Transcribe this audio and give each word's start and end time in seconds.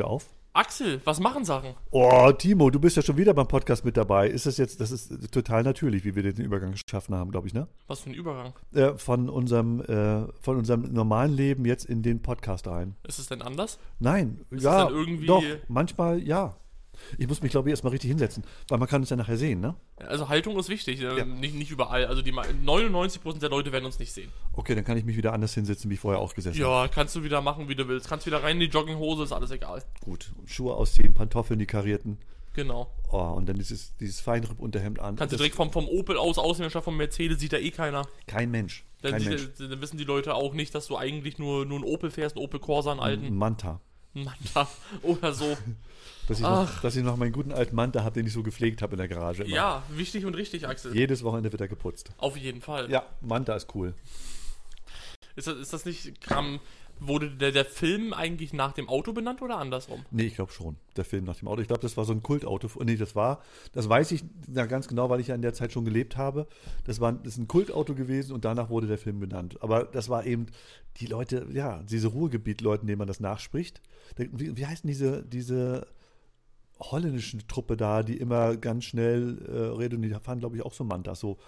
wir 0.00 0.06
auf? 0.08 0.26
Axel, 0.52 1.00
was 1.04 1.20
machen 1.20 1.44
Sachen? 1.44 1.74
Oh, 1.92 2.32
Timo, 2.32 2.70
du 2.70 2.80
bist 2.80 2.96
ja 2.96 3.02
schon 3.02 3.16
wieder 3.16 3.32
beim 3.34 3.46
Podcast 3.46 3.84
mit 3.84 3.96
dabei. 3.96 4.28
Ist 4.28 4.46
das 4.46 4.56
jetzt, 4.58 4.80
das 4.80 4.90
ist 4.90 5.30
total 5.32 5.62
natürlich, 5.62 6.04
wie 6.04 6.16
wir 6.16 6.24
den 6.24 6.44
Übergang 6.44 6.72
geschaffen 6.72 7.14
haben, 7.14 7.30
glaube 7.30 7.46
ich, 7.46 7.54
ne? 7.54 7.68
Was 7.86 8.00
für 8.00 8.10
ein 8.10 8.14
Übergang. 8.14 8.52
Äh, 8.74 8.94
von 8.94 9.28
unserem, 9.28 9.80
äh, 9.82 10.26
von 10.40 10.56
unserem 10.56 10.92
normalen 10.92 11.32
Leben 11.32 11.64
jetzt 11.66 11.84
in 11.84 12.02
den 12.02 12.20
Podcast 12.20 12.66
rein. 12.66 12.96
Ist 13.06 13.20
es 13.20 13.28
denn 13.28 13.42
anders? 13.42 13.78
Nein, 14.00 14.40
Ist 14.50 14.64
ja, 14.64 14.80
es 14.82 14.86
dann 14.88 14.94
irgendwie- 14.96 15.26
doch, 15.26 15.44
manchmal 15.68 16.20
ja. 16.20 16.56
Ich 17.18 17.26
muss 17.28 17.42
mich, 17.42 17.50
glaube 17.50 17.68
ich, 17.68 17.72
erstmal 17.72 17.90
richtig 17.92 18.08
hinsetzen, 18.08 18.44
weil 18.68 18.78
man 18.78 18.88
kann 18.88 19.00
uns 19.02 19.10
ja 19.10 19.16
nachher 19.16 19.36
sehen, 19.36 19.60
ne? 19.60 19.74
Also 19.96 20.28
Haltung 20.28 20.58
ist 20.58 20.68
wichtig, 20.68 21.00
äh, 21.00 21.18
Ja. 21.18 21.24
nicht, 21.24 21.54
nicht 21.54 21.70
überall. 21.70 22.06
Also 22.06 22.22
die 22.22 22.32
me- 22.32 22.42
99% 22.64 23.40
der 23.40 23.48
Leute 23.50 23.72
werden 23.72 23.84
uns 23.84 23.98
nicht 23.98 24.12
sehen. 24.12 24.30
Okay, 24.52 24.74
dann 24.74 24.84
kann 24.84 24.96
ich 24.96 25.04
mich 25.04 25.16
wieder 25.16 25.32
anders 25.32 25.54
hinsetzen, 25.54 25.90
wie 25.90 25.94
ich 25.94 26.00
vorher 26.00 26.20
auch 26.20 26.34
gesessen 26.34 26.62
habe. 26.62 26.72
Ja, 26.86 26.88
kannst 26.88 27.14
du 27.16 27.22
wieder 27.24 27.40
machen, 27.40 27.68
wie 27.68 27.74
du 27.74 27.86
willst. 27.88 28.08
Kannst 28.08 28.26
wieder 28.26 28.42
rein 28.42 28.56
in 28.56 28.60
die 28.60 28.66
Jogginghose, 28.66 29.22
ist 29.24 29.32
alles 29.32 29.50
egal. 29.50 29.82
Gut, 30.04 30.30
Schuhe 30.46 30.74
ausziehen, 30.74 31.14
Pantoffeln, 31.14 31.58
die 31.58 31.66
karierten. 31.66 32.18
Genau. 32.54 32.92
Oh, 33.12 33.18
und 33.36 33.48
dann 33.48 33.56
dieses, 33.56 33.96
dieses 33.98 34.20
Feinripp-Unterhemd 34.20 34.98
an. 34.98 35.14
Kannst 35.16 35.32
du 35.32 35.36
direkt 35.36 35.54
vom, 35.54 35.70
vom 35.72 35.86
Opel 35.88 36.16
aus 36.16 36.36
aussehen, 36.36 36.68
statt 36.68 36.82
vom 36.82 36.96
Mercedes 36.96 37.38
sieht 37.38 37.52
da 37.52 37.58
eh 37.58 37.70
keiner. 37.70 38.08
Kein 38.26 38.50
Mensch. 38.50 38.84
Dann, 39.02 39.12
Kein 39.12 39.20
sieht, 39.20 39.30
Mensch. 39.30 39.42
dann 39.70 39.80
wissen 39.80 39.98
die 39.98 40.04
Leute 40.04 40.34
auch 40.34 40.52
nicht, 40.52 40.74
dass 40.74 40.86
du 40.88 40.96
eigentlich 40.96 41.38
nur, 41.38 41.64
nur 41.64 41.76
einen 41.78 41.84
Opel 41.86 42.10
fährst, 42.10 42.36
einen 42.36 42.44
Opel 42.44 42.58
Corsa, 42.60 42.90
einen 42.90 43.00
alten 43.00 43.36
Manta. 43.36 43.80
Manta 44.14 44.68
oder 45.02 45.32
so. 45.32 45.56
Dass 46.30 46.38
ich, 46.38 46.44
Ach. 46.44 46.74
noch, 46.74 46.82
dass 46.82 46.94
ich 46.94 47.02
noch 47.02 47.16
meinen 47.16 47.32
guten 47.32 47.50
alten 47.50 47.74
Manta 47.74 48.04
habe, 48.04 48.14
den 48.14 48.24
ich 48.24 48.32
so 48.32 48.44
gepflegt 48.44 48.82
habe 48.82 48.92
in 48.92 48.98
der 48.98 49.08
Garage. 49.08 49.42
Immer. 49.42 49.52
Ja, 49.52 49.82
wichtig 49.88 50.24
und 50.26 50.36
richtig, 50.36 50.68
Axel. 50.68 50.94
Jedes 50.94 51.24
Wochenende 51.24 51.50
wird 51.50 51.60
er 51.60 51.66
geputzt. 51.66 52.12
Auf 52.18 52.36
jeden 52.36 52.60
Fall. 52.60 52.88
Ja, 52.88 53.04
Manta 53.20 53.56
ist 53.56 53.74
cool. 53.74 53.94
Ist, 55.34 55.48
das, 55.48 55.58
ist 55.58 55.72
das 55.72 55.84
nicht 55.86 56.20
Kram? 56.20 56.60
Wurde 57.00 57.32
der, 57.32 57.50
der 57.50 57.64
Film 57.64 58.12
eigentlich 58.12 58.52
nach 58.52 58.70
dem 58.70 58.88
Auto 58.88 59.12
benannt 59.12 59.42
oder 59.42 59.58
andersrum? 59.58 60.04
Nee, 60.12 60.26
ich 60.26 60.36
glaube 60.36 60.52
schon. 60.52 60.76
Der 60.96 61.04
Film 61.04 61.24
nach 61.24 61.34
dem 61.34 61.48
Auto. 61.48 61.62
Ich 61.62 61.66
glaube, 61.66 61.82
das 61.82 61.96
war 61.96 62.04
so 62.04 62.12
ein 62.12 62.22
Kultauto. 62.22 62.68
Nee, 62.84 62.94
das 62.94 63.16
war, 63.16 63.42
das 63.72 63.88
weiß 63.88 64.12
ich 64.12 64.22
na, 64.46 64.66
ganz 64.66 64.86
genau, 64.86 65.10
weil 65.10 65.18
ich 65.18 65.26
ja 65.26 65.34
in 65.34 65.42
der 65.42 65.54
Zeit 65.54 65.72
schon 65.72 65.84
gelebt 65.84 66.16
habe. 66.16 66.46
Das 66.84 67.00
war 67.00 67.12
das 67.12 67.32
ist 67.32 67.38
ein 67.38 67.48
Kultauto 67.48 67.96
gewesen 67.96 68.34
und 68.34 68.44
danach 68.44 68.70
wurde 68.70 68.86
der 68.86 68.98
Film 68.98 69.18
benannt. 69.18 69.56
Aber 69.62 69.82
das 69.82 70.08
war 70.08 70.26
eben 70.26 70.46
die 70.98 71.06
Leute, 71.06 71.48
ja, 71.50 71.82
diese 71.82 72.06
Ruhrgebiet-Leuten, 72.06 72.86
denen 72.86 72.98
man 72.98 73.08
das 73.08 73.18
nachspricht. 73.18 73.80
Wie, 74.16 74.56
wie 74.56 74.66
heißen 74.66 74.86
diese, 74.86 75.24
diese 75.24 75.88
holländischen 76.80 77.46
Truppe 77.46 77.76
da, 77.76 78.02
die 78.02 78.16
immer 78.16 78.56
ganz 78.56 78.84
schnell 78.84 79.38
äh, 79.46 79.78
reden, 79.78 80.02
die 80.02 80.10
fahren, 80.10 80.40
glaube 80.40 80.56
ich, 80.56 80.62
auch 80.64 80.72
so 80.72 80.84
Mantas. 80.84 81.20
So 81.20 81.38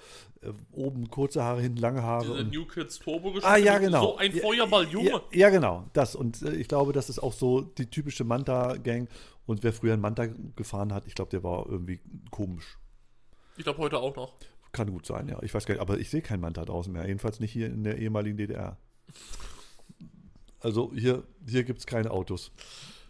äh, 0.43 0.51
oben 0.73 1.09
kurze 1.09 1.43
Haare, 1.43 1.63
hinten 1.63 1.79
lange 1.79 2.03
Haare. 2.03 2.25
Diese 2.25 2.35
und, 2.35 2.53
New 2.53 2.67
Kids 2.67 2.99
Turbo 2.99 3.35
Ah, 3.43 3.57
ja, 3.57 3.79
genau. 3.79 4.03
So 4.03 4.17
ein 4.17 4.33
Feuerball, 4.33 4.87
Junge. 4.89 5.11
Ja, 5.11 5.23
ja, 5.33 5.51
genau, 5.51 5.85
das. 5.93 6.15
Und 6.15 6.43
äh, 6.43 6.55
ich 6.55 6.69
glaube, 6.69 6.93
das 6.93 7.09
ist 7.09 7.19
auch 7.19 7.33
so 7.33 7.63
die 7.63 7.87
typische 7.87 8.25
Manta-Gang. 8.25 9.09
Und 9.47 9.65
wer 9.65 9.73
früher 9.73 9.95
einen 9.95 10.03
Manta 10.03 10.27
gefahren 10.55 10.93
hat, 10.93 11.07
ich 11.07 11.15
glaube, 11.15 11.31
der 11.31 11.43
war 11.43 11.67
irgendwie 11.69 12.01
komisch. 12.31 12.79
Ich 13.57 13.65
glaube 13.65 13.79
heute 13.79 13.99
auch 13.99 14.15
noch. 14.15 14.35
Kann 14.73 14.91
gut 14.91 15.05
sein, 15.05 15.29
ja. 15.29 15.43
Ich 15.43 15.53
weiß 15.53 15.67
gar 15.67 15.75
nicht, 15.75 15.83
aber 15.83 15.99
ich 15.99 16.09
sehe 16.09 16.23
keinen 16.23 16.41
Manta 16.41 16.65
draußen 16.65 16.93
mehr. 16.93 17.07
Jedenfalls 17.07 17.41
nicht 17.41 17.53
hier 17.53 17.67
in 17.67 17.85
der 17.85 17.99
ehemaligen 17.99 18.37
DDR. 18.37 18.79
Also 20.61 20.93
hier, 20.95 21.25
hier 21.47 21.65
gibt 21.65 21.81
es 21.81 21.87
keine 21.87 22.11
Autos. 22.11 22.53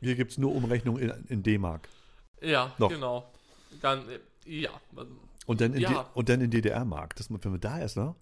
Hier 0.00 0.16
gibt 0.16 0.32
es 0.32 0.38
nur 0.38 0.54
Umrechnung 0.54 0.98
in, 0.98 1.12
in 1.28 1.42
D-Mark. 1.42 1.88
Ja, 2.42 2.72
Noch. 2.78 2.88
genau. 2.88 3.30
Dann, 3.80 4.08
äh, 4.08 4.18
ja. 4.60 4.70
Und 5.46 5.60
dann 5.60 5.74
in, 5.74 5.80
Ja. 5.80 6.08
Und 6.14 6.28
dann 6.28 6.40
in 6.40 6.50
DDR-Mark. 6.50 7.16
Das, 7.16 7.30
wenn 7.30 7.50
man 7.50 7.60
da 7.60 7.78
ist, 7.78 7.96
ne? 7.96 8.14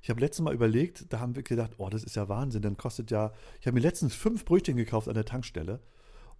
Ich 0.00 0.10
habe 0.10 0.20
letztes 0.20 0.42
Mal 0.44 0.54
überlegt, 0.54 1.12
da 1.12 1.20
haben 1.20 1.34
wir 1.34 1.42
gedacht, 1.42 1.72
oh, 1.78 1.88
das 1.88 2.04
ist 2.04 2.16
ja 2.16 2.28
Wahnsinn. 2.28 2.62
Dann 2.62 2.76
kostet 2.76 3.10
ja, 3.10 3.32
ich 3.60 3.66
habe 3.66 3.74
mir 3.74 3.80
letztens 3.80 4.14
fünf 4.14 4.44
Brötchen 4.44 4.76
gekauft 4.76 5.08
an 5.08 5.14
der 5.14 5.24
Tankstelle 5.24 5.80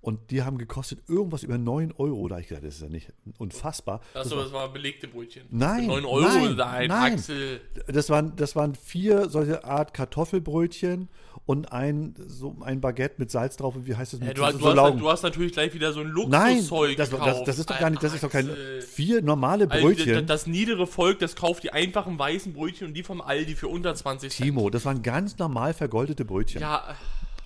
und 0.00 0.30
die 0.30 0.42
haben 0.42 0.58
gekostet 0.58 1.00
irgendwas 1.08 1.42
über 1.42 1.58
9 1.58 1.92
Euro. 1.98 2.28
Da 2.28 2.36
hab 2.36 2.42
ich 2.42 2.48
gedacht, 2.48 2.64
das 2.64 2.76
ist 2.76 2.82
ja 2.82 2.88
nicht 2.88 3.12
unfassbar. 3.38 4.00
Das 4.14 4.26
Achso, 4.26 4.36
war- 4.36 4.44
das 4.44 4.52
war 4.52 4.72
belegte 4.72 5.08
Brötchen. 5.08 5.42
Nein, 5.50 5.86
9 5.86 6.04
Euro, 6.04 6.20
nein, 6.20 6.56
nein, 6.56 6.88
nein. 6.88 7.12
Axel. 7.14 7.60
Das 7.88 8.08
waren, 8.08 8.36
das 8.36 8.54
waren 8.56 8.74
vier 8.74 9.28
solche 9.28 9.64
Art 9.64 9.94
Kartoffelbrötchen 9.94 11.08
und 11.46 11.72
ein, 11.72 12.14
so 12.26 12.56
ein 12.60 12.80
Baguette 12.80 13.16
mit 13.18 13.30
Salz 13.30 13.56
drauf 13.56 13.74
und 13.74 13.86
wie 13.86 13.96
heißt 13.96 14.12
das? 14.12 14.20
Ja, 14.20 14.26
mit 14.26 14.36
du, 14.36 14.40
so, 14.42 14.46
hast, 14.46 14.52
so 14.54 14.58
du, 14.60 14.66
hast, 14.68 14.76
Laugen. 14.76 14.98
du 14.98 15.08
hast 15.10 15.22
natürlich 15.22 15.52
gleich 15.52 15.74
wieder 15.74 15.92
so 15.92 16.00
ein 16.00 16.12
Nein, 16.28 16.56
Luxuszeug 16.58 16.96
das, 16.96 17.10
das, 17.10 17.18
gekauft. 17.18 17.48
das 17.48 17.58
ist 17.58 17.70
doch 17.70 17.78
gar 17.78 17.90
nicht, 17.90 18.02
das 18.02 18.14
ist 18.14 18.22
doch 18.22 18.30
kein, 18.30 18.50
vier 18.80 19.22
normale 19.22 19.64
Alter, 19.70 19.80
Brötchen. 19.82 20.14
Das, 20.14 20.42
das 20.42 20.46
niedere 20.46 20.86
Volk, 20.86 21.18
das 21.20 21.36
kauft 21.36 21.62
die 21.64 21.72
einfachen 21.72 22.18
weißen 22.18 22.52
Brötchen 22.52 22.88
und 22.88 22.94
die 22.94 23.02
vom 23.02 23.20
Aldi 23.20 23.54
für 23.56 23.68
unter 23.68 23.94
20 23.94 24.30
Cent. 24.30 24.44
Timo, 24.44 24.70
das 24.70 24.84
waren 24.84 25.02
ganz 25.02 25.38
normal 25.38 25.74
vergoldete 25.74 26.24
Brötchen. 26.24 26.60
Ja, 26.60 26.94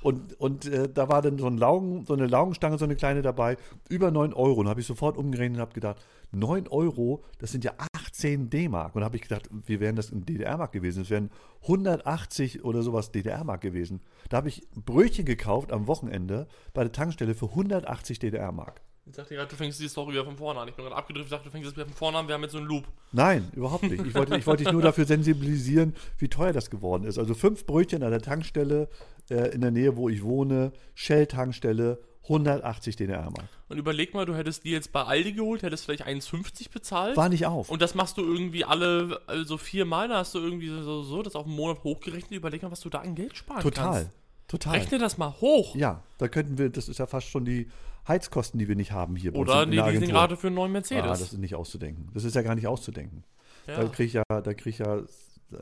Und, 0.03 0.39
und 0.41 0.67
äh, 0.67 0.89
da 0.89 1.09
war 1.09 1.23
dann 1.23 1.39
so, 1.39 1.47
ein 1.47 1.57
Laugen, 1.57 2.05
so 2.07 2.15
eine 2.15 2.27
Laugenstange, 2.27 2.79
so 2.79 2.85
eine 2.85 2.97
kleine 2.97 3.23
dabei, 3.23 3.57
über 3.89 4.11
9 4.11 4.33
Euro. 4.33 4.61
Und 4.61 4.69
habe 4.69 4.81
ich 4.81 4.87
sofort 4.87 5.17
umgerechnet 5.17 5.59
und 5.59 5.61
habe 5.61 5.75
gedacht, 5.75 6.05
9 6.33 6.69
Euro, 6.69 7.23
das 7.39 7.53
sind 7.53 7.65
ja 7.65 7.73
18 7.95 8.51
D-Mark. 8.51 8.97
Und 8.97 9.05
habe 9.05 9.17
ich 9.17 9.23
gedacht, 9.23 9.49
wie 9.67 9.81
wären 9.81 9.97
das 9.97 10.11
in 10.11 10.25
DDR-Mark 10.25 10.73
gewesen? 10.73 11.01
Das 11.01 11.11
wären 11.11 11.31
180 11.63 12.65
oder 12.65 12.83
sowas 12.83 13.13
DDR-Mark 13.13 13.61
gewesen. 13.61 14.01
Da 14.29 14.39
habe 14.39 14.49
ich 14.49 14.67
Brötchen 14.75 15.25
gekauft 15.25 15.73
am 15.73 15.87
Wochenende 15.87 16.49
bei 16.75 16.83
der 16.83 16.93
Tankstelle 16.93 17.35
für 17.35 17.51
180 17.51 18.19
DDR-Mark. 18.19 18.81
Ich 19.05 19.13
dachte 19.13 19.35
gerade, 19.35 19.49
du 19.49 19.57
fängst 19.57 19.81
die 19.81 19.89
Story 19.89 20.13
wieder 20.13 20.25
von 20.25 20.37
vorne 20.37 20.61
an. 20.61 20.69
Ich 20.69 20.75
bin 20.75 20.85
gerade 20.85 20.97
abgedriftet, 20.97 21.33
ich 21.33 21.37
dachte, 21.37 21.45
du 21.45 21.51
fängst 21.51 21.67
jetzt 21.67 21.77
wieder 21.77 21.87
von 21.87 21.95
vorne 21.95 22.19
an, 22.19 22.29
wir 22.29 22.35
haben 22.35 22.43
jetzt 22.43 22.53
so 22.53 22.59
einen 22.59 22.69
Loop. 22.69 22.85
Nein, 23.11 23.51
überhaupt 23.55 23.83
nicht. 23.83 24.05
Ich 24.07 24.15
wollte, 24.15 24.37
ich 24.37 24.47
wollte 24.47 24.65
dich 24.65 24.73
nur 24.73 24.83
dafür 24.83 25.05
sensibilisieren, 25.05 25.95
wie 26.19 26.29
teuer 26.29 26.53
das 26.53 26.71
geworden 26.71 27.05
ist. 27.05 27.19
Also 27.19 27.35
fünf 27.35 27.67
Brötchen 27.67 28.03
an 28.03 28.11
der 28.11 28.23
Tankstelle 28.23 28.89
äh, 29.29 29.53
in 29.55 29.61
der 29.61 29.73
Nähe, 29.73 29.97
wo 29.97 30.09
ich 30.09 30.23
wohne, 30.23 30.73
Shell-Tankstelle, 30.95 31.99
180 32.23 32.95
DDR-Mark. 32.95 33.49
Und 33.69 33.79
überleg 33.79 34.15
mal, 34.15 34.25
du 34.25 34.37
hättest 34.37 34.65
die 34.65 34.71
jetzt 34.71 34.93
bei 34.93 35.03
Aldi 35.03 35.33
geholt, 35.33 35.65
hättest 35.65 35.85
vielleicht 35.85 36.07
1,50 36.07 36.71
bezahlt. 36.71 37.17
War 37.17 37.29
nicht 37.29 37.47
auf. 37.47 37.69
Und 37.69 37.83
das 37.83 37.97
machst 37.97 38.17
du 38.19 38.23
irgendwie 38.23 38.65
alle, 38.65 39.21
also 39.27 39.59
viermal, 39.59 40.09
da 40.09 40.19
hast 40.19 40.35
du 40.35 40.39
irgendwie 40.39 40.69
so, 40.69 41.03
so 41.03 41.23
das 41.23 41.35
auf 41.35 41.47
einen 41.47 41.57
Monat 41.57 41.83
hochgerechnet. 41.83 42.33
Überleg 42.33 42.63
mal, 42.63 42.71
was 42.71 42.81
du 42.81 42.89
da 42.89 42.99
an 43.01 43.17
Geld 43.17 43.37
sparen 43.37 43.61
Total. 43.61 43.93
kannst. 43.93 44.11
Total. 44.47 44.79
Rechne 44.79 44.99
das 44.99 45.19
mal 45.19 45.35
hoch. 45.41 45.75
Ja, 45.75 46.03
da 46.19 46.29
könnten 46.29 46.59
wir, 46.59 46.69
das 46.69 46.89
ist 46.89 46.99
ja 46.99 47.07
fast 47.07 47.29
schon 47.29 47.45
die 47.45 47.69
Heizkosten, 48.07 48.59
die 48.59 48.69
wir 48.69 48.77
nicht 48.77 48.93
haben 48.93 49.17
hier 49.17 49.33
bei 49.33 49.39
uns 49.39 49.51
Oder 49.51 49.67
die. 49.67 49.77
Leasingrate 49.77 50.37
für 50.37 50.49
einen 50.49 50.57
neuen 50.57 50.73
Ah, 50.73 50.75
Mercedes. 50.75 51.05
das 51.05 51.33
ist 51.33 51.39
nicht 51.39 51.55
auszudenken. 51.55 52.11
Das 52.15 52.25
ist 52.25 52.35
ja 52.35 52.43
gar 52.43 52.55
nicht 52.55 52.67
auszudenken. 52.67 53.25
Da 53.67 53.83
ja. 53.83 53.89
kriege 53.89 54.05
ich 54.05 54.13
ja, 54.15 54.25
da 54.29 54.55
krieg 54.55 54.67
ich 54.67 54.79
ja 54.79 55.03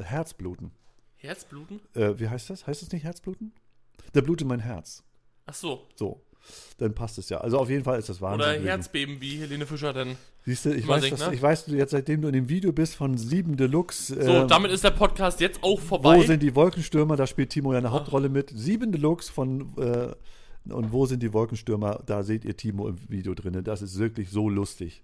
Herzbluten. 0.02 0.70
Herzbluten? 1.16 1.80
Äh, 1.94 2.18
wie 2.18 2.28
heißt 2.28 2.48
das? 2.48 2.66
Heißt 2.66 2.80
das 2.80 2.92
nicht 2.92 3.04
Herzbluten? 3.04 3.52
Da 4.14 4.22
blutet 4.22 4.48
mein 4.48 4.60
Herz. 4.60 5.02
Ach 5.46 5.54
so. 5.54 5.86
So. 5.94 6.22
Dann 6.78 6.94
passt 6.94 7.18
es 7.18 7.28
ja. 7.28 7.38
Also 7.38 7.58
auf 7.58 7.68
jeden 7.68 7.84
Fall 7.84 7.98
ist 7.98 8.08
das 8.08 8.22
Wahnsinn. 8.22 8.40
Oder. 8.40 8.60
Herzbeben, 8.60 9.20
wie 9.20 9.38
Helene 9.38 9.66
Fischer 9.66 9.92
denn. 9.92 10.16
Siehst 10.46 10.64
du, 10.64 10.74
ich 10.74 10.88
weiß, 10.88 11.02
singt, 11.02 11.20
dass, 11.20 11.28
ne? 11.28 11.34
ich 11.34 11.42
weiß, 11.42 11.66
du 11.66 11.76
jetzt 11.76 11.90
seitdem 11.90 12.22
du 12.22 12.28
in 12.28 12.32
dem 12.32 12.48
Video 12.48 12.72
bist 12.72 12.94
von 12.94 13.18
7 13.18 13.58
Deluxe. 13.58 14.14
So, 14.14 14.44
äh, 14.44 14.46
damit 14.46 14.70
ist 14.70 14.82
der 14.82 14.90
Podcast 14.90 15.40
jetzt 15.40 15.62
auch 15.62 15.78
vorbei. 15.78 16.16
Wo 16.16 16.22
sind 16.22 16.42
die 16.42 16.54
Wolkenstürmer? 16.54 17.16
Da 17.16 17.26
spielt 17.26 17.50
Timo 17.50 17.72
ja 17.72 17.78
eine 17.78 17.90
Hauptrolle 17.90 18.30
mit. 18.30 18.50
7 18.54 18.90
Deluxe 18.90 19.30
von 19.30 19.76
äh, 19.76 20.14
und 20.68 20.92
wo 20.92 21.06
sind 21.06 21.22
die 21.22 21.32
Wolkenstürmer? 21.32 22.02
Da 22.06 22.22
seht 22.22 22.44
ihr 22.44 22.56
Timo 22.56 22.88
im 22.88 22.96
Video 23.08 23.34
drin. 23.34 23.64
Das 23.64 23.82
ist 23.82 23.98
wirklich 23.98 24.30
so 24.30 24.48
lustig. 24.48 25.02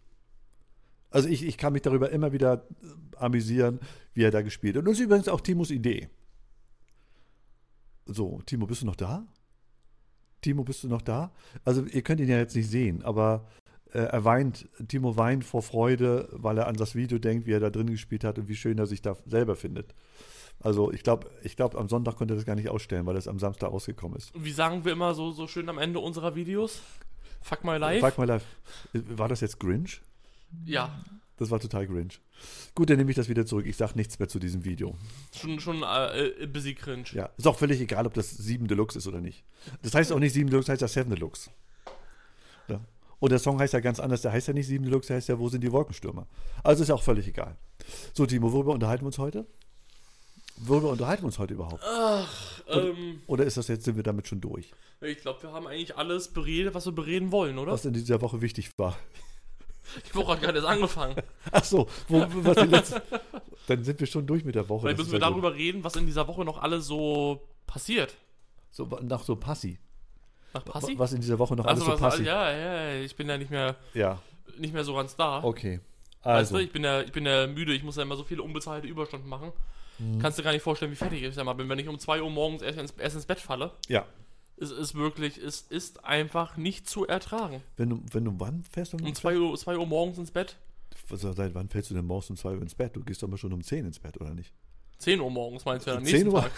Also 1.11 1.29
ich, 1.29 1.47
ich 1.47 1.57
kann 1.57 1.73
mich 1.73 1.83
darüber 1.83 2.11
immer 2.11 2.33
wieder 2.33 2.67
äh, 2.83 3.17
amüsieren, 3.17 3.81
wie 4.13 4.23
er 4.23 4.31
da 4.31 4.43
gespielt 4.43 4.77
hat. 4.77 4.81
Und 4.81 4.87
das 4.87 4.99
ist 4.99 5.05
übrigens 5.05 5.29
auch 5.29 5.41
Timos 5.41 5.71
Idee. 5.71 6.09
So, 8.07 8.41
Timo, 8.45 8.67
bist 8.67 8.83
du 8.83 8.87
noch 8.87 8.97
da? 8.97 9.27
Timo, 10.43 10.63
bist 10.63 10.85
du 10.85 10.89
noch 10.89 11.03
da? 11.03 11.33
Also 11.65 11.85
ihr 11.87 12.03
könnt 12.03 12.21
ihn 12.21 12.29
ja 12.29 12.39
jetzt 12.39 12.55
nicht 12.55 12.71
sehen, 12.71 13.03
aber 13.03 13.49
äh, 13.93 13.99
er 13.99 14.25
weint, 14.25 14.69
Timo 14.89 15.17
weint 15.17 15.45
vor 15.45 15.63
Freude, 15.63 16.29
weil 16.33 16.59
er 16.59 16.69
an 16.69 16.77
das 16.77 16.95
Video 16.95 17.19
denkt, 17.19 17.47
wie 17.47 17.53
er 17.53 17.61
da 17.61 17.71
drin 17.71 17.89
gespielt 17.89 18.23
hat 18.23 18.39
und 18.39 18.49
wie 18.49 18.57
schön 18.57 18.79
er 18.79 18.87
sich 18.87 19.03
da 19.03 19.17
selber 19.27 19.57
findet. 19.57 19.95
Also 20.61 20.91
ich 20.93 21.03
glaube, 21.03 21.31
ich 21.43 21.57
glaub, 21.57 21.77
am 21.77 21.89
Sonntag 21.89 22.17
konnte 22.17 22.35
er 22.35 22.37
das 22.37 22.47
gar 22.47 22.57
nicht 22.57 22.69
ausstellen, 22.69 23.07
weil 23.07 23.15
das 23.15 23.29
am 23.29 23.39
Samstag 23.39 23.71
rausgekommen 23.71 24.17
ist. 24.17 24.33
Wie 24.35 24.51
sagen 24.53 24.85
wir 24.85 24.93
immer 24.93 25.15
so, 25.15 25.31
so 25.33 25.47
schön 25.47 25.69
am 25.69 25.79
Ende 25.79 25.99
unserer 26.01 26.35
Videos? 26.35 26.81
Fuck 27.43 27.63
my 27.65 27.77
life? 27.77 28.01
Fuck 28.05 28.19
my 28.19 28.25
life. 28.25 28.45
War 28.93 29.29
das 29.29 29.41
jetzt 29.41 29.61
Grinch? 29.61 30.01
Ja, 30.65 31.03
Das 31.37 31.51
war 31.51 31.61
total 31.61 31.87
Grinch. 31.87 32.21
Gut, 32.75 32.89
dann 32.91 32.97
nehme 32.97 33.11
ich 33.11 33.17
das 33.17 33.29
wieder 33.29 33.45
zurück. 33.47 33.67
Ich 33.67 33.77
sage 33.77 33.93
nichts 33.97 34.19
mehr 34.19 34.29
zu 34.29 34.39
diesem 34.39 34.65
Video. 34.65 34.95
schon, 35.35 35.61
schon 35.61 35.83
äh, 35.83 36.29
äh, 36.29 36.47
busy 36.47 36.75
cringe. 36.75 37.05
Ja, 37.13 37.31
ist 37.37 37.47
auch 37.47 37.57
völlig 37.59 37.81
egal, 37.81 38.07
ob 38.07 38.15
das 38.15 38.31
7 38.31 38.67
Deluxe 38.67 38.99
ist 38.99 39.07
oder 39.07 39.21
nicht. 39.21 39.45
Das 39.83 39.95
heißt 39.95 40.13
auch 40.13 40.19
nicht 40.19 40.33
7 40.33 40.49
Deluxe, 40.49 40.73
heißt 40.73 40.83
ja 40.83 40.89
7 40.89 41.11
Deluxe. 41.11 41.51
Ja. 42.69 42.81
Und 43.19 43.33
der 43.33 43.39
Song 43.39 43.59
heißt 43.59 43.73
ja 43.75 43.81
ganz 43.81 44.01
anders. 44.01 44.23
Der 44.23 44.33
heißt 44.33 44.49
ja 44.49 44.55
nicht 44.55 44.67
7 44.67 44.85
Deluxe, 44.85 45.09
der 45.09 45.17
heißt 45.17 45.29
ja 45.29 45.39
Wo 45.39 45.49
sind 45.49 45.63
die 45.63 45.73
Wolkenstürmer? 45.73 46.27
Also 46.63 46.83
ist 46.83 46.89
ja 46.89 46.95
auch 46.95 47.03
völlig 47.03 47.29
egal. 47.29 47.57
So, 48.15 48.27
Timo, 48.27 48.53
worüber 48.53 48.73
unterhalten 48.73 49.03
wir 49.05 49.09
uns 49.09 49.19
heute? 49.19 49.47
Worüber 50.59 50.91
unterhalten 50.91 51.23
wir 51.23 51.27
uns 51.27 51.39
heute 51.39 51.55
überhaupt? 51.55 51.83
Ähm, 52.69 53.21
Oder 53.27 53.45
ist 53.45 53.57
das 53.57 53.69
jetzt, 53.69 53.85
sind 53.85 53.97
wir 53.97 54.03
damit 54.03 54.27
schon 54.29 54.41
durch? 54.41 54.71
ich 55.03 55.19
glaube, 55.19 55.43
wir 55.43 55.53
haben 55.53 55.67
eigentlich 55.67 55.97
alles 55.97 56.29
beredet, 56.29 56.75
was 56.75 56.87
wir 56.87 56.93
bereden 56.93 57.31
wollen, 57.31 57.59
oder? 57.59 57.73
Was 57.73 57.85
in 57.85 57.93
dieser 57.93 58.21
Woche 58.23 58.41
wichtig 58.41 58.71
war. 58.79 58.97
Die 60.11 60.15
Woche 60.17 60.33
hat 60.33 60.41
gerade 60.41 60.59
erst 60.59 60.67
angefangen. 60.69 61.15
Ach 61.53 61.63
so, 61.63 61.87
wo, 62.09 62.27
was 62.29 62.57
die 62.57 62.65
letzte, 62.67 63.03
dann 63.69 63.85
sind 63.85 64.01
wir 64.01 64.07
schon 64.09 64.27
durch 64.27 64.45
mit 64.45 64.55
der 64.57 64.69
Woche. 64.69 64.81
Vielleicht 64.87 64.99
müssen 64.99 65.13
wir 65.13 65.21
ja 65.21 65.27
gut. 65.29 65.35
darüber 65.35 65.55
reden, 65.55 65.85
was 65.85 65.95
in 65.97 66.07
dieser 66.07 66.27
Woche 66.27 66.45
noch 66.45 66.61
alles 66.61 66.87
so 66.87 67.41
passiert. 67.67 68.15
So, 68.73 68.87
nach 69.03 69.23
so 69.23 69.37
Passi. 69.37 69.79
Nach 70.55 70.65
Passi? 70.65 70.99
Was 70.99 71.13
in 71.13 71.21
dieser 71.21 71.39
Woche 71.39 71.55
noch 71.55 71.67
alles 71.67 71.81
Also 71.83 71.93
so 71.97 72.01
was, 72.01 72.13
passiert. 72.15 72.27
ja, 72.29 72.51
ja, 72.51 72.91
ja, 72.95 73.01
ich 73.03 73.15
bin 73.15 73.29
ja 73.29 73.39
nicht 73.39 73.51
mehr, 73.51 73.77
Ja, 73.95 74.21
nicht 74.59 74.75
mehr 74.75 74.83
so 74.85 74.95
ganz 74.95 75.15
da. 75.15 75.45
okay. 75.45 75.81
Weißt 76.25 76.51
Also, 76.53 76.57
du, 76.57 76.63
ich 76.65 76.73
bin 76.73 76.83
ja, 76.83 77.03
ich 77.03 77.13
bin 77.13 77.25
ja 77.25 77.47
müde, 77.47 77.73
ich 77.73 77.85
muss 77.85 77.95
ja 77.97 78.03
immer 78.03 78.17
so 78.17 78.25
viele 78.25 78.43
unbezahlte 78.43 78.89
Überstunden 78.89 79.29
machen. 79.29 79.53
Mhm. 79.99 80.19
Kannst 80.21 80.39
du 80.39 80.43
gar 80.43 80.53
nicht 80.53 80.63
vorstellen, 80.63 80.91
wie 80.93 80.97
fertig 80.97 81.23
ich 81.23 81.35
ja 81.37 81.45
mal 81.45 81.53
bin, 81.55 81.69
wenn 81.69 81.79
ich 81.79 81.89
um 81.89 81.99
2 81.99 82.23
Uhr 82.23 82.31
morgens 82.31 82.63
erst 82.63 82.79
ins, 82.79 82.91
erst 82.93 83.17
ins 83.17 83.27
Bett 83.27 83.41
falle. 83.41 83.73
ja. 83.89 84.05
Es 84.59 84.71
ist 84.71 84.95
wirklich, 84.95 85.37
es 85.37 85.61
ist 85.61 86.03
einfach 86.07 86.57
nicht 86.57 86.89
zu 86.89 87.07
ertragen. 87.07 87.63
Wenn 87.77 87.91
du, 87.91 88.03
wenn 88.13 88.25
du 88.25 88.33
wann 88.39 88.65
fährst 88.65 88.95
du 88.95 88.97
Um 88.97 89.15
2 89.15 89.39
Uhr, 89.39 89.55
2 89.55 89.77
Uhr 89.77 89.85
morgens 89.87 90.17
ins 90.17 90.31
Bett, 90.31 90.57
Also, 91.11 91.31
seit 91.35 91.55
wann 91.55 91.69
fällst 91.69 91.91
du 91.91 91.95
denn 91.95 92.07
morgens 92.07 92.31
um 92.31 92.37
2 92.39 92.55
Uhr 92.55 92.63
ins 92.63 92.75
Bett? 92.75 92.97
Du 92.97 93.03
gehst 93.05 93.23
doch 93.23 93.29
mal 93.29 93.37
schon 93.37 93.53
um 93.53 93.63
10 93.63 93.85
ins 93.85 93.99
Bett, 93.99 94.19
oder 94.19 94.33
nicht? 94.33 94.55
10 94.99 95.21
Uhr 95.21 95.31
morgens 95.31 95.67
meinst 95.67 95.87
du 95.87 95.91
ja 95.91 95.99
am 95.99 96.05
10 96.07 96.13
nächsten 96.15 96.31
Uhr? 96.35 96.41
Tag. 96.41 96.53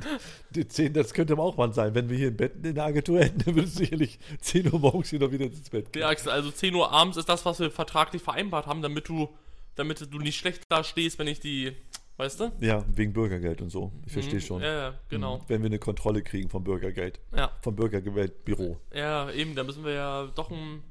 Die 0.50 0.68
10, 0.68 0.92
das 0.92 1.14
könnte 1.14 1.38
auch 1.38 1.56
wann 1.56 1.72
sein. 1.72 1.94
Wenn 1.94 2.10
wir 2.10 2.18
hier 2.18 2.28
ein 2.28 2.36
Bett 2.36 2.62
in 2.62 2.74
der 2.74 2.84
Agentur 2.84 3.20
hätten, 3.20 3.38
dann 3.42 3.54
würdest 3.54 3.76
du 3.76 3.78
sicherlich 3.78 4.18
10 4.40 4.70
Uhr 4.70 4.78
morgens 4.78 5.08
hier 5.08 5.18
noch 5.20 5.30
wieder 5.32 5.46
ins 5.46 5.70
Bett 5.70 5.92
gehen. 5.94 6.02
Ja, 6.02 6.08
Axel, 6.08 6.30
also 6.30 6.50
10 6.50 6.74
Uhr 6.74 6.92
abends 6.92 7.16
ist 7.16 7.28
das, 7.30 7.46
was 7.46 7.58
wir 7.58 7.70
vertraglich 7.70 8.20
vereinbart 8.22 8.66
haben, 8.66 8.82
damit 8.82 9.08
du, 9.08 9.30
damit 9.76 10.06
du 10.12 10.18
nicht 10.18 10.36
schlecht 10.36 10.62
da 10.68 10.84
stehst, 10.84 11.18
wenn 11.18 11.26
ich 11.26 11.40
die, 11.40 11.72
weißt 12.16 12.40
du? 12.40 12.52
Ja, 12.60 12.84
wegen 12.94 13.12
Bürgergeld 13.12 13.60
und 13.62 13.70
so. 13.70 13.92
Ich 14.06 14.12
verstehe 14.12 14.36
Mhm. 14.36 14.40
schon. 14.40 14.62
Ja, 14.62 14.72
ja, 14.72 14.94
genau. 15.08 15.40
Wenn 15.48 15.62
wir 15.62 15.66
eine 15.66 15.78
Kontrolle 15.78 16.22
kriegen 16.22 16.48
vom 16.48 16.64
Bürgergeld. 16.64 17.20
Ja, 17.36 17.50
Vom 17.62 17.74
Bürgergeldbüro. 17.76 18.78
ja, 18.94 19.30
eben, 19.30 19.54
da 19.54 19.64
müssen 19.64 19.84
wir 19.84 19.92
ja 19.92 20.26
doch 20.34 20.50
ein 20.50 20.82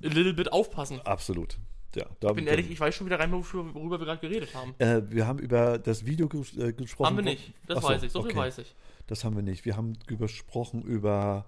little 0.00 0.34
bit 0.34 0.52
aufpassen. 0.52 1.00
Absolut. 1.02 1.58
Ja, 1.94 2.06
da, 2.18 2.30
Ich 2.30 2.34
bin 2.34 2.46
ehrlich, 2.48 2.68
ich 2.72 2.80
weiß 2.80 2.92
schon 2.94 3.06
wieder 3.06 3.20
rein, 3.20 3.30
wofür, 3.30 3.72
worüber 3.72 4.00
wir 4.00 4.06
gerade 4.06 4.20
geredet 4.20 4.52
haben. 4.54 4.74
äh, 4.78 5.02
wir 5.10 5.28
haben 5.28 5.38
über 5.38 5.78
das 5.78 6.04
Video 6.04 6.28
ges 6.28 6.56
äh, 6.56 6.72
gesprochen. 6.72 7.06
Haben 7.06 7.16
wir 7.18 7.24
nicht, 7.24 7.54
das 7.68 7.78
Ach 7.78 7.82
so, 7.82 7.88
weiß 7.90 8.02
ich, 8.02 8.10
so 8.10 8.22
viel 8.22 8.32
okay. 8.32 8.40
weiß 8.40 8.58
ich. 8.58 8.74
Das 9.06 9.22
haben 9.22 9.36
wir 9.36 9.42
nicht. 9.44 9.64
Wir 9.64 9.76
haben 9.76 9.92
gesprochen 10.08 10.82
über, 10.82 11.44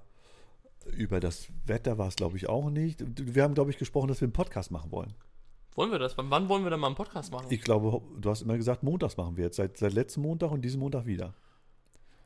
über 0.92 1.18
das 1.18 1.48
Wetter, 1.64 1.98
war 1.98 2.06
es 2.06 2.14
glaube 2.14 2.36
ich 2.36 2.48
auch 2.48 2.70
nicht. 2.70 3.02
Wir 3.34 3.42
haben, 3.42 3.54
glaube 3.54 3.70
ich, 3.72 3.78
gesprochen, 3.78 4.06
dass 4.06 4.20
wir 4.20 4.26
einen 4.26 4.32
Podcast 4.34 4.70
machen 4.70 4.92
wollen. 4.92 5.14
Wollen 5.76 5.90
wir 5.92 5.98
das? 5.98 6.16
Wann, 6.16 6.48
wollen 6.48 6.64
wir 6.64 6.70
denn 6.70 6.80
mal 6.80 6.86
einen 6.88 6.96
Podcast 6.96 7.30
machen? 7.30 7.46
Ich 7.50 7.60
glaube, 7.60 8.00
du 8.18 8.30
hast 8.30 8.42
immer 8.42 8.56
gesagt, 8.56 8.82
montags 8.82 9.16
machen 9.16 9.36
wir 9.36 9.44
jetzt. 9.44 9.56
Seit, 9.56 9.76
seit 9.76 9.92
letzten 9.92 10.22
Montag 10.22 10.50
und 10.50 10.62
diesen 10.62 10.80
Montag 10.80 11.06
wieder. 11.06 11.34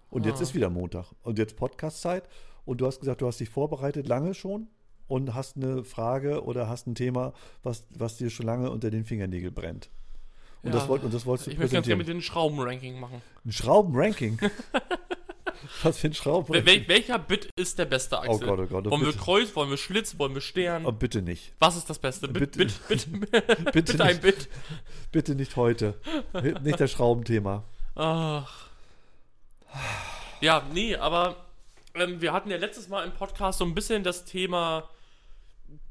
Und 0.08 0.24
jetzt 0.24 0.38
Ah. 0.38 0.42
ist 0.44 0.54
wieder 0.54 0.70
Montag. 0.70 1.06
Und 1.24 1.38
jetzt 1.38 1.56
Podcast-Zeit. 1.56 2.28
Und 2.64 2.80
du 2.80 2.86
hast 2.86 3.00
gesagt, 3.00 3.20
du 3.20 3.26
hast 3.26 3.40
dich 3.40 3.48
vorbereitet 3.48 4.06
lange 4.06 4.34
schon 4.34 4.68
und 5.08 5.34
hast 5.34 5.56
eine 5.56 5.82
Frage 5.82 6.44
oder 6.44 6.68
hast 6.68 6.86
ein 6.86 6.94
Thema, 6.94 7.32
was, 7.64 7.84
was 7.90 8.16
dir 8.18 8.30
schon 8.30 8.46
lange 8.46 8.70
unter 8.70 8.90
den 8.90 9.04
Fingernägeln 9.04 9.52
brennt. 9.52 9.90
Und, 10.62 10.72
Ja. 10.72 10.78
das, 10.78 10.88
wollt, 10.88 11.02
und 11.02 11.12
das 11.12 11.26
wolltest 11.26 11.48
du 11.48 11.50
ich 11.52 11.58
möchte 11.58 11.74
ganz 11.74 11.86
gerne 11.86 11.98
mit 11.98 12.08
den 12.08 12.22
Schraubenranking 12.22 13.00
machen. 13.00 13.20
Ein 13.44 13.52
Schraubenranking. 13.52 14.38
was 15.82 15.98
für 15.98 16.08
ein 16.08 16.14
Schraubenranking? 16.14 16.66
wel 16.66 16.88
welcher 16.88 17.18
Bit 17.18 17.50
ist 17.56 17.78
der 17.78 17.84
beste, 17.86 18.16
Oh 18.16 18.18
Axel? 18.34 18.46
Gott, 18.48 18.58
oh 18.60 18.66
Gott. 18.66 18.86
Oh, 18.86 18.90
wollen 18.90 19.00
wir 19.02 19.06
bitte, 19.12 19.18
Kreuz, 19.24 19.54
wollen 19.56 19.70
wir 19.70 19.76
Schlitz, 19.76 20.18
wollen 20.18 20.34
wir 20.34 20.40
Stern? 20.40 20.86
oh, 20.86 20.92
bitte 20.92 21.22
nicht. 21.22 21.52
Was 21.58 21.76
ist 21.76 21.88
das 21.90 21.98
Beste? 21.98 22.28
Bit, 22.28 22.56
Bitte- 22.56 22.74
Bit, 22.88 23.10
Bit, 23.10 23.30
Bitte, 23.64 23.72
Bitte 23.72 24.04
ein 24.04 24.08
nicht, 24.16 24.22
Bit. 24.22 24.48
bitte 25.12 25.34
nicht 25.34 25.56
heute. 25.56 26.00
nicht 26.62 26.80
das 26.80 26.90
Schraubenthema. 26.92 27.64
Ach. 27.94 28.68
Ja, 30.40 30.66
nee, 30.72 30.96
aber 30.96 31.36
ähm, 31.94 32.20
wir 32.20 32.32
hatten 32.32 32.50
ja 32.50 32.56
letztes 32.56 32.88
Mal 32.88 33.04
im 33.04 33.12
Podcast 33.12 33.58
so 33.58 33.64
ein 33.64 33.74
bisschen 33.74 34.02
das 34.04 34.24
Thema 34.24 34.88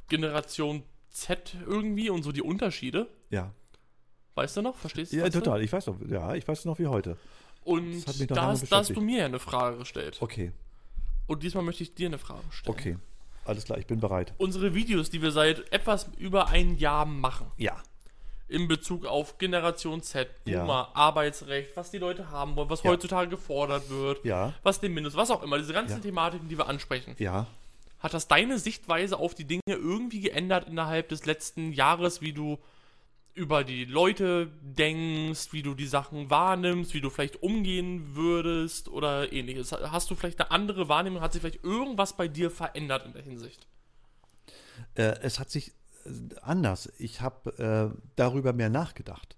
Generation 0.09 0.83
Z 1.09 1.55
irgendwie 1.65 2.09
und 2.09 2.23
so 2.23 2.31
die 2.31 2.41
Unterschiede. 2.41 3.07
Ja. 3.29 3.51
Weißt 4.35 4.57
du 4.57 4.61
noch? 4.61 4.75
Verstehst 4.75 5.11
du? 5.13 5.17
Ja, 5.17 5.25
du? 5.29 5.39
total. 5.39 5.61
Ich 5.63 5.71
weiß 5.71 5.87
noch, 5.87 5.97
ja, 6.07 6.33
ich 6.35 6.47
weiß 6.47 6.65
noch 6.65 6.79
wie 6.79 6.87
heute. 6.87 7.17
Und 7.63 8.05
Das 8.07 8.17
da 8.27 8.45
hast, 8.47 8.71
da 8.71 8.77
hast 8.77 8.95
du 8.95 9.01
mir 9.01 9.19
ja 9.19 9.25
eine 9.25 9.39
Frage 9.39 9.77
gestellt. 9.77 10.17
Okay, 10.21 10.51
Und 11.27 11.43
diesmal 11.43 11.63
möchte 11.63 11.83
ich 11.83 11.93
dir 11.93 12.07
eine 12.07 12.17
Frage 12.17 12.43
stellen. 12.51 12.75
okay. 12.77 12.97
Alles 13.45 13.63
klar, 13.65 13.79
ich 13.79 13.87
bin 13.87 13.99
bereit. 13.99 14.33
Unsere 14.37 14.75
Videos, 14.75 15.09
die 15.09 15.21
wir 15.23 15.31
seit 15.31 15.71
etwas 15.73 16.07
über 16.17 16.49
ein 16.49 16.77
Jahr 16.77 17.05
machen, 17.05 17.47
Ja. 17.57 17.81
in 18.47 18.67
Bezug 18.67 19.05
auf 19.05 19.37
Generation 19.39 20.01
Z, 20.03 20.27
Ja. 20.45 20.61
Boomer, 20.61 20.89
Arbeitsrecht, 20.95 21.75
was 21.75 21.89
die 21.91 21.97
Leute 21.99 22.29
haben 22.31 22.55
wollen, 22.55 22.69
was 22.69 22.83
Ja. 22.83 22.91
heutzutage 22.91 23.29
gefordert 23.29 23.89
wird, 23.89 24.23
Ja. 24.25 24.53
was 24.63 24.79
den 24.79 24.93
Mindest, 24.93 25.15
was 25.15 25.31
auch 25.31 25.41
immer, 25.43 25.57
diese 25.57 25.73
ganzen 25.73 25.97
Ja. 25.97 26.01
Thematiken, 26.01 26.47
die 26.47 26.57
wir 26.57 26.67
ansprechen. 26.67 27.15
Ja. 27.19 27.47
Hat 27.99 28.13
das 28.13 28.27
deine 28.27 28.59
Sichtweise 28.59 29.17
auf 29.17 29.33
die 29.35 29.45
Dinge 29.45 29.61
irgendwie 29.67 30.21
geändert 30.21 30.67
innerhalb 30.67 31.09
des 31.09 31.25
letzten 31.25 31.73
Jahres, 31.73 32.21
wie 32.21 32.33
du 32.33 32.57
über 33.33 33.63
die 33.63 33.85
Leute 33.85 34.51
denkst, 34.61 35.53
wie 35.53 35.63
du 35.63 35.73
die 35.73 35.87
Sachen 35.87 36.29
wahrnimmst, 36.29 36.93
wie 36.93 37.01
du 37.01 37.09
vielleicht 37.09 37.41
umgehen 37.41 38.15
würdest 38.15 38.89
oder 38.89 39.31
ähnliches? 39.31 39.71
Hast 39.71 40.09
du 40.11 40.15
vielleicht 40.15 40.39
eine 40.39 40.51
andere 40.51 40.89
Wahrnehmung? 40.89 41.21
Hat 41.21 41.33
sich 41.33 41.41
vielleicht 41.41 41.63
irgendwas 41.63 42.17
bei 42.17 42.27
dir 42.27 42.51
verändert 42.51 43.05
in 43.05 43.13
der 43.13 43.21
Hinsicht? 43.21 43.67
Äh, 44.95 45.19
es 45.21 45.39
hat 45.39 45.49
sich 45.49 45.71
äh, 46.05 46.09
anders. 46.41 46.91
Ich 46.97 47.21
habe 47.21 47.93
äh, 47.95 47.99
darüber 48.15 48.53
mehr 48.53 48.69
nachgedacht. 48.69 49.35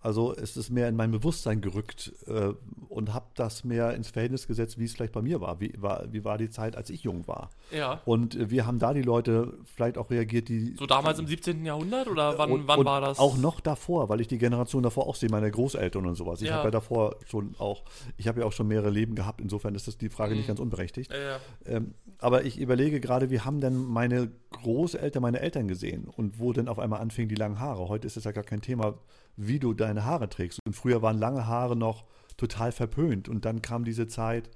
Also 0.00 0.32
es 0.32 0.56
ist 0.56 0.70
mehr 0.70 0.88
in 0.88 0.94
mein 0.94 1.10
Bewusstsein 1.10 1.60
gerückt 1.60 2.12
äh, 2.28 2.52
und 2.88 3.12
habe 3.14 3.26
das 3.34 3.64
mehr 3.64 3.94
ins 3.94 4.08
Verhältnis 4.10 4.46
gesetzt, 4.46 4.78
wie 4.78 4.84
es 4.84 4.92
vielleicht 4.94 5.12
bei 5.12 5.22
mir 5.22 5.40
war. 5.40 5.58
Wie 5.60 5.72
war, 5.76 6.04
wie 6.12 6.24
war 6.24 6.38
die 6.38 6.50
Zeit, 6.50 6.76
als 6.76 6.88
ich 6.90 7.02
jung 7.02 7.26
war? 7.26 7.50
Ja. 7.72 8.00
Und 8.04 8.36
äh, 8.36 8.48
wie 8.50 8.62
haben 8.62 8.78
da 8.78 8.94
die 8.94 9.02
Leute 9.02 9.54
vielleicht 9.64 9.98
auch 9.98 10.08
reagiert, 10.10 10.48
die 10.48 10.76
So 10.78 10.86
damals 10.86 11.18
im 11.18 11.26
17. 11.26 11.64
Jahrhundert 11.64 12.06
oder 12.06 12.38
wann, 12.38 12.52
und, 12.52 12.68
wann 12.68 12.78
und 12.78 12.86
war 12.86 13.00
das? 13.00 13.18
Auch 13.18 13.36
noch 13.38 13.58
davor, 13.58 14.08
weil 14.08 14.20
ich 14.20 14.28
die 14.28 14.38
Generation 14.38 14.84
davor 14.84 15.08
auch 15.08 15.16
sehe, 15.16 15.30
meine 15.30 15.50
Großeltern 15.50 16.06
und 16.06 16.14
sowas. 16.14 16.42
Ich 16.42 16.48
Ja. 16.48 16.54
habe 16.56 16.68
ja 16.68 16.70
davor 16.70 17.16
schon 17.26 17.56
auch, 17.58 17.82
ich 18.16 18.28
habe 18.28 18.40
ja 18.40 18.46
auch 18.46 18.52
schon 18.52 18.68
mehrere 18.68 18.90
Leben 18.90 19.16
gehabt, 19.16 19.40
insofern 19.40 19.74
ist 19.74 19.88
das 19.88 19.98
die 19.98 20.10
Frage 20.10 20.30
Mhm. 20.32 20.38
nicht 20.38 20.46
ganz 20.46 20.60
unberechtigt. 20.60 21.10
Ja. 21.12 21.40
Ähm, 21.66 21.94
aber 22.18 22.44
ich 22.44 22.58
überlege 22.60 23.00
gerade, 23.00 23.30
wie 23.30 23.40
haben 23.40 23.60
denn 23.60 23.76
meine 23.84 24.30
Großeltern 24.52 25.22
meine 25.22 25.40
Eltern 25.40 25.66
gesehen 25.66 26.06
und 26.06 26.38
wo 26.38 26.52
denn 26.52 26.68
auf 26.68 26.78
einmal 26.78 27.00
anfingen 27.00 27.28
die 27.28 27.34
langen 27.34 27.58
Haare. 27.58 27.88
Heute 27.88 28.06
ist 28.06 28.16
es 28.16 28.24
ja 28.24 28.30
gar 28.32 28.44
kein 28.44 28.60
Thema, 28.60 28.94
wie 29.38 29.58
du 29.58 29.72
deine 29.72 30.04
Haare 30.04 30.28
trägst. 30.28 30.58
Und 30.66 30.74
früher 30.74 31.00
waren 31.00 31.16
lange 31.18 31.46
Haare 31.46 31.76
noch 31.76 32.04
total 32.36 32.72
verpönt. 32.72 33.28
Und 33.28 33.44
dann 33.44 33.62
kam 33.62 33.84
diese 33.84 34.06
Zeit 34.08 34.50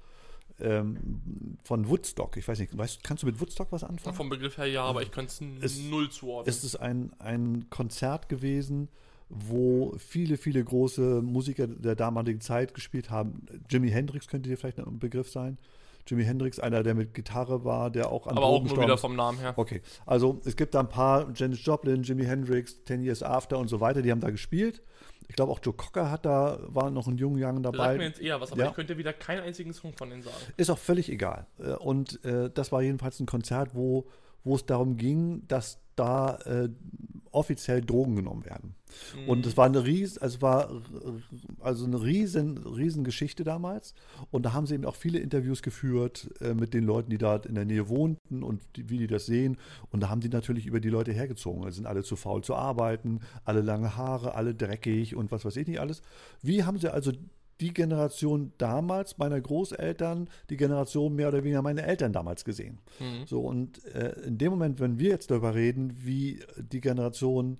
ähm, 0.59 1.57
von 1.63 1.89
Woodstock. 1.89 2.37
Ich 2.37 2.47
weiß 2.47 2.59
nicht, 2.59 2.77
weißt, 2.77 3.03
kannst 3.03 3.23
du 3.23 3.27
mit 3.27 3.39
Woodstock 3.39 3.71
was 3.71 3.83
anfangen? 3.83 4.15
Vom 4.15 4.29
Begriff 4.29 4.57
her 4.57 4.67
ja, 4.67 4.83
aber 4.83 5.01
ich 5.01 5.11
es 5.17 5.41
Es- 5.61 5.79
null 5.79 6.09
zuordnen. 6.09 6.49
Es 6.49 6.63
ist 6.63 6.75
ein, 6.75 7.11
ein 7.19 7.69
Konzert 7.69 8.29
gewesen, 8.29 8.89
wo 9.29 9.95
viele, 9.97 10.37
viele 10.37 10.63
große 10.63 11.21
Musiker 11.21 11.65
der 11.67 11.95
damaligen 11.95 12.41
Zeit 12.41 12.73
gespielt 12.73 13.09
haben. 13.09 13.45
Jimi 13.69 13.89
Hendrix 13.89 14.27
könnte 14.27 14.49
dir 14.49 14.57
vielleicht 14.57 14.79
ein 14.79 14.99
Begriff 14.99 15.31
sein. 15.31 15.57
Jimi 16.07 16.23
Hendrix, 16.23 16.59
einer, 16.59 16.83
der 16.83 16.93
mit 16.95 17.13
Gitarre 17.13 17.63
war, 17.63 17.89
der 17.89 18.11
auch 18.11 18.27
an 18.27 18.37
aber 18.37 18.45
auch 18.45 18.51
Drogen 18.57 18.63
nur 18.63 18.63
gestorben 18.75 18.87
wieder 18.87 18.97
vom 18.97 19.15
Namen 19.15 19.39
her. 19.39 19.53
Okay, 19.55 19.81
also 20.05 20.41
es 20.45 20.55
gibt 20.55 20.73
da 20.75 20.79
ein 20.81 20.89
paar, 20.89 21.31
Janis 21.35 21.65
Joplin, 21.65 22.03
Jimi 22.03 22.25
Hendrix, 22.25 22.83
Ten 22.83 23.01
Years 23.03 23.23
After 23.23 23.57
und 23.57 23.67
so 23.69 23.79
weiter, 23.79 24.01
die 24.01 24.11
haben 24.11 24.21
da 24.21 24.29
gespielt. 24.29 24.81
Ich 25.29 25.35
glaube 25.37 25.51
auch 25.53 25.59
Joe 25.63 25.73
Cocker 25.73 26.11
hat 26.11 26.25
da, 26.25 26.59
war 26.67 26.91
noch 26.91 27.07
ein 27.07 27.17
junger 27.17 27.47
Young 27.47 27.63
Der 27.63 27.71
sagt 27.71 27.77
mir 27.77 27.87
dabei. 27.93 28.03
jetzt 28.03 28.21
eher 28.21 28.41
was, 28.41 28.51
aber 28.51 28.61
Ja. 28.63 28.69
ich 28.69 28.75
könnte 28.75 28.97
wieder 28.97 29.13
keinen 29.13 29.39
einzigen 29.41 29.71
Song 29.73 29.93
von 29.93 30.09
denen 30.09 30.21
sagen. 30.21 30.35
Ist 30.57 30.69
auch 30.69 30.77
völlig 30.77 31.09
egal. 31.09 31.47
Äh, 31.59 31.71
Und 31.75 32.23
äh, 32.25 32.49
das 32.53 32.71
war 32.73 32.81
jedenfalls 32.81 33.19
ein 33.21 33.25
Konzert, 33.25 33.73
wo, 33.73 34.05
wo 34.43 34.55
es 34.55 34.65
darum 34.65 34.97
ging, 34.97 35.47
dass 35.47 35.79
da 35.95 36.35
äh, 36.45 36.69
offiziell 37.31 37.81
Drogen 37.81 38.15
genommen 38.15 38.45
werden. 38.45 38.75
Und 39.25 39.45
es 39.45 39.57
war 39.57 39.65
eine 39.65 39.83
ries, 39.83 40.19
also 40.19 40.41
war 40.41 40.69
also 41.59 41.85
eine 41.85 42.01
riesen, 42.01 42.57
riesen 42.59 43.03
Geschichte 43.03 43.43
damals. 43.43 43.95
Und 44.29 44.43
da 44.43 44.53
haben 44.53 44.67
sie 44.67 44.75
eben 44.75 44.85
auch 44.85 44.95
viele 44.95 45.19
Interviews 45.19 45.63
geführt 45.63 46.29
äh, 46.41 46.53
mit 46.53 46.75
den 46.75 46.83
Leuten, 46.83 47.09
die 47.09 47.17
da 47.17 47.37
in 47.37 47.55
der 47.55 47.65
Nähe 47.65 47.89
wohnten 47.89 48.43
und 48.43 48.61
die, 48.75 48.89
wie 48.89 48.99
die 48.99 49.07
das 49.07 49.25
sehen. 49.25 49.57
Und 49.89 50.01
da 50.01 50.09
haben 50.09 50.21
die 50.21 50.29
natürlich 50.29 50.67
über 50.67 50.79
die 50.79 50.89
Leute 50.89 51.11
hergezogen. 51.11 51.67
Es 51.67 51.75
sind 51.75 51.87
alle 51.87 52.03
zu 52.03 52.15
faul 52.15 52.43
zu 52.43 52.55
arbeiten, 52.55 53.21
alle 53.45 53.61
lange 53.61 53.97
Haare, 53.97 54.35
alle 54.35 54.53
dreckig 54.53 55.15
und 55.15 55.31
was 55.31 55.43
weiß 55.43 55.55
ich 55.57 55.67
nicht 55.67 55.79
alles. 55.79 56.01
Wie 56.41 56.63
haben 56.63 56.77
sie 56.77 56.93
also 56.93 57.11
die 57.61 57.73
Generation 57.73 58.53
damals 58.57 59.17
meiner 59.17 59.39
Großeltern, 59.39 60.29
die 60.49 60.57
Generation 60.57 61.15
mehr 61.15 61.29
oder 61.29 61.43
weniger 61.43 61.61
meine 61.61 61.83
Eltern 61.83 62.13
damals 62.13 62.45
gesehen? 62.45 62.79
Mhm. 62.99 63.27
So, 63.27 63.41
und 63.41 63.83
äh, 63.85 64.19
in 64.21 64.37
dem 64.37 64.51
Moment, 64.51 64.79
wenn 64.79 64.99
wir 64.99 65.09
jetzt 65.09 65.31
darüber 65.31 65.55
reden, 65.55 65.93
wie 66.03 66.39
die 66.57 66.81
Generation, 66.81 67.57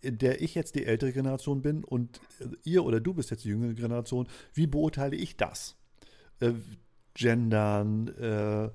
in 0.00 0.18
der 0.18 0.42
ich 0.42 0.54
jetzt 0.54 0.74
die 0.74 0.86
ältere 0.86 1.12
Generation 1.12 1.62
bin 1.62 1.84
und 1.84 2.20
äh, 2.40 2.46
ihr 2.64 2.84
oder 2.84 3.00
du 3.00 3.14
bist 3.14 3.30
jetzt 3.30 3.44
die 3.44 3.50
jüngere 3.50 3.74
Generation, 3.74 4.28
wie 4.54 4.66
beurteile 4.66 5.16
ich 5.16 5.36
das? 5.36 5.76
Äh, 6.40 6.52
Gendern, 7.14 8.08
äh, 8.08 8.70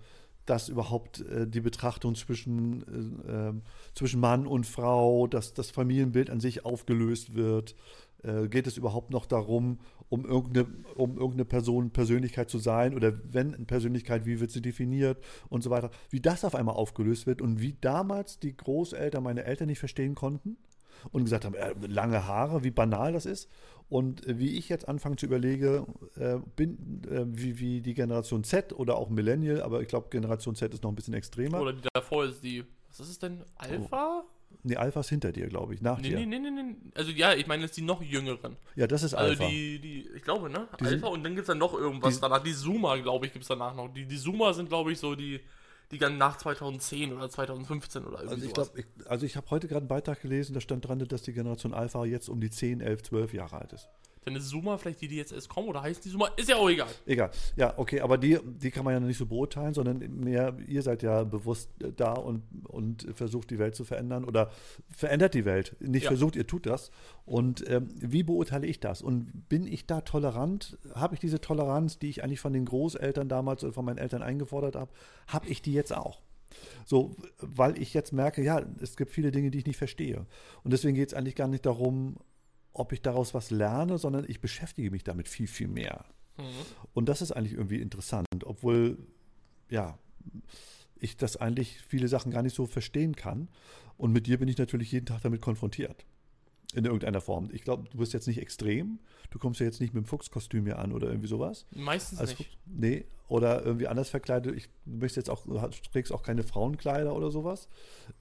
dass 0.45 0.69
überhaupt 0.69 1.21
äh, 1.21 1.47
die 1.47 1.61
Betrachtung 1.61 2.15
zwischen, 2.15 3.23
äh, 3.27 3.31
ähm, 3.31 3.61
zwischen 3.93 4.19
Mann 4.19 4.45
und 4.45 4.65
Frau, 4.65 5.27
dass 5.27 5.53
das 5.53 5.71
Familienbild 5.71 6.29
an 6.29 6.39
sich 6.39 6.65
aufgelöst 6.65 7.35
wird. 7.35 7.75
Äh, 8.23 8.47
geht 8.47 8.67
es 8.67 8.77
überhaupt 8.77 9.11
noch 9.11 9.25
darum, 9.25 9.79
um 10.09 10.25
irgendeine, 10.25 10.67
um 10.95 11.11
irgendeine 11.11 11.45
Person, 11.45 11.91
Persönlichkeit 11.91 12.49
zu 12.49 12.59
sein 12.59 12.95
oder 12.95 13.13
wenn 13.31 13.55
eine 13.55 13.65
Persönlichkeit, 13.65 14.25
wie 14.25 14.39
wird 14.39 14.51
sie 14.51 14.61
definiert 14.61 15.17
und 15.49 15.63
so 15.63 15.69
weiter. 15.69 15.91
Wie 16.09 16.21
das 16.21 16.45
auf 16.45 16.55
einmal 16.55 16.75
aufgelöst 16.75 17.27
wird 17.27 17.41
und 17.41 17.61
wie 17.61 17.75
damals 17.81 18.39
die 18.39 18.55
Großeltern 18.55 19.23
meine 19.23 19.43
Eltern 19.45 19.67
nicht 19.67 19.79
verstehen 19.79 20.15
konnten 20.15 20.57
und 21.11 21.23
gesagt 21.23 21.45
haben, 21.45 21.55
äh, 21.55 21.73
lange 21.87 22.27
Haare, 22.27 22.63
wie 22.63 22.71
banal 22.71 23.13
das 23.13 23.25
ist. 23.25 23.49
Und 23.87 24.25
äh, 24.27 24.39
wie 24.39 24.57
ich 24.57 24.69
jetzt 24.69 24.87
anfange 24.87 25.15
zu 25.15 25.25
überlege, 25.25 25.85
äh, 26.15 26.37
bin, 26.55 27.03
äh, 27.09 27.25
wie, 27.27 27.59
wie 27.59 27.81
die 27.81 27.93
Generation 27.93 28.43
Z 28.43 28.73
oder 28.73 28.97
auch 28.97 29.09
Millennial, 29.09 29.61
aber 29.61 29.81
ich 29.81 29.87
glaube, 29.87 30.07
Generation 30.09 30.55
Z 30.55 30.73
ist 30.73 30.83
noch 30.83 30.91
ein 30.91 30.95
bisschen 30.95 31.13
extremer. 31.13 31.61
Oder 31.61 31.73
die 31.73 31.87
davor 31.93 32.25
ist 32.25 32.43
die, 32.43 32.63
was 32.89 32.99
ist 32.99 33.09
es 33.09 33.19
denn? 33.19 33.43
Alpha? 33.55 34.23
Nee, 34.63 34.75
Alpha 34.77 34.99
ist 35.01 35.09
hinter 35.09 35.31
dir, 35.31 35.47
glaube 35.47 35.73
ich, 35.73 35.81
nach 35.81 35.99
Nee, 35.99 36.09
dir. 36.09 36.17
nee, 36.19 36.25
nee, 36.25 36.39
nee, 36.39 36.49
nee. 36.63 36.75
Also 36.95 37.11
ja, 37.11 37.33
ich 37.33 37.47
meine 37.47 37.63
jetzt 37.63 37.77
die 37.77 37.81
noch 37.81 38.01
jüngeren. 38.01 38.57
Ja, 38.75 38.87
das 38.87 39.03
ist 39.03 39.13
Also 39.13 39.31
Alpha. 39.31 39.47
die, 39.47 39.79
die, 39.79 40.09
ich 40.15 40.21
glaube, 40.23 40.49
ne? 40.49 40.67
Die 40.79 40.85
sind- 40.85 40.93
Alpha 41.03 41.07
und 41.13 41.23
dann 41.23 41.33
gibt 41.35 41.43
es 41.43 41.47
dann 41.47 41.57
noch 41.59 41.73
irgendwas 41.73 42.15
die- 42.15 42.21
danach. 42.21 42.41
Die 42.43 42.53
Zoomer, 42.53 42.97
glaube 42.99 43.25
ich, 43.27 43.33
gibt 43.33 43.43
es 43.43 43.49
danach 43.49 43.75
noch. 43.75 43.87
Die, 43.93 44.05
die 44.05 44.17
Zoomer 44.17 44.53
sind, 44.53 44.69
glaube 44.69 44.91
ich, 44.91 44.99
so 44.99 45.15
die, 45.15 45.39
die 45.91 45.97
dann 45.99 46.17
nach 46.17 46.37
2010 46.37 47.13
oder 47.13 47.29
2015 47.29 48.03
oder 48.05 48.19
irgendwie 48.23 48.33
also 48.33 48.45
ich 48.45 48.51
sowas. 48.55 48.73
glaube, 48.73 48.87
ich, 48.99 49.07
also 49.09 49.25
ich 49.25 49.35
habe 49.37 49.49
heute 49.51 49.67
gerade 49.67 49.81
einen 49.81 49.87
Beitrag 49.87 50.21
gelesen, 50.21 50.53
da 50.53 50.61
stand 50.61 50.87
dran, 50.87 50.99
dass 50.99 51.21
die 51.21 51.33
Generation 51.33 51.73
Alpha 51.73 52.05
jetzt 52.05 52.27
um 52.29 52.39
die 52.41 52.49
10, 52.49 52.81
11, 52.81 53.03
12 53.03 53.33
Jahre 53.33 53.57
alt 53.61 53.73
ist. 53.73 53.87
Dann 54.25 54.35
ist 54.35 54.49
Zoomer 54.49 54.77
vielleicht 54.77 55.01
die, 55.01 55.07
die 55.07 55.15
jetzt 55.15 55.31
erst 55.31 55.47
kommen 55.49 55.67
oder 55.67 55.81
heißen 55.81 56.01
die 56.03 56.09
Zoomer? 56.09 56.29
Ist 56.35 56.49
ja 56.49 56.55
auch 56.57 56.69
egal. 56.69 56.87
Egal. 57.05 57.31
Ja, 57.55 57.73
okay, 57.77 58.01
aber 58.01 58.17
die, 58.17 58.39
die 58.43 58.71
kann 58.71 58.83
man 58.83 58.93
ja 58.93 58.99
nicht 58.99 59.17
so 59.17 59.25
beurteilen, 59.25 59.73
sondern 59.73 59.99
mehr, 60.19 60.57
ihr 60.67 60.81
seid 60.81 61.03
ja 61.03 61.23
bewusst 61.23 61.69
äh, 61.83 61.91
da 61.95 62.13
und, 62.13 62.43
und 62.63 63.07
versucht 63.15 63.51
die 63.51 63.59
Welt 63.59 63.75
zu 63.75 63.85
verändern 63.85 64.25
oder 64.25 64.49
verändert 64.95 65.33
die 65.35 65.45
Welt. 65.45 65.75
Nicht 65.79 66.03
Ja. 66.03 66.09
versucht, 66.09 66.35
ihr 66.35 66.47
tut 66.47 66.65
das. 66.65 66.91
Und 67.25 67.67
ähm, 67.69 67.87
wie 67.95 68.23
beurteile 68.23 68.67
ich 68.67 68.79
das? 68.79 69.01
Und 69.01 69.47
bin 69.47 69.65
ich 69.67 69.85
da 69.87 70.01
tolerant? 70.01 70.77
Habe 70.93 71.13
ich 71.13 71.19
diese 71.19 71.39
Toleranz, 71.39 71.99
die 71.99 72.09
ich 72.09 72.23
eigentlich 72.23 72.39
von 72.39 72.53
den 72.53 72.65
Großeltern 72.65 73.29
damals 73.29 73.63
oder 73.63 73.73
von 73.73 73.85
meinen 73.85 73.97
Eltern 73.99 74.21
eingefordert 74.23 74.75
habe, 74.75 74.91
habe 75.27 75.47
ich 75.47 75.61
die 75.61 75.73
jetzt 75.73 75.95
auch? 75.95 76.21
So, 76.85 77.15
weil 77.39 77.81
ich 77.81 77.93
jetzt 77.93 78.13
merke, 78.13 78.41
ja, 78.41 78.61
es 78.81 78.95
gibt 78.95 79.11
viele 79.11 79.31
Dinge, 79.31 79.51
die 79.51 79.57
ich 79.59 79.65
nicht 79.65 79.77
verstehe. 79.77 80.25
Und 80.63 80.71
deswegen 80.71 80.95
geht 80.95 81.09
es 81.09 81.13
eigentlich 81.13 81.35
gar 81.35 81.47
nicht 81.47 81.65
darum, 81.65 82.15
ob 82.75 82.91
ich 82.91 83.01
daraus 83.01 83.33
was 83.33 83.51
lerne, 83.51 83.97
sondern 83.97 84.25
ich 84.27 84.41
beschäftige 84.41 84.91
mich 84.91 85.03
damit 85.03 85.27
viel, 85.27 85.47
viel 85.47 85.67
mehr. 85.67 86.05
Mhm. 86.37 86.43
Und 86.93 87.09
das 87.09 87.21
ist 87.21 87.31
eigentlich 87.31 87.53
irgendwie 87.53 87.81
interessant, 87.81 88.27
obwohl, 88.43 88.97
ja, 89.69 89.97
ich 90.99 91.17
das 91.17 91.37
eigentlich 91.37 91.79
viele 91.87 92.07
Sachen 92.07 92.31
gar 92.31 92.43
nicht 92.43 92.55
so 92.55 92.65
verstehen 92.65 93.15
kann. 93.15 93.47
Und 93.97 94.11
mit 94.11 94.27
dir 94.27 94.39
bin 94.39 94.49
ich 94.49 94.57
natürlich 94.57 94.91
jeden 94.91 95.05
Tag 95.05 95.21
damit 95.21 95.41
konfrontiert. 95.41 96.05
In 96.73 96.83
irgendeiner 96.83 97.21
Form. 97.21 97.49
Ich 97.53 97.63
glaube, 97.63 97.87
du 97.89 97.99
bist 97.99 98.11
jetzt 98.11 98.27
nicht 98.27 98.41
extrem. 98.41 98.99
Du 99.29 99.39
kommst 99.39 99.61
ja 99.61 99.65
jetzt 99.65 99.79
nicht 99.79 99.93
mit 99.93 100.03
dem 100.03 100.07
Fuchskostüm 100.07 100.65
hier 100.65 100.79
an 100.79 100.91
oder 100.91 101.07
irgendwie 101.07 101.29
sowas. 101.29 101.65
Meistens 101.71 102.19
Als 102.19 102.37
nicht. 102.37 102.57
Nee, 102.65 103.05
oder 103.29 103.63
irgendwie 103.63 103.87
anders 103.87 104.09
verkleidet. 104.09 104.53
Ich 104.57 104.67
du 104.85 104.97
möchtest 104.97 105.15
jetzt 105.15 105.29
auch, 105.29 105.45
du 105.45 105.89
trägst 105.93 106.11
auch 106.11 106.23
keine 106.23 106.43
Frauenkleider 106.43 107.15
oder 107.15 107.31
sowas, 107.31 107.69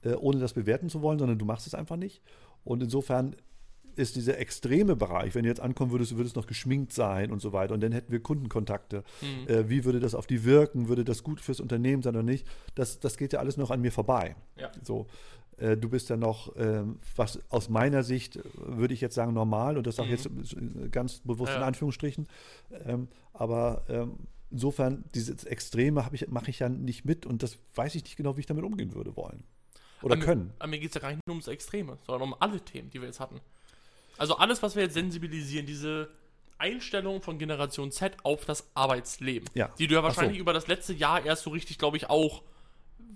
äh, 0.03 0.13
ohne 0.13 0.39
das 0.39 0.53
bewerten 0.53 0.89
zu 0.89 1.01
wollen, 1.01 1.19
sondern 1.19 1.37
du 1.37 1.43
machst 1.43 1.67
es 1.67 1.75
einfach 1.75 1.97
nicht. 1.97 2.21
Und 2.63 2.81
insofern 2.81 3.35
ist 3.97 4.15
dieser 4.15 4.37
extreme 4.39 4.95
Bereich, 4.95 5.35
wenn 5.35 5.43
du 5.43 5.49
jetzt 5.49 5.61
ankommen 5.61 5.91
würdest, 5.91 6.11
du 6.11 6.17
würdest 6.17 6.35
noch 6.35 6.47
geschminkt 6.47 6.93
sein 6.93 7.31
und 7.31 7.41
so 7.41 7.53
weiter. 7.53 7.73
Und 7.73 7.81
dann 7.81 7.91
hätten 7.91 8.11
wir 8.11 8.19
Kundenkontakte. 8.21 9.03
Mhm. 9.21 9.47
Äh, 9.47 9.69
wie 9.69 9.85
würde 9.85 9.99
das 9.99 10.15
auf 10.15 10.27
die 10.27 10.43
wirken? 10.43 10.87
Würde 10.87 11.03
das 11.03 11.23
gut 11.23 11.39
fürs 11.41 11.59
Unternehmen 11.59 12.01
sein 12.03 12.15
oder 12.15 12.23
nicht? 12.23 12.47
Das, 12.75 12.99
das 12.99 13.17
geht 13.17 13.33
ja 13.33 13.39
alles 13.39 13.57
noch 13.57 13.71
an 13.71 13.81
mir 13.81 13.91
vorbei. 13.91 14.35
Ja. 14.57 14.71
So, 14.83 15.07
äh, 15.57 15.77
du 15.77 15.89
bist 15.89 16.09
ja 16.09 16.17
noch, 16.17 16.55
ähm, 16.57 16.99
was 17.15 17.39
aus 17.49 17.69
meiner 17.69 18.03
Sicht, 18.03 18.35
äh, 18.37 18.41
würde 18.55 18.93
ich 18.93 19.01
jetzt 19.01 19.15
sagen, 19.15 19.33
normal. 19.33 19.77
Und 19.77 19.87
das 19.87 19.95
sage 19.97 20.13
ich 20.13 20.29
Mhm. 20.29 20.37
jetzt 20.39 20.53
äh, 20.53 20.89
ganz 20.89 21.19
bewusst 21.19 21.53
in 21.53 21.61
Ja. 21.61 21.67
Anführungsstrichen. 21.67 22.27
Ähm, 22.85 23.07
aber 23.33 23.83
ähm, 23.89 24.17
insofern, 24.51 25.03
dieses 25.13 25.43
Extreme 25.45 26.05
ich, 26.11 26.27
mache 26.29 26.49
ich 26.49 26.59
ja 26.59 26.69
nicht 26.69 27.05
mit 27.05 27.25
und 27.25 27.43
das 27.43 27.57
weiß 27.75 27.95
ich 27.95 28.03
nicht 28.03 28.15
genau, 28.17 28.35
wie 28.37 28.41
ich 28.41 28.45
damit 28.45 28.63
umgehen 28.63 28.93
würde 28.93 29.15
wollen. 29.15 29.43
Oder 30.01 30.17
mir- 30.17 30.25
können. 30.25 30.51
Aber 30.59 30.69
mir 30.69 30.79
geht 30.79 30.89
es 30.89 30.95
ja 30.95 31.01
gar 31.01 31.09
nicht 31.09 31.21
nur 31.25 31.33
ums 31.35 31.47
Extreme, 31.47 31.97
sondern 32.05 32.29
um 32.29 32.35
alle 32.39 32.59
Themen, 32.61 32.89
die 32.89 32.99
wir 32.99 33.07
jetzt 33.07 33.19
hatten. 33.19 33.39
Also 34.17 34.37
alles, 34.37 34.61
was 34.63 34.75
wir 34.75 34.83
jetzt 34.83 34.93
sensibilisieren, 34.93 35.65
diese 35.65 36.09
Einstellung 36.57 37.21
von 37.21 37.37
Generation 37.37 37.91
Z 37.91 38.15
auf 38.23 38.45
das 38.45 38.69
Arbeitsleben, 38.75 39.49
Ja. 39.53 39.69
die 39.77 39.87
du 39.87 39.93
ja 39.95 39.99
Ach 39.99 40.03
so. 40.03 40.07
wahrscheinlich 40.07 40.39
über 40.39 40.53
das 40.53 40.67
letzte 40.67 40.93
Jahr 40.93 41.25
erst 41.25 41.43
so 41.43 41.49
richtig, 41.49 41.77
glaube 41.77 41.97
ich, 41.97 42.09
auch 42.09 42.43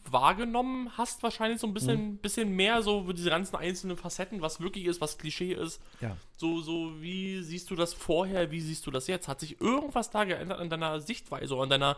wahrgenommen 0.10 0.98
hast, 0.98 1.24
wahrscheinlich 1.24 1.60
so 1.60 1.68
ein 1.68 1.74
bisschen, 1.74 2.12
Mhm. 2.14 2.18
bisschen 2.18 2.56
mehr 2.56 2.82
so 2.82 3.12
diese 3.14 3.30
ganzen 3.30 3.56
einzelnen 3.56 3.98
Facetten, 3.98 4.42
was 4.42 4.60
wirklich 4.60 4.86
ist, 4.86 5.02
was 5.02 5.18
Klischee 5.18 5.54
ist. 5.54 5.82
Ja. 6.02 6.18
So, 6.38 6.62
so, 6.62 7.02
wie 7.02 7.42
siehst 7.44 7.70
du 7.70 7.76
das 7.76 7.94
vorher, 7.94 8.50
wie 8.52 8.62
siehst 8.62 8.86
du 8.88 8.92
das 8.92 9.08
jetzt? 9.08 9.28
Hat 9.28 9.40
sich 9.40 9.62
irgendwas 9.62 10.10
da 10.10 10.24
geändert 10.24 10.60
an 10.60 10.70
deiner 10.70 11.00
Sichtweise 11.00 11.54
oder 11.54 11.64
an 11.64 11.70
deiner 11.70 11.98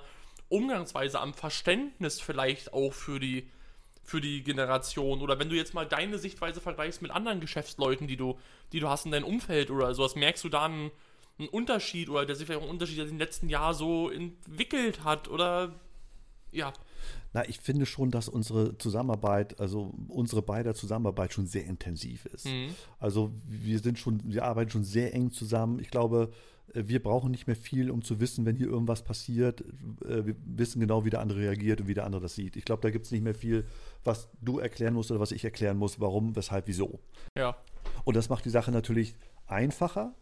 Umgangsweise, 0.49 1.19
am 1.19 1.33
Verständnis 1.33 2.19
vielleicht 2.19 2.73
auch 2.73 2.91
für 2.93 3.19
die, 3.19 3.47
für 4.03 4.21
die 4.21 4.43
Generation? 4.43 5.21
Oder 5.21 5.39
wenn 5.39 5.49
du 5.49 5.55
jetzt 5.55 5.73
mal 5.73 5.85
deine 5.85 6.17
Sichtweise 6.17 6.61
vergleichst 6.61 7.01
mit 7.01 7.11
anderen 7.11 7.39
Geschäftsleuten, 7.39 8.07
die 8.07 8.17
du, 8.17 8.37
die 8.73 8.79
du 8.79 8.89
hast 8.89 9.05
in 9.05 9.11
deinem 9.11 9.25
Umfeld 9.25 9.71
oder 9.71 9.93
sowas, 9.93 10.15
merkst 10.15 10.43
du 10.43 10.49
da 10.49 10.65
einen, 10.65 10.91
einen 11.39 11.49
Unterschied 11.49 12.09
oder 12.09 12.25
der 12.25 12.35
sich 12.35 12.45
vielleicht 12.45 12.59
auch 12.59 12.63
einen 12.63 12.73
Unterschied 12.73 12.97
der 12.97 13.05
sich 13.05 13.13
im 13.13 13.19
letzten 13.19 13.49
Jahr 13.49 13.73
so 13.73 14.09
entwickelt 14.09 15.03
hat? 15.03 15.27
Oder 15.27 15.79
ja, 16.51 16.73
Na, 17.33 17.47
ich 17.47 17.59
finde 17.59 17.85
schon, 17.85 18.11
dass 18.11 18.27
unsere 18.27 18.77
Zusammenarbeit, 18.77 19.59
also 19.59 19.93
unsere 20.09 20.41
beider 20.41 20.75
Zusammenarbeit 20.75 21.33
schon 21.33 21.47
sehr 21.47 21.65
intensiv 21.65 22.25
ist. 22.25 22.45
Mhm. 22.45 22.75
Also 22.99 23.31
wir 23.47 23.79
sind 23.79 23.97
schon, 23.97 24.21
wir 24.25 24.43
arbeiten 24.43 24.69
schon 24.69 24.83
sehr 24.83 25.13
eng 25.13 25.31
zusammen. 25.31 25.79
Ich 25.79 25.89
glaube, 25.89 26.31
wir 26.73 27.01
brauchen 27.01 27.31
nicht 27.31 27.47
mehr 27.47 27.55
viel, 27.55 27.91
um 27.91 28.01
zu 28.03 28.19
wissen, 28.19 28.45
wenn 28.45 28.55
hier 28.55 28.67
irgendwas 28.67 29.03
passiert. 29.03 29.61
Äh, 30.05 30.25
Wir 30.25 30.35
wissen 30.45 30.79
genau, 30.79 31.05
wie 31.05 31.09
der 31.09 31.19
andere 31.21 31.39
reagiert 31.39 31.81
und 31.81 31.87
wie 31.87 31.93
der 31.93 32.05
andere 32.05 32.21
das 32.21 32.35
sieht. 32.35 32.55
Ich 32.55 32.65
glaube, 32.65 32.81
da 32.81 32.89
gibt 32.89 33.05
es 33.05 33.11
nicht 33.11 33.23
mehr 33.23 33.35
viel, 33.35 33.65
was 34.03 34.29
du 34.41 34.59
erklären 34.59 34.93
musst 34.93 35.11
oder 35.11 35.19
was 35.19 35.31
ich 35.31 35.43
erklären 35.43 35.77
muss, 35.77 35.99
warum, 35.99 36.35
weshalb, 36.35 36.67
wieso. 36.67 36.99
ja. 37.37 37.55
Und 38.05 38.15
das 38.15 38.29
macht 38.29 38.45
die 38.45 38.49
Sache 38.49 38.71
natürlich 38.71 39.15
einfacher. 39.47 40.13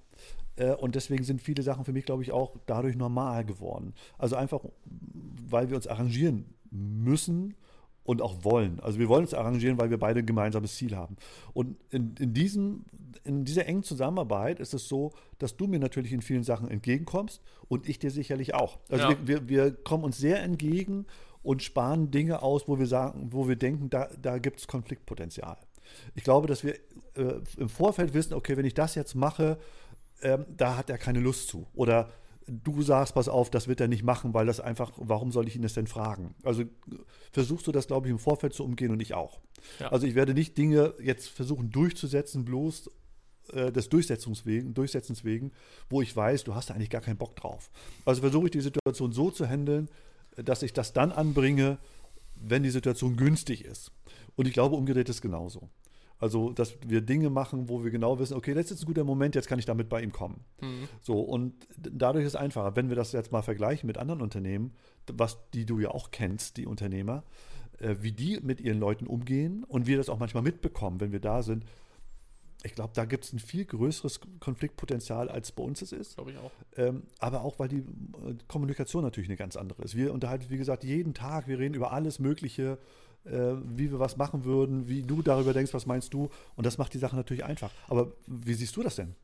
Äh, 0.56 0.74
Und 0.74 0.96
deswegen 0.96 1.24
sind 1.24 1.42
viele 1.42 1.64
Sachen 1.64 1.86
für 1.86 1.94
mich, 1.94 2.06
glaube 2.06 2.24
ich, 2.24 2.32
auch 2.32 2.56
dadurch 2.66 2.96
normal 2.96 3.46
geworden. 3.46 3.94
Also 4.18 4.36
einfach, 4.36 4.62
weil 5.50 5.70
wir 5.70 5.76
uns 5.76 5.88
arrangieren 5.88 6.46
müssen 6.72 7.56
und 8.10 8.24
auch 8.24 8.44
wollen. 8.44 8.80
Also 8.80 8.98
wir 8.98 9.08
wollen 9.08 9.22
uns 9.26 9.36
arrangieren, 9.36 9.78
weil 9.78 9.92
wir 9.92 10.00
beide 10.00 10.22
ein 10.22 10.26
gemeinsames 10.26 10.76
Ziel 10.76 10.96
haben. 10.96 11.16
Und 11.54 11.78
in, 11.92 12.16
in, 12.20 12.34
diesem, 12.34 12.84
in 13.24 13.46
dieser 13.46 13.68
engen 13.68 13.84
Zusammenarbeit 13.84 14.60
ist 14.60 14.74
es 14.74 14.88
so, 14.88 15.12
dass 15.38 15.56
du 15.58 15.68
mir 15.68 15.78
natürlich 15.78 16.12
in 16.12 16.24
vielen 16.24 16.42
Sachen 16.44 16.72
entgegenkommst 16.72 17.40
und 17.68 17.88
ich 17.88 18.00
dir 18.00 18.10
sicherlich 18.10 18.56
auch. 18.56 18.80
Also 18.90 19.04
Ja. 19.04 19.10
wir, 19.12 19.28
wir, 19.28 19.50
wir 19.50 19.72
kommen 19.72 20.04
uns 20.04 20.18
sehr 20.18 20.42
entgegen 20.42 21.06
und 21.44 21.62
sparen 21.62 22.10
Dinge 22.10 22.42
aus, 22.42 22.68
wo 22.68 22.80
wir 22.80 22.88
sagen, 22.88 23.28
wo 23.32 23.48
wir 23.48 23.58
denken, 23.58 23.92
da, 23.92 24.10
da 24.20 24.40
gibt 24.40 24.60
es 24.60 24.66
Konfliktpotenzial. 24.68 25.58
Ich 26.16 26.24
glaube, 26.24 26.48
dass 26.48 26.64
wir 26.64 26.74
äh, 27.16 27.42
im 27.58 27.70
Vorfeld 27.70 28.16
wissen, 28.16 28.34
okay, 28.34 28.58
wenn 28.58 28.66
ich 28.66 28.74
das 28.74 28.96
jetzt 28.96 29.14
mache, 29.14 29.60
ähm, 30.24 30.46
da 30.58 30.78
hat 30.78 30.90
er 30.90 30.98
keine 30.98 31.20
Lust 31.20 31.48
zu. 31.48 31.68
Oder 31.76 32.10
du 32.50 32.82
sagst, 32.82 33.14
pass 33.14 33.28
auf, 33.28 33.50
das 33.50 33.68
wird 33.68 33.82
er 33.82 33.88
nicht 33.88 34.04
machen, 34.04 34.34
weil 34.34 34.46
das 34.46 34.60
einfach, 34.60 34.92
warum 34.98 35.32
soll 35.32 35.48
ich 35.48 35.56
ihn 35.56 35.62
das 35.62 35.74
denn 35.74 35.88
fragen? 35.88 36.36
Also 36.44 36.64
versuchst 37.32 37.68
du 37.68 37.72
das, 37.72 37.88
glaube 37.88 38.08
ich, 38.08 38.12
im 38.12 38.20
Vorfeld 38.20 38.54
zu 38.54 38.64
umgehen 38.64 38.92
und 38.92 39.02
ich 39.02 39.14
auch. 39.14 39.40
Ja. 39.80 39.92
Also 39.92 40.08
ich 40.08 40.16
werde 40.16 40.34
nicht 40.34 40.58
Dinge 40.58 40.94
jetzt 41.02 41.30
versuchen 41.30 41.72
durchzusetzen, 41.72 42.46
bloß 42.46 42.90
äh, 43.54 43.72
des 43.72 43.90
Durchsetzungs 43.90 44.46
wegen, 44.46 44.74
Durchsetzens 44.74 45.24
wegen, 45.24 45.52
wo 45.90 46.02
ich 46.02 46.16
weiß, 46.16 46.44
du 46.44 46.56
hast 46.56 46.70
da 46.70 46.74
eigentlich 46.74 46.90
gar 46.90 47.02
keinen 47.02 47.18
Bock 47.18 47.36
drauf. 47.36 47.72
Also 48.06 48.22
versuche 48.22 48.46
ich 48.46 48.52
die 48.52 48.62
Situation 48.62 49.12
so 49.12 49.32
zu 49.32 49.48
handeln, 49.48 49.90
dass 50.36 50.64
ich 50.64 50.74
das 50.74 50.94
dann 50.94 51.12
anbringe, 51.12 51.78
wenn 52.36 52.64
die 52.64 52.70
Situation 52.70 53.18
günstig 53.18 53.66
ist. 53.66 53.92
Und 54.36 54.48
ich 54.48 54.54
glaube, 54.54 54.76
umgedreht 54.76 55.10
ist 55.10 55.22
genauso. 55.22 55.70
Also, 56.20 56.52
dass 56.52 56.76
wir 56.86 57.00
Dinge 57.00 57.30
machen, 57.30 57.70
wo 57.70 57.84
wir 57.84 57.92
genau 57.92 58.20
wissen, 58.20 58.36
okay, 58.36 58.54
das 58.54 58.72
ist 58.72 58.84
ein 58.84 58.86
guter 58.86 59.06
Moment, 59.06 59.36
jetzt 59.36 59.48
kann 59.48 59.58
ich 59.58 59.66
damit 59.66 59.88
bei 59.88 60.02
ihm 60.02 60.12
kommen. 60.12 60.44
Mhm. 60.62 60.90
So, 61.02 61.22
und 61.22 61.54
dadurch 61.78 62.26
ist 62.26 62.34
es 62.34 62.36
einfacher. 62.36 62.76
Wenn 62.76 62.90
wir 62.90 62.98
das 62.98 63.14
jetzt 63.14 63.32
mal 63.32 63.42
vergleichen 63.42 63.88
mit 63.88 63.98
anderen 63.98 64.22
Unternehmen, 64.22 64.74
was 65.12 65.38
die 65.54 65.66
du 65.66 65.80
ja 65.80 65.92
auch 65.92 66.12
kennst, 66.12 66.58
die 66.58 66.66
Unternehmer, 66.66 67.24
äh, 67.80 67.96
wie 68.02 68.12
die 68.12 68.40
mit 68.42 68.60
ihren 68.60 68.80
Leuten 68.80 69.08
umgehen 69.08 69.64
und 69.64 69.88
wir 69.88 69.96
das 69.96 70.10
auch 70.10 70.20
manchmal 70.20 70.44
mitbekommen, 70.44 71.00
wenn 71.00 71.14
wir 71.14 71.22
da 71.22 71.42
sind, 71.42 71.64
ich 72.64 72.76
glaube, 72.76 72.92
da 72.94 73.06
gibt 73.06 73.24
es 73.24 73.32
ein 73.32 73.40
viel 73.40 73.64
größeres 73.64 74.20
Konfliktpotenzial, 74.42 75.30
als 75.30 75.54
bei 75.54 75.64
uns 75.64 75.82
es 75.82 75.94
ist. 75.94 76.16
Glaube 76.16 76.32
ich 76.32 76.38
auch. 76.38 76.52
Ähm, 76.76 77.04
aber 77.20 77.42
auch, 77.42 77.58
weil 77.58 77.70
die 77.70 77.78
äh, 77.78 78.36
Kommunikation 78.50 79.04
natürlich 79.04 79.30
eine 79.30 79.38
ganz 79.38 79.56
andere 79.56 79.84
ist. 79.84 79.96
Wir 79.96 80.14
unterhalten, 80.14 80.48
wie 80.50 80.58
gesagt, 80.58 80.84
jeden 80.84 81.14
Tag, 81.14 81.48
wir 81.48 81.58
reden 81.58 81.74
über 81.74 81.94
alles 81.94 82.20
Mögliche, 82.20 82.78
äh, 83.32 83.56
wie 83.78 83.92
wir 83.92 84.00
was 84.00 84.18
machen 84.18 84.44
würden, 84.46 84.88
wie 84.88 85.02
du 85.04 85.22
darüber 85.22 85.54
denkst, 85.54 85.74
was 85.74 85.86
meinst 85.86 86.14
du. 86.14 86.30
Und 86.56 86.66
das 86.66 86.78
macht 86.78 86.94
die 86.94 86.98
Sache 86.98 87.16
natürlich 87.16 87.44
einfach. 87.46 87.72
Aber 87.88 88.12
wie 88.28 88.54
siehst 88.54 88.76
du 88.76 88.84
das 88.84 88.96
denn? 88.96 89.16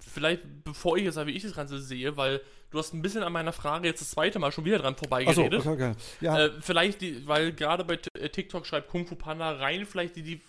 Vielleicht, 0.00 0.42
bevor 0.64 0.96
ich 0.96 1.04
jetzt 1.04 1.14
sage, 1.14 1.30
wie 1.30 1.36
ich 1.36 1.42
das 1.42 1.54
Ganze 1.54 1.80
sehe, 1.80 2.16
weil 2.16 2.40
du 2.70 2.78
hast 2.78 2.92
ein 2.94 3.02
bisschen 3.02 3.22
an 3.22 3.32
meiner 3.32 3.52
Frage 3.52 3.88
jetzt 3.88 4.00
das 4.00 4.10
zweite 4.10 4.38
Mal 4.38 4.52
schon 4.52 4.64
wieder 4.64 4.78
dran 4.78 4.94
Ach 4.94 4.98
so, 4.98 5.08
vorbeigeredet. 5.08 5.60
okay, 5.60 5.68
okay. 5.70 5.92
Ja, 6.20 6.38
Äh, 6.46 6.50
vielleicht, 6.60 7.00
die, 7.00 7.26
weil 7.26 7.52
gerade 7.52 7.84
bei 7.84 7.98
äh, 8.18 8.28
TikTok 8.28 8.66
schreibt 8.66 8.88
Kung 8.90 9.06
Fu 9.06 9.14
Panda 9.16 9.50
rein, 9.52 9.86
vielleicht 9.86 10.16
die, 10.16 10.22
die 10.22 10.40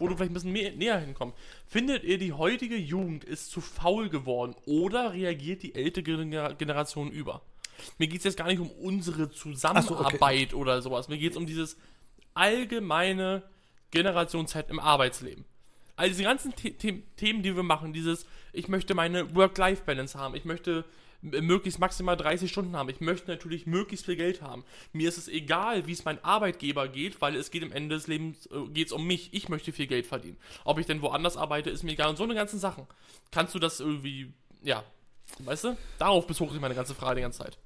wo 0.00 0.06
du 0.06 0.14
vielleicht 0.14 0.30
ein 0.30 0.34
bisschen 0.34 0.52
mehr, 0.52 0.70
näher 0.72 0.98
hinkommst. 1.00 1.36
Findet 1.66 2.04
ihr, 2.04 2.18
die 2.18 2.32
heutige 2.32 2.76
Jugend 2.76 3.24
ist 3.24 3.50
zu 3.50 3.60
faul 3.60 4.08
geworden 4.08 4.54
oder 4.66 5.12
reagiert 5.12 5.64
die 5.64 5.74
ältere 5.74 6.04
Gener- 6.04 6.54
Generation 6.54 7.10
über? 7.10 7.42
Mir 7.98 8.06
geht 8.06 8.18
es 8.18 8.24
jetzt 8.24 8.36
gar 8.36 8.46
nicht 8.46 8.60
um 8.60 8.70
unsere 8.70 9.28
Zusammenarbeit 9.30 10.54
oder 10.54 10.82
sowas. 10.82 11.08
Mir 11.08 11.18
geht 11.18 11.32
es 11.32 11.36
um 11.36 11.46
dieses 11.46 11.76
allgemeine 12.34 13.42
Generation 13.90 14.46
Z 14.46 14.68
im 14.70 14.80
Arbeitsleben. 14.80 15.44
all 15.96 16.08
diese 16.08 16.22
ganzen 16.22 16.52
The 16.56 16.74
The 16.80 17.02
Themen, 17.16 17.42
die 17.42 17.56
wir 17.56 17.62
machen, 17.64 17.92
dieses, 17.92 18.24
ich 18.52 18.68
möchte 18.68 18.94
meine 18.94 19.34
Work-Life-Balance 19.34 20.16
haben, 20.18 20.34
ich 20.36 20.44
möchte 20.44 20.84
möglichst 21.20 21.80
maximal 21.80 22.16
30 22.16 22.48
Stunden 22.48 22.76
haben. 22.76 22.88
Ich 22.90 23.00
möchte 23.00 23.28
natürlich 23.28 23.66
möglichst 23.66 24.06
viel 24.06 24.14
Geld 24.14 24.40
haben. 24.40 24.64
Mir 24.92 25.08
ist 25.08 25.18
es 25.18 25.26
egal, 25.26 25.88
wie 25.88 25.92
es 25.92 26.04
mein 26.04 26.22
Arbeitgeber 26.22 26.86
geht, 26.86 27.20
weil 27.20 27.34
es 27.34 27.50
geht 27.50 27.64
am 27.64 27.72
Ende 27.72 27.96
des 27.96 28.06
Lebens 28.06 28.46
äh, 28.46 28.68
geht's 28.68 28.92
um 28.92 29.04
mich. 29.04 29.34
Ich 29.34 29.48
möchte 29.48 29.72
viel 29.72 29.88
Geld 29.88 30.06
verdienen. 30.06 30.36
Ob 30.64 30.78
ich 30.78 30.86
denn 30.86 31.02
woanders 31.02 31.36
arbeite, 31.36 31.70
ist 31.70 31.82
mir 31.82 31.90
egal. 31.90 32.10
Und 32.10 32.16
so 32.18 32.22
eine 32.22 32.36
ganzen 32.36 32.60
Sachen. 32.60 32.86
Kannst 33.32 33.52
du 33.52 33.58
das 33.58 33.80
irgendwie, 33.80 34.32
ja, 34.62 34.84
weißt 35.40 35.64
du? 35.64 35.76
Darauf 35.98 36.24
bezog 36.28 36.52
sich 36.52 36.60
meine 36.60 36.76
ganze 36.76 36.94
Frage 36.94 37.16
die 37.16 37.22
ganze 37.22 37.40
Zeit. 37.40 37.58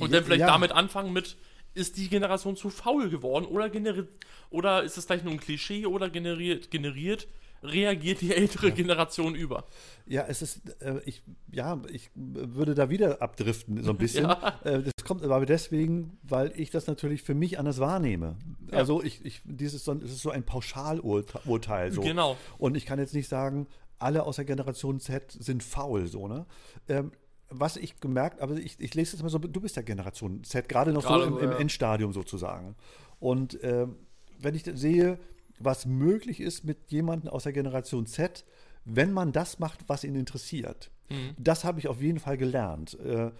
Und 0.00 0.12
dann 0.12 0.24
vielleicht 0.24 0.40
Ja. 0.40 0.48
damit 0.48 0.72
anfangen 0.72 1.12
mit, 1.12 1.36
ist 1.76 1.96
die 1.96 2.08
Generation 2.08 2.56
zu 2.56 2.70
faul 2.70 3.08
geworden 3.10 3.44
oder 3.44 3.68
generiert, 3.68 4.08
oder 4.50 4.82
ist 4.82 4.96
es 4.96 5.06
gleich 5.06 5.22
nur 5.22 5.32
ein 5.32 5.40
Klischee 5.40 5.86
oder 5.86 6.08
generiert, 6.10 6.70
generiert, 6.70 7.28
reagiert 7.62 8.20
die 8.20 8.34
ältere 8.34 8.72
Generation 8.72 9.34
über? 9.34 9.66
Ja, 10.06 10.24
es 10.28 10.42
ist, 10.42 10.60
äh, 10.80 11.00
ich, 11.04 11.22
ja, 11.52 11.80
ich 11.92 12.10
würde 12.14 12.74
da 12.74 12.90
wieder 12.90 13.20
abdriften, 13.22 13.82
so 13.82 13.90
ein 13.90 13.98
bisschen. 13.98 14.24
Ja. 14.24 14.60
Äh, 14.64 14.82
das 14.82 15.04
kommt 15.04 15.22
aber 15.22 15.44
deswegen, 15.46 16.18
weil 16.22 16.52
ich 16.56 16.70
das 16.70 16.86
natürlich 16.86 17.22
für 17.22 17.34
mich 17.34 17.58
anders 17.58 17.78
wahrnehme. 17.78 18.36
Ja. 18.70 18.78
Also 18.78 19.02
ich, 19.02 19.24
ich, 19.24 19.42
dieses, 19.44 19.84
so, 19.84 19.92
es 19.92 20.10
ist 20.10 20.22
so 20.22 20.30
ein 20.30 20.44
Pauschalurteil. 20.44 21.92
So. 21.92 22.00
Genau. 22.00 22.36
Und 22.58 22.76
ich 22.76 22.86
kann 22.86 22.98
jetzt 22.98 23.14
nicht 23.14 23.28
sagen, 23.28 23.66
alle 23.98 24.24
aus 24.24 24.36
der 24.36 24.44
Generation 24.44 25.00
Z 25.00 25.32
sind 25.32 25.62
faul, 25.62 26.06
so, 26.06 26.28
ne? 26.28 26.46
Ähm, 26.88 27.12
was 27.48 27.76
ich 27.76 28.00
gemerkt, 28.00 28.40
aber 28.40 28.56
ich, 28.56 28.78
ich 28.80 28.94
lese 28.94 29.12
jetzt 29.12 29.22
mal 29.22 29.28
so, 29.28 29.38
du 29.38 29.60
bist 29.60 29.76
ja 29.76 29.82
Generation 29.82 30.42
Z, 30.44 30.68
gerade 30.68 30.92
noch 30.92 31.04
Gerade 31.04 31.24
so 31.24 31.38
im, 31.38 31.44
im 31.44 31.50
ja. 31.52 31.58
Endstadium 31.58 32.12
sozusagen. 32.12 32.74
Und 33.20 33.58
ähm, 33.62 33.96
wenn 34.38 34.54
ich 34.54 34.64
sehe, 34.74 35.18
was 35.58 35.86
möglich 35.86 36.40
ist 36.40 36.64
mit 36.64 36.90
jemandem 36.90 37.30
aus 37.30 37.44
der 37.44 37.52
Generation 37.52 38.06
Z, 38.06 38.44
wenn 38.84 39.12
man 39.12 39.32
das 39.32 39.58
macht, 39.58 39.88
was 39.88 40.04
ihn 40.04 40.14
interessiert. 40.14 40.90
Das 41.38 41.64
habe 41.64 41.78
ich 41.78 41.88
auf 41.88 42.00
jeden 42.00 42.18
Fall 42.18 42.36
gelernt. 42.36 42.98
Äh, 43.00 43.30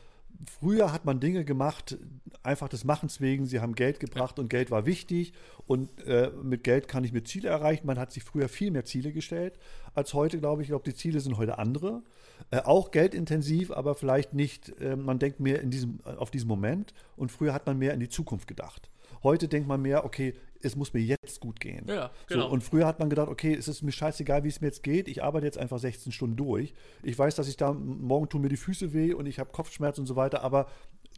früher 0.59 0.93
hat 0.93 1.05
man 1.05 1.21
Dinge 1.21 1.45
gemacht, 1.45 1.97
einfach 2.43 2.69
des 2.69 2.85
Machens 2.85 3.21
wegen. 3.21 3.47
Sie 3.47 3.61
haben 3.61 3.75
Geld 3.75 4.01
gebracht 4.01 4.39
und 4.39 4.49
Geld 4.49 4.71
war 4.71 4.87
wichtig. 4.87 5.33
Und 5.67 6.05
äh, 6.07 6.31
mit 6.43 6.65
Geld 6.65 6.89
kann 6.89 7.05
ich 7.05 7.13
mir 7.13 7.25
Ziele 7.25 7.49
erreichen. 7.49 7.87
Man 7.87 7.99
hat 7.99 8.13
sich 8.13 8.25
früher 8.25 8.49
viel 8.49 8.71
mehr 8.71 8.85
Ziele 8.85 9.13
gestellt 9.13 9.59
als 9.95 10.15
heute, 10.15 10.39
glaube 10.39 10.63
ich. 10.63 10.67
Ich 10.67 10.71
glaube, 10.71 10.85
die 10.85 10.95
Ziele 10.95 11.21
sind 11.21 11.37
heute 11.37 11.59
andere. 11.59 12.03
Äh, 12.51 12.61
auch 12.61 12.91
geldintensiv, 12.91 13.71
aber 13.71 13.95
vielleicht 13.95 14.35
nicht, 14.35 14.79
äh, 14.81 14.97
man 14.97 15.19
denkt 15.19 15.41
mehr 15.41 15.61
in 15.61 15.71
diesem, 15.71 16.01
auf 16.05 16.31
diesen 16.31 16.49
Moment. 16.49 16.95
Und 17.17 17.33
früher 17.33 17.53
hat 17.53 17.67
man 17.67 17.79
mehr 17.79 17.95
in 17.95 18.01
die 18.01 18.09
Zukunft 18.09 18.47
gedacht. 18.47 18.91
Heute 19.27 19.49
denkt 19.49 19.67
man 19.67 19.83
mehr, 19.83 20.05
okay, 20.05 20.35
es 20.63 20.77
muss 20.77 20.93
mir 20.95 21.01
jetzt 21.01 21.41
gut 21.41 21.59
gehen. 21.59 21.85
Ja, 21.89 22.13
genau. 22.29 22.47
So, 22.47 22.53
und 22.53 22.63
früher 22.63 22.87
hat 22.87 23.01
man 23.01 23.11
gedacht, 23.11 23.27
okay, 23.29 23.53
es 23.53 23.67
ist 23.67 23.83
mir 23.83 23.91
scheißegal, 23.91 24.45
wie 24.45 24.49
es 24.49 24.61
mir 24.61 24.69
jetzt 24.69 24.85
geht. 24.85 25.09
Ich 25.09 25.25
arbeite 25.25 25.47
jetzt 25.47 25.59
einfach 25.59 25.81
16 25.81 26.13
Stunden 26.13 26.37
durch. 26.37 26.75
Ich 27.03 27.19
weiß, 27.19 27.35
dass 27.35 27.49
ich 27.49 27.57
da 27.57 27.73
morgen 27.73 28.29
tun 28.29 28.41
mir 28.43 28.49
die 28.51 28.57
Füße 28.57 28.93
weh 28.93 29.15
und 29.15 29.27
ich 29.27 29.41
habe 29.41 29.51
Kopfschmerzen 29.51 30.03
und 30.03 30.07
so 30.07 30.15
weiter, 30.15 30.45
aber 30.45 30.69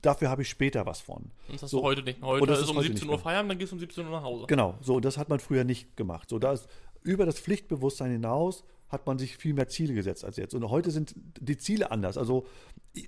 dafür 0.01 0.31
habe 0.31 0.41
ich 0.41 0.49
später 0.49 0.87
was 0.87 1.01
von. 1.03 1.33
Das 1.53 1.63
hast 1.65 1.71
So. 1.71 1.81
du 1.81 1.83
heute 1.85 2.03
nicht. 2.03 2.19
mehr. 2.23 2.31
Und 2.31 2.41
Heute 2.41 2.47
das 2.53 2.61
ist 2.61 2.65
ist 2.65 2.71
um 2.71 2.77
heute 2.79 2.87
17 2.89 3.07
nicht 3.09 3.15
Uhr. 3.15 3.19
Feierabend, 3.23 3.51
dann 3.51 3.59
gehst 3.59 3.73
du 3.73 3.77
um 3.77 3.81
17 3.81 4.07
Uhr 4.07 4.11
nach 4.11 4.23
Hause. 4.23 4.47
Genau, 4.47 4.79
so, 4.81 4.95
und 4.97 5.05
das 5.05 5.19
hat 5.19 5.29
man 5.29 5.39
früher 5.39 5.65
nicht 5.65 5.95
gemacht. 5.95 6.31
So, 6.31 6.39
da 6.39 6.53
ist 6.55 6.67
über 7.03 7.27
das 7.27 7.39
Pflichtbewusstsein 7.39 8.11
hinaus 8.11 8.65
hat 8.89 9.07
man 9.07 9.19
sich 9.19 9.37
viel 9.37 9.53
mehr 9.53 9.69
Ziele 9.69 9.93
gesetzt 9.93 10.25
als 10.25 10.39
jetzt. 10.39 10.55
Und 10.55 10.67
heute 10.71 10.91
sind 10.91 11.15
die 11.39 11.59
Ziele 11.59 11.91
anders. 11.91 12.17
Also, 12.17 12.47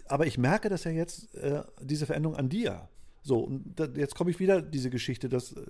aber 0.09 0.26
ich 0.26 0.37
merke 0.37 0.69
das 0.69 0.85
ja 0.85 0.90
jetzt, 0.90 1.35
äh, 1.37 1.62
diese 1.80 2.04
Veränderung 2.04 2.37
an 2.37 2.50
dir. 2.50 2.90
So, 3.23 3.41
und 3.41 3.79
da, 3.79 3.85
jetzt 3.85 4.15
komme 4.15 4.31
ich 4.31 4.41
wieder 4.41 4.62
diese 4.62 4.91
Geschichte, 4.91 5.29
dass, 5.29 5.53
äh, 5.53 5.67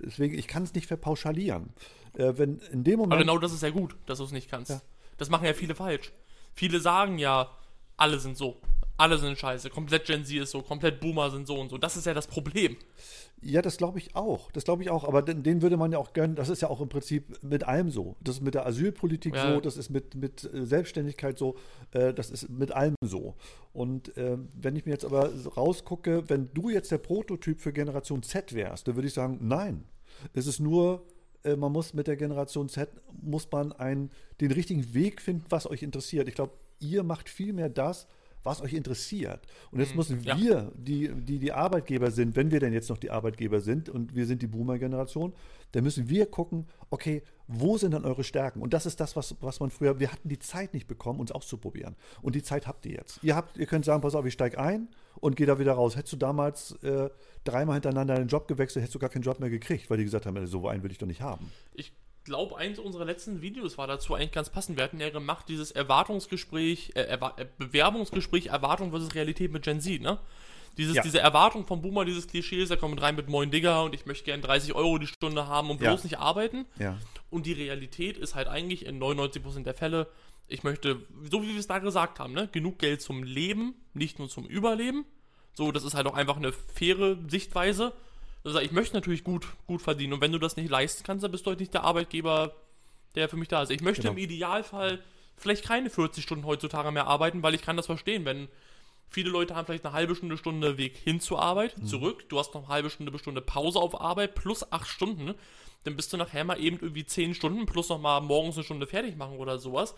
deswegen, 0.00 0.38
ich 0.38 0.46
kann 0.46 0.62
es 0.62 0.74
nicht 0.74 0.86
verpauschalieren. 0.86 1.70
Äh, 2.14 2.34
wenn 2.36 2.58
in 2.72 2.84
dem 2.84 2.98
Moment. 2.98 3.14
Aber 3.14 3.22
genau 3.22 3.38
das 3.38 3.52
ist 3.52 3.62
ja 3.62 3.70
gut, 3.70 3.96
dass 4.06 4.18
du 4.18 4.24
es 4.24 4.32
nicht 4.32 4.50
kannst. 4.50 4.70
Ja. 4.70 4.82
Das 5.16 5.30
machen 5.30 5.44
ja 5.44 5.54
viele 5.54 5.74
falsch. 5.74 6.12
Viele 6.54 6.80
sagen 6.80 7.18
ja, 7.18 7.50
alle 7.96 8.18
sind 8.18 8.36
so. 8.36 8.60
Alle 9.00 9.18
sind 9.18 9.38
scheiße. 9.38 9.70
Komplett 9.70 10.04
Gen 10.04 10.24
Z 10.24 10.36
ist 10.36 10.50
so. 10.50 10.62
Komplett 10.62 11.00
Boomer 11.00 11.30
sind 11.30 11.46
so 11.46 11.58
und 11.58 11.70
so. 11.70 11.78
Das 11.78 11.96
ist 11.96 12.06
ja 12.06 12.14
das 12.14 12.26
Problem. 12.26 12.76
Ja, 13.42 13.62
das 13.62 13.78
glaube 13.78 13.98
ich 13.98 14.14
auch. 14.14 14.50
Das 14.52 14.64
glaube 14.64 14.82
ich 14.82 14.90
auch. 14.90 15.04
Aber 15.04 15.22
den, 15.22 15.42
den 15.42 15.62
würde 15.62 15.78
man 15.78 15.90
ja 15.90 15.98
auch 15.98 16.12
gönnen. 16.12 16.36
Das 16.36 16.50
ist 16.50 16.60
ja 16.60 16.68
auch 16.68 16.82
im 16.82 16.90
Prinzip 16.90 17.42
mit 17.42 17.64
allem 17.64 17.90
so. 17.90 18.16
Das 18.20 18.36
ist 18.36 18.42
mit 18.42 18.54
der 18.54 18.66
Asylpolitik 18.66 19.34
Ja. 19.34 19.54
so. 19.54 19.60
Das 19.60 19.78
ist 19.78 19.88
mit, 19.88 20.14
mit 20.14 20.44
äh, 20.52 20.66
Selbstständigkeit 20.66 21.38
so. 21.38 21.56
Äh, 21.92 22.12
das 22.12 22.30
ist 22.30 22.50
mit 22.50 22.72
allem 22.72 22.94
so. 23.02 23.34
Und 23.72 24.14
äh, 24.18 24.36
wenn 24.60 24.76
ich 24.76 24.84
mir 24.84 24.92
jetzt 24.92 25.06
aber 25.06 25.30
rausgucke, 25.56 26.28
wenn 26.28 26.50
du 26.52 26.68
jetzt 26.68 26.90
der 26.90 26.98
Prototyp 26.98 27.60
für 27.60 27.72
Generation 27.72 28.22
Z 28.22 28.54
wärst, 28.54 28.86
dann 28.86 28.96
würde 28.96 29.08
ich 29.08 29.14
sagen, 29.14 29.38
nein. 29.40 29.84
Es 30.34 30.46
ist 30.46 30.60
nur, 30.60 31.06
äh, 31.44 31.56
man 31.56 31.72
muss 31.72 31.94
mit 31.94 32.06
der 32.06 32.16
Generation 32.16 32.68
Z, 32.68 32.90
muss 33.22 33.50
man 33.50 33.72
einen, 33.72 34.10
den 34.42 34.52
richtigen 34.52 34.92
Weg 34.92 35.22
finden, 35.22 35.46
was 35.48 35.66
euch 35.66 35.82
interessiert. 35.82 36.28
Ich 36.28 36.34
glaube, 36.34 36.52
ihr 36.80 37.02
macht 37.02 37.30
viel 37.30 37.54
mehr 37.54 37.70
das, 37.70 38.06
was 38.42 38.60
euch 38.62 38.72
interessiert. 38.72 39.40
Und 39.70 39.80
jetzt 39.80 39.94
müssen 39.94 40.18
Mhm. 40.18 40.22
ja. 40.24 40.38
wir, 40.38 40.72
die, 40.76 41.08
die 41.14 41.38
die 41.38 41.52
Arbeitgeber 41.52 42.10
sind, 42.10 42.36
wenn 42.36 42.50
wir 42.50 42.60
denn 42.60 42.72
jetzt 42.72 42.88
noch 42.88 42.98
die 42.98 43.10
Arbeitgeber 43.10 43.60
sind 43.60 43.88
und 43.88 44.14
wir 44.14 44.26
sind 44.26 44.42
die 44.42 44.46
Boomer-Generation, 44.46 45.32
dann 45.72 45.84
müssen 45.84 46.08
wir 46.08 46.26
gucken, 46.26 46.66
okay, 46.90 47.22
wo 47.46 47.76
sind 47.78 47.92
dann 47.92 48.04
eure 48.04 48.24
Stärken? 48.24 48.60
Und 48.62 48.72
das 48.72 48.86
ist 48.86 48.98
das, 49.00 49.14
was, 49.16 49.36
was 49.40 49.60
man 49.60 49.70
früher, 49.70 50.00
wir 50.00 50.10
hatten 50.10 50.28
die 50.28 50.38
Zeit 50.38 50.74
nicht 50.74 50.86
bekommen, 50.88 51.20
uns 51.20 51.32
auszuprobieren. 51.32 51.96
Und 52.22 52.34
die 52.34 52.42
Zeit 52.42 52.66
habt 52.66 52.86
ihr 52.86 52.92
jetzt. 52.92 53.22
Ihr 53.22 53.36
habt, 53.36 53.56
ihr 53.56 53.66
könnt 53.66 53.84
sagen, 53.84 54.00
pass 54.00 54.14
auf, 54.14 54.24
ich 54.24 54.32
steige 54.32 54.58
ein 54.58 54.88
und 55.20 55.36
gehe 55.36 55.46
da 55.46 55.58
wieder 55.58 55.72
raus. 55.72 55.96
Hättest 55.96 56.14
du 56.14 56.16
damals 56.16 56.72
äh, 56.82 57.10
dreimal 57.44 57.74
hintereinander 57.74 58.14
einen 58.14 58.28
Job 58.28 58.48
gewechselt, 58.48 58.82
hättest 58.82 58.94
du 58.94 58.98
gar 58.98 59.10
keinen 59.10 59.22
Job 59.22 59.38
mehr 59.40 59.50
gekriegt, 59.50 59.90
weil 59.90 59.98
die 59.98 60.04
gesagt 60.04 60.26
haben, 60.26 60.46
so 60.46 60.66
einen 60.66 60.82
will 60.82 60.90
ich 60.90 60.98
doch 60.98 61.06
nicht 61.06 61.20
haben. 61.20 61.50
Ich 61.74 61.92
glaube, 62.30 62.56
eins 62.56 62.78
unserer 62.78 63.04
letzten 63.04 63.42
Videos 63.42 63.76
war 63.76 63.88
dazu 63.88 64.14
eigentlich 64.14 64.30
ganz 64.30 64.50
passend. 64.50 64.78
Wir 64.78 64.84
hatten 64.84 65.00
ja 65.00 65.10
gemacht, 65.10 65.46
dieses 65.48 65.72
Erwartungsgespräch, 65.72 66.92
äh, 66.94 67.00
Erwa 67.02 67.34
äh, 67.36 67.46
Bewerbungsgespräch, 67.58 68.46
Erwartung 68.46 68.90
versus 68.90 69.14
Realität 69.16 69.50
mit 69.52 69.64
Gen 69.64 69.80
Z, 69.80 70.00
ne? 70.00 70.18
Dieses, 70.78 70.94
Ja. 70.94 71.02
Diese 71.02 71.18
Erwartung 71.18 71.66
vom 71.66 71.82
Boomer, 71.82 72.04
dieses 72.04 72.28
Klischee 72.28 72.62
ist, 72.62 72.70
er 72.70 72.76
kommt 72.76 73.02
rein 73.02 73.16
mit 73.16 73.28
Moin 73.28 73.50
Digger 73.50 73.82
und 73.82 73.94
ich 73.94 74.06
möchte 74.06 74.24
gern 74.26 74.40
30 74.40 74.74
Euro 74.74 74.98
die 74.98 75.08
Stunde 75.08 75.48
haben 75.48 75.70
und 75.70 75.80
Ja. 75.80 75.90
bloß 75.90 76.04
nicht 76.04 76.18
arbeiten. 76.18 76.66
Ja. 76.78 76.96
Und 77.30 77.46
die 77.46 77.52
Realität 77.52 78.16
ist 78.16 78.36
halt 78.36 78.46
eigentlich 78.46 78.86
in 78.86 79.00
99% 79.00 79.64
der 79.64 79.74
Fälle, 79.74 80.06
ich 80.46 80.62
möchte, 80.62 81.02
so 81.30 81.42
wie 81.42 81.48
wir 81.48 81.58
es 81.58 81.66
da 81.66 81.80
gesagt 81.80 82.20
haben, 82.20 82.32
ne, 82.32 82.48
genug 82.52 82.78
Geld 82.78 83.02
zum 83.02 83.24
Leben, 83.24 83.74
nicht 83.92 84.20
nur 84.20 84.28
zum 84.28 84.46
Überleben. 84.46 85.04
So, 85.52 85.72
das 85.72 85.82
ist 85.82 85.94
halt 85.94 86.06
auch 86.06 86.14
einfach 86.14 86.36
eine 86.36 86.52
faire 86.52 87.18
Sichtweise. 87.28 87.92
Also 88.44 88.58
ich 88.60 88.72
möchte 88.72 88.94
natürlich 88.94 89.24
gut, 89.24 89.46
gut 89.66 89.82
verdienen. 89.82 90.14
Und 90.14 90.20
wenn 90.20 90.32
du 90.32 90.38
das 90.38 90.56
nicht 90.56 90.70
leisten 90.70 91.02
kannst, 91.04 91.24
dann 91.24 91.30
bist 91.30 91.44
du 91.46 91.50
halt 91.50 91.60
nicht 91.60 91.74
der 91.74 91.84
Arbeitgeber, 91.84 92.54
der 93.14 93.28
für 93.28 93.36
mich 93.36 93.48
da 93.48 93.62
ist. 93.62 93.70
Ich 93.70 93.82
möchte 93.82 94.02
Genau. 94.02 94.12
im 94.12 94.18
Idealfall 94.18 95.02
vielleicht 95.36 95.64
keine 95.64 95.90
40 95.90 96.22
Stunden 96.24 96.46
heutzutage 96.46 96.90
mehr 96.90 97.06
arbeiten, 97.06 97.42
weil 97.42 97.54
ich 97.54 97.62
kann 97.62 97.76
das 97.76 97.86
verstehen, 97.86 98.24
wenn 98.24 98.48
viele 99.08 99.30
Leute 99.30 99.54
haben 99.56 99.66
vielleicht 99.66 99.84
eine 99.84 99.92
halbe 99.94 100.14
Stunde, 100.14 100.36
Stunde 100.38 100.78
Weg 100.78 100.96
hin 100.96 101.20
zur 101.20 101.42
Arbeit, 101.42 101.76
Mhm. 101.78 101.86
zurück, 101.86 102.28
du 102.28 102.38
hast 102.38 102.54
noch 102.54 102.62
eine 102.62 102.68
halbe 102.68 102.90
Stunde, 102.90 103.10
bis 103.10 103.22
Stunde 103.22 103.40
Pause 103.40 103.78
auf 103.78 104.00
Arbeit, 104.00 104.34
plus 104.34 104.70
acht 104.72 104.86
Stunden, 104.88 105.34
dann 105.84 105.96
bist 105.96 106.12
du 106.12 106.16
nachher 106.16 106.44
mal 106.44 106.60
eben 106.60 106.78
irgendwie 106.80 107.04
10 107.04 107.34
Stunden, 107.34 107.66
plus 107.66 107.88
noch 107.88 107.98
mal 107.98 108.20
morgens 108.20 108.56
eine 108.56 108.64
Stunde 108.64 108.86
fertig 108.86 109.16
machen 109.16 109.38
oder 109.38 109.58
sowas. 109.58 109.94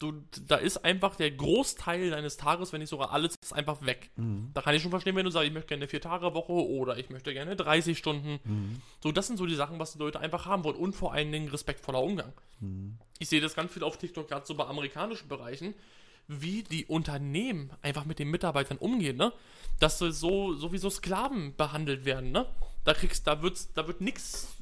Du, 0.00 0.14
da 0.46 0.56
ist 0.56 0.78
einfach 0.78 1.14
der 1.14 1.30
Großteil 1.30 2.08
deines 2.08 2.38
Tages, 2.38 2.72
wenn 2.72 2.80
nicht 2.80 2.88
sogar 2.88 3.12
alles, 3.12 3.34
ist 3.42 3.52
einfach 3.52 3.84
weg. 3.84 4.10
Da 4.54 4.62
kann 4.62 4.74
ich 4.74 4.80
schon 4.80 4.90
verstehen, 4.90 5.14
wenn 5.14 5.26
du 5.26 5.30
sagst, 5.30 5.46
ich 5.46 5.52
möchte 5.52 5.68
gerne 5.68 5.84
eine 5.84 5.92
4-Tage-Woche 5.92 6.52
oder 6.52 6.96
ich 6.96 7.10
möchte 7.10 7.34
gerne 7.34 7.54
30 7.54 7.98
Stunden. 7.98 8.80
So, 9.02 9.12
das 9.12 9.26
sind 9.26 9.36
so 9.36 9.44
die 9.44 9.54
Sachen, 9.54 9.78
was 9.78 9.92
die 9.92 9.98
Leute 9.98 10.18
einfach 10.18 10.46
haben 10.46 10.64
wollen. 10.64 10.76
Und 10.76 10.96
vor 10.96 11.12
allen 11.12 11.30
Dingen 11.30 11.48
respektvoller 11.48 12.02
Umgang. 12.02 12.32
Ich 13.18 13.28
sehe 13.28 13.42
das 13.42 13.54
ganz 13.54 13.74
viel 13.74 13.82
auf 13.82 13.98
TikTok, 13.98 14.26
gerade 14.26 14.46
so 14.46 14.54
bei 14.54 14.64
amerikanischen 14.64 15.28
Bereichen, 15.28 15.74
wie 16.28 16.62
die 16.62 16.86
Unternehmen 16.86 17.70
einfach 17.82 18.06
mit 18.06 18.18
den 18.18 18.30
Mitarbeitern 18.30 18.78
umgehen, 18.78 19.18
ne? 19.18 19.34
Dass 19.80 19.98
sie 19.98 20.12
so, 20.12 20.54
so 20.54 20.72
wie 20.72 20.78
so 20.78 20.88
Sklaven 20.88 21.54
behandelt 21.56 22.06
werden, 22.06 22.32
ne? 22.32 22.46
Da 22.84 22.94
kriegst, 22.94 23.26
da 23.26 23.42
wird's, 23.42 23.70
da 23.74 23.86
wird 23.86 24.00
nichts 24.00 24.56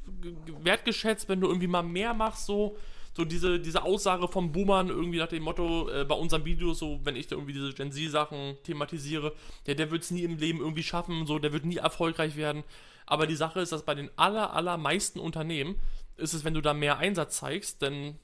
wertgeschätzt, 0.64 1.28
wenn 1.28 1.40
du 1.40 1.46
irgendwie 1.46 1.68
mal 1.68 1.82
mehr 1.84 2.12
machst, 2.12 2.46
so. 2.46 2.76
So 3.18 3.24
diese, 3.24 3.58
diese 3.58 3.82
Aussage 3.82 4.28
vom 4.28 4.52
Boomern 4.52 4.90
irgendwie 4.90 5.18
nach 5.18 5.26
dem 5.26 5.42
Motto, 5.42 5.90
äh, 5.90 6.04
bei 6.04 6.14
unseren 6.14 6.44
Videos, 6.44 6.78
so, 6.78 7.00
wenn 7.02 7.16
ich 7.16 7.26
da 7.26 7.34
irgendwie 7.34 7.52
diese 7.52 7.72
Gen 7.72 7.90
Z-Sachen 7.90 8.56
thematisiere, 8.62 9.32
der, 9.66 9.74
der 9.74 9.90
wird 9.90 10.04
es 10.04 10.12
nie 10.12 10.22
im 10.22 10.36
Leben 10.36 10.60
irgendwie 10.60 10.84
schaffen, 10.84 11.26
so, 11.26 11.40
der 11.40 11.52
wird 11.52 11.64
nie 11.64 11.78
erfolgreich 11.78 12.36
werden. 12.36 12.62
Aber 13.06 13.26
die 13.26 13.34
Sache 13.34 13.58
ist, 13.58 13.72
dass 13.72 13.84
bei 13.84 13.96
den 13.96 14.08
aller, 14.14 14.52
allermeisten 14.52 15.18
Unternehmen 15.18 15.80
ist 16.16 16.32
es, 16.32 16.44
wenn 16.44 16.54
du 16.54 16.60
da 16.60 16.74
mehr 16.74 16.98
Einsatz 16.98 17.38
zeigst, 17.38 17.82
dann 17.82 18.14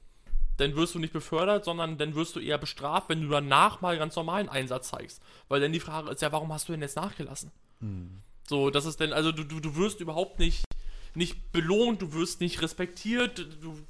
dann 0.57 0.77
wirst 0.77 0.95
du 0.95 1.01
nicht 1.01 1.13
befördert, 1.13 1.65
sondern 1.65 1.99
dann 1.99 2.15
wirst 2.15 2.37
du 2.37 2.41
eher 2.41 2.59
bestraft, 2.59 3.09
wenn 3.09 3.23
du 3.23 3.29
danach 3.29 3.81
mal 3.81 3.99
ganz 3.99 4.15
normalen 4.15 4.49
Einsatz 4.49 4.91
zeigst. 4.91 5.21
Weil 5.49 5.61
dann 5.61 5.73
die 5.73 5.81
Frage 5.81 6.11
ist 6.11 6.23
ja, 6.23 6.31
warum 6.31 6.53
hast 6.53 6.69
du 6.69 6.73
denn 6.73 6.83
jetzt 6.83 6.95
nachgelassen? 6.95 7.51
So, 8.49 8.71
das 8.71 8.85
ist 8.85 9.01
denn, 9.01 9.13
also 9.13 9.33
du, 9.33 9.43
du, 9.43 9.59
du 9.59 9.75
wirst 9.75 10.01
überhaupt 10.01 10.39
nicht, 10.39 10.65
nicht 11.15 11.51
belohnt, 11.51 12.03
du 12.03 12.13
wirst 12.13 12.41
nicht 12.41 12.63
respektiert, 12.63 13.49
du, 13.61 13.81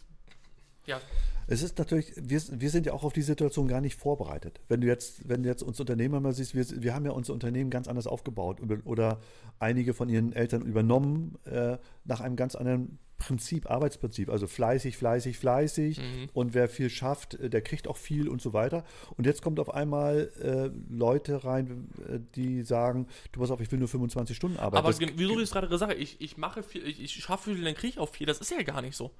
Ja. 0.87 1.01
Es 1.47 1.63
ist 1.63 1.79
natürlich, 1.79 2.13
wir, 2.17 2.41
wir 2.53 2.71
sind 2.71 2.87
ja 2.87 2.95
auch 2.95 3.05
auf 3.05 3.13
die 3.13 3.21
Situation 3.23 3.69
gar 3.69 3.83
nicht 3.83 3.99
vorbereitet. 3.99 4.61
Wenn 4.69 4.81
du 4.81 4.87
jetzt, 4.87 5.29
wenn 5.29 5.43
du 5.43 5.49
jetzt 5.51 5.63
uns 5.63 5.79
Unternehmer 5.79 6.19
mal 6.21 6.33
siehst, 6.33 6.55
wir, 6.55 6.65
wir 6.83 6.95
haben 6.95 7.05
ja 7.05 7.11
unser 7.13 7.35
Unternehmen 7.35 7.69
ganz 7.69 7.87
anders 7.87 8.07
aufgebaut 8.07 8.61
oder 8.87 9.21
einige 9.59 9.93
von 9.93 10.09
ihren 10.09 10.33
Eltern 10.33 10.63
übernommen 10.63 11.37
äh, 11.45 11.77
nach 12.05 12.21
einem 12.23 12.37
ganz 12.37 12.55
anderen 12.55 12.99
Prinzip, 13.19 13.71
Arbeitsprinzip. 13.71 14.31
Also 14.31 14.47
fleißig, 14.47 14.97
fleißig, 14.97 15.37
fleißig 15.39 15.99
Mhm. 15.99 16.29
und 16.33 16.55
wer 16.55 16.67
viel 16.69 16.89
schafft, 16.89 17.35
äh, 17.35 17.51
der 17.51 17.61
kriegt 17.61 17.89
auch 17.89 17.99
viel 17.99 18.27
und 18.29 18.41
so 18.41 18.55
weiter. 18.55 18.83
Und 19.19 19.27
jetzt 19.27 19.43
kommt 19.43 19.61
auf 19.61 19.69
einmal 19.73 20.31
äh, 20.43 20.71
Leute 20.91 21.45
rein, 21.45 21.89
äh, 22.09 22.21
die 22.37 22.63
sagen, 22.63 23.07
du 23.33 23.41
pass 23.41 23.51
auf, 23.51 23.61
ich 23.61 23.71
will 23.71 23.79
nur 23.79 23.89
25 23.89 24.35
Stunden 24.35 24.57
arbeiten. 24.57 24.77
Aber 24.79 24.89
Das- 24.93 25.01
wieso 25.19 25.35
du 25.35 25.41
es 25.43 25.51
gerade 25.51 25.69
gesagt 25.69 25.93
hast, 25.93 26.01
ich, 26.01 26.21
ich 26.23 26.39
mache 26.39 26.63
viel, 26.63 26.87
ich, 26.87 27.03
ich 27.03 27.13
schaffe 27.13 27.53
viel, 27.55 27.63
dann 27.65 27.75
kriege 27.75 27.89
ich 27.89 27.99
auch 27.99 28.09
viel. 28.09 28.27
Das 28.27 28.39
ist 28.41 28.51
ja 28.51 28.63
gar 28.63 28.81
nicht 28.81 28.97
so. 28.97 29.11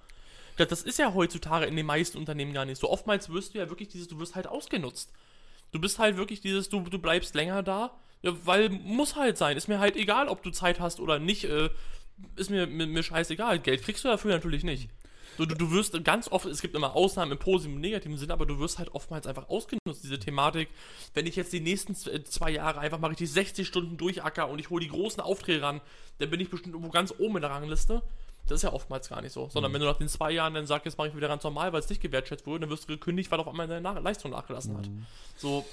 Das, 0.57 0.83
ist 0.83 0.99
ja 0.99 1.15
heutzutage 1.15 1.67
in 1.67 1.77
den 1.77 1.87
meisten 1.87 2.19
Unternehmen 2.19 2.53
gar 2.53 2.65
nicht 2.65 2.81
so. 2.81 2.91
Oftmals 2.91 3.31
wirst 3.31 3.55
du 3.55 3.59
ja 3.59 3.69
wirklich 3.69 3.89
dieses, 3.89 4.09
du 4.09 4.19
wirst 4.19 4.35
halt 4.35 4.47
ausgenutzt. 4.47 5.13
Du 5.73 5.81
bist 5.81 5.99
halt 5.99 6.17
wirklich 6.17 6.41
dieses, 6.41 6.69
du, 6.69 6.81
du 6.81 6.99
bleibst 6.99 7.35
länger 7.35 7.63
da, 7.63 7.99
weil 8.23 8.71
muss 8.71 9.17
halt 9.17 9.37
sein. 9.37 9.57
Ist 9.57 9.69
mir 9.69 9.81
halt 9.81 9.97
egal, 9.97 10.29
ob 10.29 10.43
du 10.43 10.51
Zeit 10.51 10.81
hast 10.81 11.01
oder 11.01 11.19
nicht. 11.19 11.45
Äh, 11.45 11.71
ist 12.37 12.51
mir, 12.51 12.67
mir, 12.67 12.87
mir 12.87 13.03
scheißegal. 13.03 13.59
Geld 13.59 13.83
kriegst 13.83 14.05
du 14.05 14.09
dafür 14.09 14.33
natürlich 14.33 14.63
nicht. 14.63 14.89
Du, 15.37 15.47
du, 15.47 15.57
du 15.57 15.73
wirst 15.73 16.03
ganz 16.05 16.29
oft, 16.29 16.47
es 16.47 16.63
gibt 16.63 16.77
immer 16.77 16.95
Ausnahmen 16.95 17.33
im 17.33 17.39
positiven 17.39 17.75
und 17.77 17.81
negativen 17.81 18.17
Sinn, 18.17 18.31
aber 18.31 18.47
du 18.47 18.59
wirst 18.61 18.79
halt 18.79 18.95
oftmals 18.95 19.27
einfach 19.27 19.49
ausgenutzt, 19.49 20.05
diese 20.05 20.19
Thematik. 20.19 20.69
Wenn 21.13 21.27
ich 21.27 21.35
jetzt 21.35 21.53
die 21.53 21.61
nächsten 21.61 21.93
äh, 22.09 22.23
zwei 22.23 22.51
Jahre 22.51 22.79
einfach 22.81 23.01
mal 23.01 23.09
richtig 23.09 23.33
60 23.33 23.67
Stunden 23.67 23.97
durchacker 23.97 24.49
und 24.49 24.61
ich 24.61 24.71
hole 24.71 24.85
die 24.85 24.91
großen 24.91 25.21
Aufträge 25.21 25.63
ran, 25.63 25.81
dann 26.19 26.31
bin 26.31 26.41
ich 26.41 26.51
bestimmt 26.51 26.75
irgendwo 26.75 26.93
ganz 26.93 27.13
oben 27.19 27.37
in 27.37 27.43
der 27.43 27.51
Rangliste. 27.51 28.03
Das 28.47 28.57
ist 28.57 28.63
ja 28.63 28.73
oftmals 28.73 29.09
gar 29.09 29.23
nicht 29.23 29.33
so. 29.33 29.49
Sondern 29.49 29.73
wenn 29.73 29.81
du 29.81 29.87
nach 29.87 29.97
den 29.97 30.09
zwei 30.09 30.31
Jahren 30.31 30.55
dann 30.55 30.67
sagst, 30.67 30.85
jetzt 30.85 30.99
mache 30.99 31.09
ich 31.09 31.17
wieder 31.17 31.29
ganz 31.29 31.43
normal, 31.45 31.73
weil 31.73 31.81
es 31.81 31.89
nicht 31.89 32.03
gewertschätzt 32.03 32.47
wurde, 32.47 32.61
dann 32.61 32.71
wirst 32.71 32.85
du 32.85 32.89
gekündigt, 32.89 33.31
weil 33.31 33.41
auf 33.41 33.49
einmal 33.49 33.67
deine 33.67 33.81
nach 33.81 34.01
Leistung 34.03 34.33
nachgelassen 34.33 34.77
hat. 34.77 34.89
So, 35.37 35.65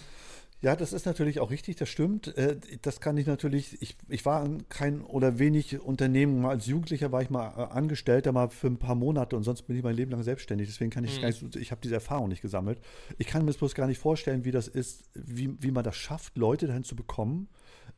Ja, 0.62 0.75
das 0.75 0.93
ist 0.93 1.05
natürlich 1.07 1.39
auch 1.39 1.49
richtig, 1.49 1.77
das 1.77 1.89
stimmt. 1.89 2.38
Äh, 2.38 2.57
Das 2.84 3.01
kann 3.01 3.17
ich 3.17 3.25
natürlich, 3.25 3.81
ich, 3.81 3.97
ich 4.07 4.25
war 4.25 4.45
in 4.45 4.69
kein 4.69 5.01
oder 5.01 5.39
wenig 5.39 5.81
Unternehmen, 5.81 6.45
als 6.45 6.67
Jugendlicher 6.67 7.12
war 7.12 7.21
ich 7.23 7.29
mal 7.31 7.47
äh, 7.57 7.73
Angestellter, 7.73 8.31
mal 8.31 8.49
für 8.49 8.67
ein 8.67 8.77
paar 8.77 8.93
Monate 8.95 9.36
und 9.36 9.43
sonst 9.43 9.63
bin 9.63 9.75
ich 9.75 9.84
mein 9.84 9.95
Leben 9.95 10.12
lang 10.12 10.21
selbstständig. 10.23 10.67
Deswegen 10.69 10.91
kann 10.91 11.03
ich 11.03 11.19
gar 11.19 11.27
nicht, 11.29 11.55
ich 11.55 11.71
habe 11.71 11.81
diese 11.81 11.95
Erfahrung 11.95 12.29
nicht 12.29 12.43
gesammelt. 12.43 12.79
Ich 13.17 13.25
kann 13.27 13.41
mir 13.41 13.47
das 13.47 13.57
bloß 13.57 13.73
gar 13.73 13.88
nicht 13.88 13.97
vorstellen, 13.99 14.45
wie 14.45 14.51
das 14.51 14.67
ist, 14.67 15.03
wie, 15.15 15.62
wie 15.62 15.71
man 15.71 15.84
das 15.84 15.95
schafft, 15.97 16.38
Leute 16.38 16.67
dahin 16.67 16.84
zu 16.84 16.95
bekommen, 16.95 17.49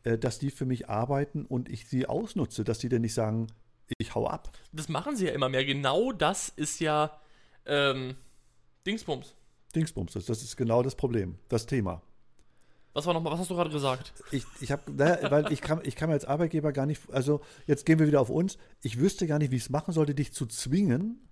äh, 0.03 0.17
dass 0.17 0.39
die 0.39 0.49
für 0.49 0.65
mich 0.65 0.89
arbeiten 0.89 1.45
und 1.45 1.67
ich 1.67 1.87
sie 1.87 2.05
ausnutze, 2.07 2.63
dass 2.63 2.79
die 2.79 2.87
dann 2.87 3.01
nicht 3.01 3.13
sagen, 3.13 3.47
ich 3.97 4.15
hau 4.15 4.27
ab. 4.27 4.51
das 4.71 4.89
machen 4.89 5.15
sie 5.15 5.27
ja 5.27 5.33
immer 5.33 5.49
mehr. 5.49 5.65
Genau 5.65 6.11
das 6.11 6.49
ist 6.49 6.79
ja 6.79 7.19
ähm, 7.65 8.15
Dingsbums. 8.85 9.35
Dingsbums, 9.75 10.13
das, 10.13 10.25
das 10.25 10.43
ist 10.43 10.55
genau 10.57 10.83
das 10.83 10.95
Problem, 10.95 11.37
das 11.49 11.65
Thema. 11.65 12.01
Was 12.93 13.07
war 13.07 13.13
nochmal, 13.15 13.33
was 13.33 13.39
hast 13.39 13.49
du 13.49 13.55
gerade 13.55 13.71
gesagt? 13.71 14.13
Ich, 14.31 14.45
ich 14.61 14.71
habe, 14.71 14.83
weil 14.97 15.51
ich 15.51 15.61
kann, 15.61 15.81
ich 15.83 15.95
kann 15.95 16.09
mir 16.09 16.13
als 16.13 16.25
Arbeitgeber 16.25 16.71
gar 16.71 16.85
nicht, 16.85 17.01
also 17.11 17.41
jetzt 17.65 17.87
gehen 17.87 17.97
wir 17.97 18.05
wieder 18.05 18.21
auf 18.21 18.29
uns. 18.29 18.57
Ich 18.81 18.99
wüsste 18.99 19.25
gar 19.25 19.39
nicht, 19.39 19.49
wie 19.49 19.55
ich 19.55 19.63
es 19.63 19.69
machen 19.71 19.93
sollte, 19.93 20.13
dich 20.13 20.31
zu 20.31 20.45
zwingen, 20.45 21.27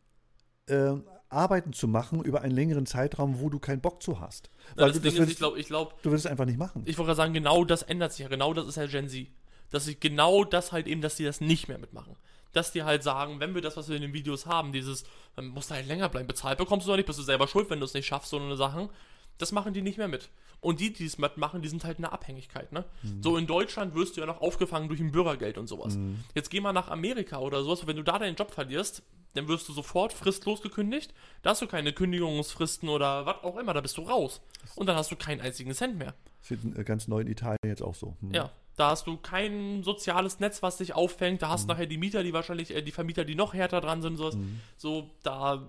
äh, 0.66 0.94
Arbeiten 1.30 1.72
zu 1.72 1.88
machen 1.88 2.24
über 2.24 2.42
einen 2.42 2.56
längeren 2.56 2.88
Zeitraum, 2.88 3.40
wo 3.40 3.50
du 3.50 3.60
keinen 3.60 3.80
Bock 3.80 4.02
zu 4.02 4.20
hast. 4.20 4.50
Na, 4.76 4.84
Weil 4.84 4.92
das 4.92 5.02
du, 5.02 5.04
das 5.04 5.14
Ding 5.14 5.14
ist, 5.14 5.14
ich 5.14 5.20
würdest, 5.20 5.38
glaube, 5.38 5.60
ich 5.60 5.68
glaube, 5.68 5.94
du 6.02 6.10
würdest 6.10 6.26
es 6.26 6.32
einfach 6.32 6.46
nicht 6.46 6.58
machen. 6.58 6.82
ich 6.86 6.98
wollte 6.98 7.08
gerade 7.08 7.18
sagen, 7.18 7.34
genau 7.34 7.64
das 7.64 7.84
ändert 7.84 8.12
sich 8.12 8.22
ja. 8.22 8.28
Genau 8.28 8.54
das 8.54 8.68
ist 8.68 8.78
ja 8.78 8.88
Gen 8.88 9.08
Z. 9.08 9.28
Dass 9.70 9.86
sie 9.86 9.98
genau 9.98 10.44
das 10.44 10.72
halt 10.72 10.88
eben, 10.88 11.02
dass 11.02 11.16
sie 11.16 11.24
das 11.24 11.40
nicht 11.40 11.68
mehr 11.68 11.78
mitmachen. 11.78 12.18
Dass 12.54 12.72
die 12.72 12.84
halt 12.84 13.04
sagen, 13.04 13.40
wenn 13.40 13.56
wir 13.56 13.62
das, 13.62 13.78
was 13.78 13.88
wir 13.88 13.96
in 13.96 14.02
den 14.02 14.14
Videos 14.14 14.46
haben, 14.46 14.74
dieses, 14.74 15.06
dann 15.36 15.48
musst 15.48 15.70
du 15.70 15.76
halt 15.76 15.88
länger 15.88 16.10
bleiben, 16.10 16.28
bezahlt 16.28 16.58
bekommst 16.58 16.86
du 16.86 16.92
doch 16.92 16.98
nicht, 16.98 17.06
bist 17.06 17.20
du 17.20 17.24
selber 17.24 17.48
schuld, 17.48 17.70
wenn 17.70 17.80
du 17.80 17.86
es 17.86 17.94
nicht 17.94 18.06
schaffst, 18.06 18.30
so 18.30 18.38
eine 18.38 18.58
Sachen. 18.58 18.90
Das 19.38 19.52
machen 19.52 19.74
die 19.74 19.82
nicht 19.82 19.98
mehr 19.98 20.08
mit. 20.08 20.30
Und 20.60 20.80
die, 20.80 20.94
die 20.94 21.06
es 21.06 21.18
mitmachen, 21.18 21.64
die 21.64 21.70
sind 21.70 21.84
halt 21.84 21.98
in 21.98 22.04
der 22.04 22.14
Abhängigkeit, 22.14 22.72
ne? 22.72 22.86
So 23.22 23.36
in 23.38 23.48
Deutschland 23.48 23.96
wirst 23.96 24.16
du 24.16 24.22
ja 24.22 24.28
noch 24.28 24.42
aufgefangen 24.42 24.88
durch 24.90 25.00
ein 25.00 25.12
Bürgergeld 25.12 25.58
und 25.58 25.68
sowas. 25.68 25.98
Jetzt 26.36 26.50
geh 26.52 26.60
mal 26.60 26.74
nach 26.74 26.90
Amerika 26.90 27.40
oder 27.40 27.64
sowas, 27.64 27.88
wenn 27.88 27.96
du 27.96 28.04
da 28.04 28.20
deinen 28.20 28.36
Job 28.36 28.52
verlierst, 28.52 29.02
dann 29.34 29.48
wirst 29.48 29.68
du 29.70 29.74
sofort 29.74 30.14
fristlos 30.14 30.62
gekündigt. 30.62 31.14
Da 31.42 31.52
hast 31.52 31.62
du 31.62 31.68
keine 31.68 31.94
Kündigungsfristen 31.94 32.90
oder 32.90 33.26
was 33.26 33.44
auch 33.44 33.58
immer, 33.58 33.74
da 33.74 33.82
bist 33.82 33.98
du 33.98 34.04
raus. 34.04 34.42
Und 34.76 34.88
dann 34.88 34.96
hast 34.96 35.10
du 35.10 35.16
keinen 35.16 35.42
einzigen 35.42 35.74
Cent 35.74 35.98
mehr. 35.98 36.14
Das 36.42 36.52
wird 36.52 36.78
äh, 36.78 36.84
ganz 36.84 37.08
neu 37.08 37.22
in 37.22 37.28
Italien 37.28 37.58
jetzt 37.66 37.82
auch 37.82 37.96
so. 37.96 38.18
Hm. 38.20 38.34
Ja, 38.34 38.52
da 38.82 38.90
hast 38.90 39.06
du 39.08 39.16
kein 39.18 39.84
soziales 39.84 40.40
Netz, 40.40 40.62
was 40.64 40.78
dich 40.78 40.94
auffängt. 40.96 41.42
Da 41.44 41.48
Mhm. 41.48 41.52
hast 41.52 41.68
nachher 41.68 41.86
die 41.86 41.98
Mieter, 41.98 42.24
die 42.24 42.34
wahrscheinlich, 42.34 42.76
äh, 42.76 42.82
die 42.82 42.92
Vermieter, 42.92 43.24
die 43.26 43.36
noch 43.36 43.54
härter 43.54 43.80
dran 43.80 44.02
sind. 44.02 44.18
Sowas. 44.18 44.36
Mhm. 44.36 44.60
So, 44.78 45.10
da, 45.24 45.68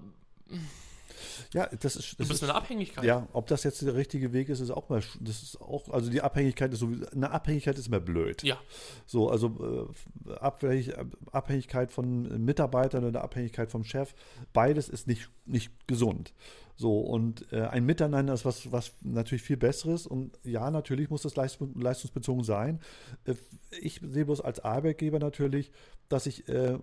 ja, 1.55 1.67
das 1.81 1.97
ist. 1.97 2.13
du 2.13 2.17
Das 2.19 2.29
bist 2.29 2.31
ist 2.31 2.43
in 2.43 2.49
einer 2.51 2.59
Abhängigkeit. 2.59 3.05
ja, 3.05 3.29
ob 3.33 3.47
das 3.47 3.63
jetzt 3.65 3.81
der 3.83 3.95
richtige 3.95 4.33
Weg 4.33 4.49
ist, 4.49 4.61
ist 4.61 4.71
auch 4.71 4.89
mal. 4.89 5.03
Das 5.21 5.43
ist 5.43 5.61
auch, 5.61 5.89
also 5.91 6.11
die 6.11 6.21
Abhängigkeit 6.21 6.73
ist 6.73 6.81
sowieso, 6.81 7.07
eine 7.11 7.31
Abhängigkeit 7.31 7.79
ist 7.79 7.87
immer 7.89 8.01
blöd. 8.01 8.43
Ja, 8.43 8.59
So, 9.07 9.31
also 9.31 9.91
äh, 10.27 10.33
Abhängig, 10.35 10.93
Abhängigkeit 11.31 11.93
von 11.93 12.45
Mitarbeitern 12.45 13.05
oder 13.05 13.23
Abhängigkeit 13.23 13.71
vom 13.71 13.85
Chef, 13.85 14.15
beides 14.53 14.89
ist 14.89 15.07
nicht, 15.07 15.29
nicht 15.47 15.71
gesund. 15.87 16.33
So, 16.77 17.01
und 17.01 17.53
äh, 17.53 17.63
ein 17.63 17.85
Miteinander 17.85 18.35
ist 18.35 18.45
was, 18.45 18.73
was 18.73 18.95
natürlich 19.03 19.43
viel 19.43 19.57
Besseres. 19.57 20.07
Und 20.07 20.39
ja, 20.43 20.71
natürlich 20.71 21.11
muss 21.11 21.23
das 21.23 21.37
leist 21.37 21.59
leistungsbezogen 21.75 22.45
sein. 22.45 22.81
Äh, 23.25 23.35
ich 23.81 24.01
sehe 24.03 24.25
bloß 24.25 24.41
als 24.41 24.61
Arbeitgeber 24.61 25.19
natürlich, 25.19 25.71
dass 26.09 26.27
ich, 26.27 26.49
äh, 26.49 26.79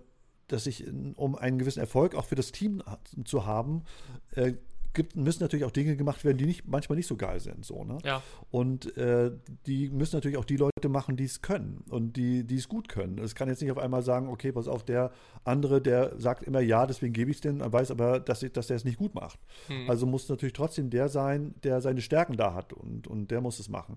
dass 0.48 0.66
ich, 0.66 0.86
äh, 0.86 0.92
um 1.16 1.34
einen 1.36 1.58
gewissen 1.58 1.80
Erfolg 1.80 2.14
auch 2.14 2.24
für 2.24 2.36
das 2.36 2.52
Team 2.52 2.82
zu 3.24 3.46
haben, 3.46 3.84
äh, 4.32 4.54
gibt, 4.92 5.16
müssen 5.16 5.42
natürlich 5.42 5.64
auch 5.64 5.70
Dinge 5.70 5.96
gemacht 5.96 6.24
werden, 6.24 6.38
die 6.38 6.46
nicht, 6.46 6.66
manchmal 6.66 6.96
nicht 6.96 7.06
so 7.06 7.16
geil 7.16 7.40
sind. 7.40 7.64
So, 7.64 7.84
ne? 7.84 7.98
ja. 8.04 8.22
Und 8.50 8.96
äh, 8.96 9.30
die 9.66 9.88
müssen 9.88 10.16
natürlich 10.16 10.36
auch 10.36 10.44
die 10.44 10.56
Leute 10.56 10.88
machen, 10.88 11.16
die 11.16 11.24
es 11.24 11.42
können 11.42 11.84
und 11.90 12.16
die, 12.16 12.44
die 12.44 12.56
es 12.56 12.68
gut 12.68 12.88
können. 12.88 13.18
Es 13.18 13.34
kann 13.34 13.48
jetzt 13.48 13.62
nicht 13.62 13.70
auf 13.70 13.78
einmal 13.78 14.02
sagen, 14.02 14.28
okay, 14.28 14.52
pass 14.52 14.68
auf, 14.68 14.84
der 14.84 15.12
andere, 15.44 15.80
der 15.80 16.18
sagt 16.18 16.42
immer 16.42 16.60
ja, 16.60 16.86
deswegen 16.86 17.12
gebe 17.12 17.30
ich 17.30 17.38
es 17.38 17.40
denn, 17.40 17.60
weiß 17.60 17.90
aber, 17.90 18.20
dass, 18.20 18.42
ich, 18.42 18.52
dass 18.52 18.70
er 18.70 18.76
es 18.76 18.84
nicht 18.84 18.98
gut 18.98 19.14
macht. 19.14 19.38
Hm. 19.68 19.88
Also 19.88 20.06
muss 20.06 20.28
natürlich 20.28 20.54
trotzdem 20.54 20.90
der 20.90 21.08
sein, 21.08 21.54
der 21.62 21.80
seine 21.80 22.00
Stärken 22.00 22.36
da 22.36 22.54
hat 22.54 22.72
und, 22.72 23.06
und 23.06 23.30
der 23.30 23.40
muss 23.40 23.58
es 23.58 23.68
machen. 23.68 23.96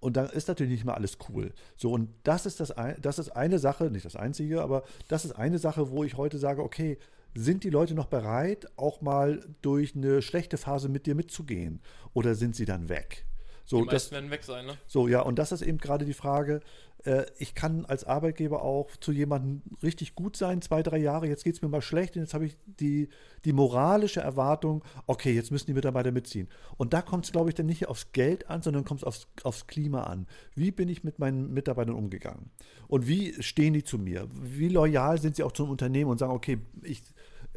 Und 0.00 0.16
dann 0.16 0.28
ist 0.30 0.48
natürlich 0.48 0.72
nicht 0.72 0.84
mal 0.84 0.94
alles 0.94 1.18
cool. 1.28 1.52
So, 1.76 1.90
und 1.90 2.10
das 2.22 2.46
ist 2.46 2.60
das, 2.60 2.70
ein, 2.70 2.96
das 3.00 3.18
ist 3.18 3.30
eine 3.30 3.58
Sache, 3.58 3.90
nicht 3.90 4.04
das 4.04 4.16
einzige, 4.16 4.62
aber 4.62 4.84
das 5.08 5.24
ist 5.24 5.32
eine 5.32 5.58
Sache, 5.58 5.90
wo 5.90 6.04
ich 6.04 6.16
heute 6.16 6.38
sage, 6.38 6.62
okay, 6.62 6.98
sind 7.34 7.64
die 7.64 7.70
Leute 7.70 7.94
noch 7.94 8.06
bereit, 8.06 8.66
auch 8.76 9.00
mal 9.00 9.44
durch 9.62 9.94
eine 9.94 10.22
schlechte 10.22 10.56
Phase 10.58 10.88
mit 10.88 11.06
dir 11.06 11.14
mitzugehen? 11.14 11.80
Oder 12.14 12.34
sind 12.34 12.56
sie 12.56 12.64
dann 12.64 12.88
weg? 12.88 13.24
So, 13.68 13.80
die 13.80 13.84
das, 13.84 13.92
meisten 13.92 14.12
werden 14.12 14.30
weg 14.30 14.44
sein, 14.44 14.64
ne? 14.64 14.78
so, 14.86 15.08
ja, 15.08 15.20
und 15.20 15.38
das 15.38 15.52
ist 15.52 15.60
eben 15.60 15.76
gerade 15.76 16.06
die 16.06 16.14
Frage. 16.14 16.60
Äh, 17.04 17.26
ich 17.38 17.54
kann 17.54 17.84
als 17.84 18.04
Arbeitgeber 18.04 18.62
auch 18.62 18.96
zu 18.96 19.12
jemandem 19.12 19.60
richtig 19.82 20.14
gut 20.14 20.38
sein, 20.38 20.62
zwei, 20.62 20.82
drei 20.82 20.96
Jahre, 20.96 21.26
jetzt 21.26 21.44
geht 21.44 21.54
es 21.54 21.60
mir 21.60 21.68
mal 21.68 21.82
schlecht 21.82 22.16
und 22.16 22.22
jetzt 22.22 22.32
habe 22.32 22.46
ich 22.46 22.56
die, 22.64 23.10
die 23.44 23.52
moralische 23.52 24.20
Erwartung, 24.20 24.82
okay, 25.06 25.34
jetzt 25.34 25.50
müssen 25.50 25.66
die 25.66 25.74
Mitarbeiter 25.74 26.12
mitziehen. 26.12 26.48
Und 26.78 26.94
da 26.94 27.02
kommt 27.02 27.26
es, 27.26 27.32
glaube 27.32 27.50
ich, 27.50 27.54
dann 27.54 27.66
nicht 27.66 27.88
aufs 27.88 28.12
Geld 28.12 28.48
an, 28.48 28.62
sondern 28.62 28.86
kommt 28.86 29.00
es 29.00 29.04
aufs, 29.04 29.28
aufs 29.42 29.66
Klima 29.66 30.04
an. 30.04 30.26
Wie 30.54 30.70
bin 30.70 30.88
ich 30.88 31.04
mit 31.04 31.18
meinen 31.18 31.52
Mitarbeitern 31.52 31.94
umgegangen? 31.94 32.50
Und 32.88 33.06
wie 33.06 33.34
stehen 33.42 33.74
die 33.74 33.84
zu 33.84 33.98
mir? 33.98 34.28
Wie 34.32 34.70
loyal 34.70 35.20
sind 35.20 35.36
sie 35.36 35.42
auch 35.42 35.52
zum 35.52 35.68
Unternehmen 35.68 36.10
und 36.10 36.18
sagen, 36.18 36.32
okay, 36.32 36.58
ich, 36.82 37.02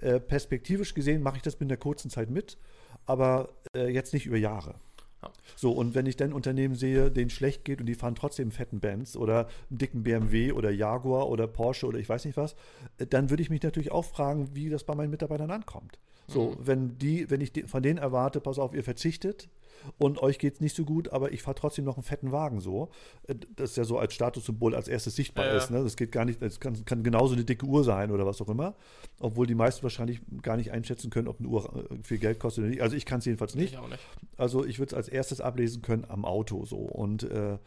äh, 0.01 0.19
perspektivisch 0.19 0.93
gesehen 0.93 1.21
mache 1.21 1.37
ich 1.37 1.43
das 1.43 1.59
mit 1.59 1.69
einer 1.69 1.77
kurzen 1.77 2.09
Zeit 2.09 2.29
mit, 2.29 2.57
aber 3.05 3.49
äh, 3.75 3.87
jetzt 3.89 4.13
nicht 4.13 4.25
über 4.25 4.37
Jahre. 4.37 4.75
Ja. 5.21 5.31
So, 5.55 5.71
und 5.71 5.93
wenn 5.93 6.07
ich 6.07 6.17
dann 6.17 6.33
Unternehmen 6.33 6.75
sehe, 6.75 7.11
denen 7.11 7.29
schlecht 7.29 7.63
geht 7.63 7.79
und 7.79 7.85
die 7.85 7.95
fahren 7.95 8.15
trotzdem 8.15 8.51
fetten 8.51 8.79
Benz 8.79 9.15
oder 9.15 9.47
einen 9.69 9.77
dicken 9.77 10.03
BMW 10.03 10.51
oder 10.51 10.71
Jaguar 10.71 11.29
oder 11.29 11.47
Porsche 11.47 11.85
oder 11.85 11.99
ich 11.99 12.09
weiß 12.09 12.25
nicht 12.25 12.37
was, 12.37 12.55
äh, 12.97 13.05
dann 13.05 13.29
würde 13.29 13.43
ich 13.43 13.49
mich 13.49 13.61
natürlich 13.61 13.91
auch 13.91 14.05
fragen, 14.05 14.55
wie 14.55 14.69
das 14.69 14.83
bei 14.83 14.95
meinen 14.95 15.11
Mitarbeitern 15.11 15.51
ankommt. 15.51 15.99
So, 16.31 16.55
wenn 16.59 16.97
die, 16.97 17.29
wenn 17.29 17.41
ich 17.41 17.51
von 17.67 17.83
denen 17.83 17.97
erwarte, 17.97 18.39
pass 18.39 18.59
auf, 18.59 18.73
ihr 18.73 18.83
verzichtet 18.83 19.49
und 19.97 20.21
euch 20.21 20.39
geht 20.39 20.55
es 20.55 20.61
nicht 20.61 20.75
so 20.75 20.85
gut, 20.85 21.09
aber 21.09 21.31
ich 21.31 21.41
fahre 21.41 21.55
trotzdem 21.55 21.85
noch 21.85 21.97
einen 21.97 22.03
fetten 22.03 22.31
Wagen 22.31 22.59
so, 22.59 22.89
äh, 23.27 23.35
das 23.55 23.71
ist 23.71 23.77
ja 23.77 23.83
so 23.83 23.97
als 23.97 24.13
Statussymbol 24.13 24.75
als 24.75 24.87
erstes 24.87 25.15
sichtbar 25.15 25.45
Ja, 25.45 25.57
ist. 25.57 25.71
Ne? 25.71 25.83
Das 25.83 25.95
geht 25.95 26.11
gar 26.11 26.25
nicht, 26.25 26.41
das 26.41 26.59
kann, 26.59 26.85
kann 26.85 27.03
genauso 27.03 27.33
eine 27.33 27.43
dicke 27.43 27.65
Uhr 27.65 27.83
sein 27.83 28.11
oder 28.11 28.25
was 28.25 28.41
auch 28.41 28.49
immer, 28.49 28.75
obwohl 29.19 29.47
die 29.47 29.55
meisten 29.55 29.83
wahrscheinlich 29.83 30.21
gar 30.41 30.57
nicht 30.57 30.71
einschätzen 30.71 31.09
können, 31.09 31.27
ob 31.27 31.39
eine 31.39 31.47
Uhr 31.47 31.87
äh, 31.91 31.95
viel 32.03 32.17
Geld 32.19 32.39
kostet 32.39 32.63
oder 32.63 32.69
nicht. 32.69 32.81
Also 32.81 32.95
ich 32.95 33.05
kann 33.05 33.19
es 33.19 33.25
jedenfalls 33.25 33.55
nicht. 33.55 33.73
Ich 33.73 33.81
nicht. 33.81 33.99
Also 34.37 34.65
ich 34.65 34.79
würde 34.79 34.91
es 34.91 34.93
als 34.93 35.07
erstes 35.07 35.41
ablesen 35.41 35.81
können 35.81 36.05
am 36.07 36.25
Auto 36.25 36.65
so. 36.65 36.77
Und 36.77 37.23
äh, 37.23 37.57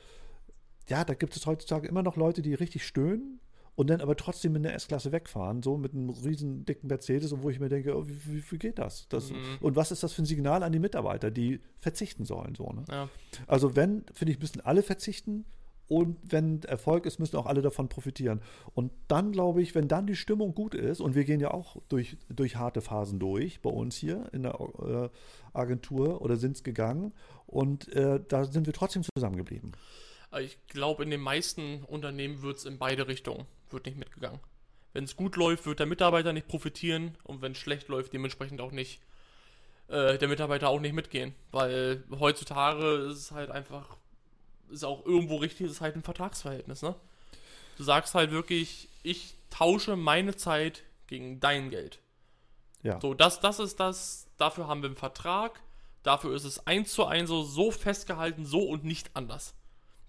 ja, 0.88 1.04
da 1.04 1.14
gibt 1.14 1.36
es 1.36 1.46
heutzutage 1.46 1.88
immer 1.88 2.02
noch 2.02 2.16
Leute, 2.16 2.42
die 2.42 2.54
richtig 2.54 2.86
stöhnen 2.86 3.40
und 3.76 3.90
dann 3.90 4.00
aber 4.00 4.16
trotzdem 4.16 4.52
mit 4.52 4.64
einer 4.64 4.74
S-Klasse 4.74 5.12
wegfahren, 5.12 5.62
so 5.62 5.76
mit 5.76 5.92
einem 5.92 6.10
riesen 6.10 6.64
dicken 6.64 6.86
Mercedes, 6.86 7.32
und 7.32 7.42
wo 7.42 7.50
ich 7.50 7.60
mir 7.60 7.68
denke, 7.68 7.96
oh, 7.96 8.06
wie, 8.06 8.16
wie, 8.26 8.42
wie 8.50 8.58
geht 8.58 8.78
das? 8.78 9.08
das 9.08 9.30
Mhm. 9.30 9.58
Und 9.60 9.76
was 9.76 9.90
ist 9.90 10.02
das 10.02 10.12
für 10.12 10.22
ein 10.22 10.26
Signal 10.26 10.62
an 10.62 10.72
die 10.72 10.78
Mitarbeiter, 10.78 11.30
die 11.30 11.60
verzichten 11.80 12.24
sollen? 12.24 12.54
So, 12.54 12.70
ne? 12.70 12.84
Ja. 12.90 13.08
Also 13.46 13.74
wenn, 13.76 14.04
finde 14.12 14.32
ich, 14.32 14.40
müssen 14.40 14.60
alle 14.60 14.82
verzichten 14.82 15.44
und 15.86 16.16
wenn 16.22 16.62
Erfolg 16.62 17.04
ist, 17.04 17.18
müssen 17.18 17.36
auch 17.36 17.46
alle 17.46 17.60
davon 17.60 17.88
profitieren. 17.88 18.40
Und 18.74 18.90
dann 19.08 19.32
glaube 19.32 19.60
ich, 19.60 19.74
wenn 19.74 19.88
dann 19.88 20.06
die 20.06 20.16
Stimmung 20.16 20.54
gut 20.54 20.74
ist, 20.74 21.00
und 21.00 21.14
wir 21.14 21.24
gehen 21.24 21.40
ja 21.40 21.50
auch 21.50 21.76
durch, 21.88 22.16
durch 22.28 22.56
harte 22.56 22.80
Phasen 22.80 23.18
durch 23.18 23.60
bei 23.60 23.70
uns 23.70 23.96
hier 23.96 24.28
in 24.32 24.44
der 24.44 24.58
äh, 24.60 25.08
Agentur 25.52 26.22
oder 26.22 26.36
sind 26.36 26.56
es 26.56 26.62
gegangen 26.62 27.12
und 27.46 27.92
äh, 27.92 28.20
da 28.26 28.44
sind 28.44 28.66
wir 28.66 28.72
trotzdem 28.72 29.02
zusammengeblieben. 29.14 29.72
Ich 30.40 30.58
glaube, 30.66 31.02
in 31.02 31.10
den 31.10 31.20
meisten 31.20 31.84
Unternehmen 31.84 32.42
wird 32.42 32.56
es 32.56 32.64
in 32.64 32.78
beide 32.78 33.06
Richtungen, 33.06 33.46
wird 33.70 33.86
nicht 33.86 33.98
mitgegangen. 33.98 34.40
Wenn 34.92 35.04
es 35.04 35.16
gut 35.16 35.36
läuft, 35.36 35.66
wird 35.66 35.80
der 35.80 35.86
Mitarbeiter 35.86 36.32
nicht 36.32 36.48
profitieren 36.48 37.16
und 37.24 37.42
wenn 37.42 37.52
es 37.52 37.58
schlecht 37.58 37.88
läuft, 37.88 38.12
dementsprechend 38.12 38.60
auch 38.60 38.70
nicht 38.70 39.00
äh, 39.88 40.18
der 40.18 40.28
Mitarbeiter 40.28 40.68
auch 40.68 40.80
nicht 40.80 40.94
mitgehen. 40.94 41.34
Weil 41.50 42.04
heutzutage 42.18 43.08
ist 43.10 43.18
es 43.18 43.30
halt 43.32 43.50
einfach, 43.50 43.96
ist 44.70 44.84
auch 44.84 45.04
irgendwo 45.04 45.36
richtig, 45.36 45.66
ist 45.70 45.80
halt 45.80 45.96
ein 45.96 46.02
Vertragsverhältnis, 46.02 46.82
ne? 46.82 46.94
Du 47.76 47.82
sagst 47.82 48.14
halt 48.14 48.30
wirklich, 48.30 48.88
ich 49.02 49.34
tausche 49.50 49.96
meine 49.96 50.36
Zeit 50.36 50.84
gegen 51.08 51.40
dein 51.40 51.70
Geld. 51.70 51.98
Ja. 52.82 53.00
So, 53.00 53.14
das, 53.14 53.40
das 53.40 53.58
ist 53.58 53.80
das, 53.80 54.28
dafür 54.38 54.68
haben 54.68 54.82
wir 54.82 54.88
einen 54.90 54.96
Vertrag, 54.96 55.60
dafür 56.02 56.34
ist 56.34 56.44
es 56.44 56.66
eins 56.66 56.92
zu 56.92 57.04
eins 57.06 57.28
so, 57.28 57.42
so 57.42 57.70
festgehalten, 57.70 58.46
so 58.46 58.60
und 58.60 58.84
nicht 58.84 59.10
anders. 59.14 59.54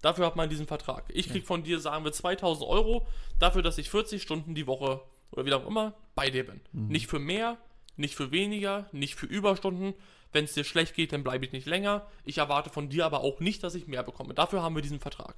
Dafür 0.02 0.26
hat 0.26 0.36
man 0.36 0.48
diesen 0.48 0.66
Vertrag. 0.66 1.04
Ich 1.08 1.28
krieg 1.28 1.46
von 1.46 1.62
dir, 1.62 1.80
sagen 1.80 2.04
wir, 2.04 2.12
2000 2.12 2.68
Euro 2.68 3.06
dafür, 3.38 3.62
dass 3.62 3.78
ich 3.78 3.90
40 3.90 4.22
Stunden 4.22 4.54
die 4.54 4.66
Woche 4.66 5.00
oder 5.30 5.44
wie 5.46 5.52
auch 5.52 5.66
immer 5.66 5.94
bei 6.14 6.30
dir 6.30 6.46
bin. 6.46 6.60
Nicht 6.88 7.06
für 7.08 7.18
mehr, 7.18 7.58
nicht 7.96 8.14
für 8.14 8.30
weniger, 8.30 8.88
nicht 8.92 9.14
für 9.14 9.26
Überstunden. 9.26 9.94
Wenn 10.32 10.44
es 10.44 10.52
dir 10.52 10.64
schlecht 10.64 10.94
geht, 10.94 11.12
dann 11.12 11.24
bleibe 11.24 11.46
ich 11.46 11.52
nicht 11.52 11.66
länger. 11.66 12.06
Ich 12.24 12.38
erwarte 12.38 12.68
von 12.70 12.88
dir 12.88 13.06
aber 13.06 13.20
auch 13.20 13.40
nicht, 13.40 13.62
dass 13.62 13.74
ich 13.74 13.86
mehr 13.86 14.02
bekomme. 14.02 14.34
Dafür 14.34 14.62
haben 14.62 14.74
wir 14.74 14.82
diesen 14.82 15.00
Vertrag. 15.00 15.34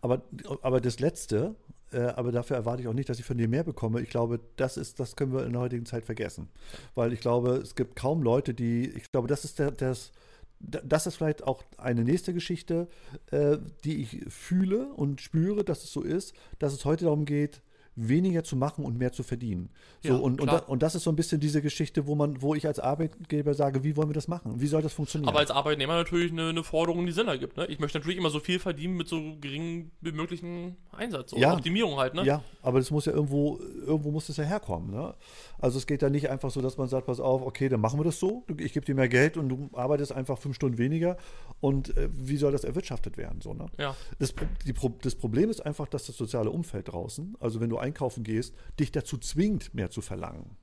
Aber, 0.00 0.22
aber 0.62 0.80
das 0.80 0.98
Letzte, 0.98 1.56
äh, 1.92 2.00
aber 2.00 2.32
dafür 2.32 2.56
erwarte 2.56 2.82
ich 2.82 2.88
auch 2.88 2.94
nicht, 2.94 3.08
dass 3.08 3.18
ich 3.18 3.24
von 3.24 3.36
dir 3.36 3.48
mehr 3.48 3.64
bekomme. 3.64 4.00
Ich 4.00 4.08
glaube, 4.08 4.40
das 4.56 4.76
ist, 4.76 5.00
das 5.00 5.16
können 5.16 5.32
wir 5.32 5.44
in 5.44 5.52
der 5.52 5.60
heutigen 5.60 5.84
Zeit 5.84 6.04
vergessen. 6.04 6.48
Weil 6.94 7.12
ich 7.12 7.20
glaube, 7.20 7.56
es 7.56 7.74
gibt 7.74 7.96
kaum 7.96 8.22
Leute, 8.22 8.54
die, 8.54 8.88
ich 8.88 9.10
glaube, 9.10 9.28
das 9.28 9.44
ist 9.44 9.58
der, 9.58 9.72
das, 9.72 10.12
das 10.60 11.06
ist 11.06 11.16
vielleicht 11.16 11.44
auch 11.44 11.62
eine 11.76 12.04
nächste 12.04 12.34
Geschichte, 12.34 12.88
äh, 13.30 13.58
die 13.84 14.02
ich 14.02 14.24
fühle 14.28 14.92
und 14.92 15.20
spüre, 15.20 15.64
dass 15.64 15.84
es 15.84 15.92
so 15.92 16.02
ist, 16.02 16.34
dass 16.58 16.72
es 16.72 16.84
heute 16.84 17.04
darum 17.04 17.24
geht, 17.24 17.62
weniger 17.98 18.44
zu 18.44 18.56
machen 18.56 18.84
und 18.84 18.96
mehr 18.96 19.12
zu 19.12 19.22
verdienen. 19.22 19.70
So, 20.02 20.10
Ja, 20.10 20.14
und, 20.16 20.40
und, 20.40 20.46
da, 20.46 20.58
und 20.58 20.82
das 20.82 20.94
ist 20.94 21.02
so 21.02 21.10
ein 21.10 21.16
bisschen 21.16 21.40
diese 21.40 21.60
Geschichte, 21.60 22.06
wo 22.06 22.14
man, 22.14 22.40
wo 22.40 22.54
ich 22.54 22.66
als 22.66 22.78
Arbeitgeber 22.78 23.54
sage, 23.54 23.82
wie 23.82 23.96
wollen 23.96 24.08
wir 24.08 24.14
das 24.14 24.28
machen? 24.28 24.60
Wie 24.60 24.66
soll 24.68 24.82
das 24.82 24.92
funktionieren? 24.92 25.28
Aber 25.28 25.40
als 25.40 25.50
Arbeitnehmer 25.50 25.94
natürlich 25.94 26.30
eine, 26.30 26.50
eine 26.50 26.62
Forderung, 26.62 27.04
die 27.06 27.12
Sinn 27.12 27.26
ergibt. 27.28 27.56
Ne? 27.56 27.66
Ich 27.66 27.80
möchte 27.80 27.98
natürlich 27.98 28.18
immer 28.18 28.30
so 28.30 28.38
viel 28.38 28.58
verdienen 28.60 28.96
mit 28.96 29.08
so 29.08 29.36
geringem 29.40 29.90
wie 30.00 30.12
möglichen 30.12 30.76
Einsatz. 30.92 31.30
So 31.30 31.36
Ja. 31.36 31.54
Optimierung 31.54 31.96
halt. 31.98 32.14
Ne? 32.14 32.24
Ja, 32.24 32.42
aber 32.62 32.78
das 32.78 32.90
muss 32.90 33.06
ja 33.06 33.12
irgendwo, 33.12 33.58
irgendwo 33.84 34.10
muss 34.10 34.28
das 34.28 34.36
ja 34.36 34.44
herkommen. 34.44 34.92
Ne? 34.92 35.14
Also 35.58 35.78
es 35.78 35.86
geht 35.86 36.02
ja 36.02 36.10
nicht 36.10 36.30
einfach 36.30 36.50
so, 36.50 36.62
dass 36.62 36.76
man 36.76 36.88
sagt, 36.88 37.06
pass 37.06 37.18
auf, 37.18 37.42
okay, 37.42 37.68
dann 37.68 37.80
machen 37.80 37.98
wir 37.98 38.04
das 38.04 38.20
so, 38.20 38.44
ich 38.58 38.72
gebe 38.72 38.86
dir 38.86 38.94
mehr 38.94 39.08
Geld 39.08 39.36
und 39.36 39.48
du 39.48 39.70
arbeitest 39.72 40.12
einfach 40.12 40.38
fünf 40.38 40.54
Stunden 40.54 40.78
weniger 40.78 41.16
und 41.60 41.96
äh, 41.96 42.08
wie 42.12 42.36
soll 42.36 42.52
das 42.52 42.62
erwirtschaftet 42.64 43.16
werden? 43.16 43.40
So, 43.40 43.54
ne? 43.54 43.66
Ja. 43.78 43.96
das, 44.18 44.34
die, 44.66 44.74
das 45.02 45.14
Problem 45.16 45.50
ist 45.50 45.64
einfach, 45.64 45.88
dass 45.88 46.06
das 46.06 46.16
soziale 46.16 46.50
Umfeld 46.50 46.92
draußen, 46.92 47.36
also 47.40 47.60
wenn 47.60 47.70
du 47.70 47.78
einkaufen 47.88 48.24
gehst, 48.24 48.54
dich 48.78 48.92
dazu 48.92 49.18
zwingt, 49.18 49.74
mehr 49.74 49.90
zu 49.90 50.00
verlangen. 50.00 50.56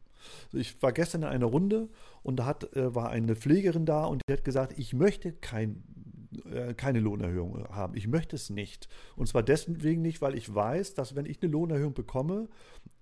Ich 0.53 0.81
war 0.81 0.91
gestern 0.91 1.21
in 1.23 1.27
einer 1.27 1.45
Runde 1.45 1.89
und 2.23 2.37
da 2.37 2.45
hat, 2.45 2.75
äh, 2.75 2.95
war 2.95 3.09
eine 3.09 3.35
Pflegerin 3.35 3.85
da 3.85 4.05
und 4.05 4.21
die 4.27 4.33
hat 4.33 4.43
gesagt, 4.43 4.77
ich 4.77 4.93
möchte 4.93 5.33
kein, 5.33 5.83
äh, 6.51 6.73
keine 6.73 6.99
Lohnerhöhung 6.99 7.67
haben. 7.69 7.95
Ich 7.95 8.07
möchte 8.07 8.35
es 8.35 8.49
nicht. 8.49 8.87
Und 9.15 9.27
zwar 9.27 9.43
deswegen 9.43 10.01
nicht, 10.01 10.21
weil 10.21 10.35
ich 10.35 10.53
weiß, 10.53 10.95
dass 10.95 11.15
wenn 11.15 11.25
ich 11.25 11.41
eine 11.41 11.51
Lohnerhöhung 11.51 11.93
bekomme, 11.93 12.47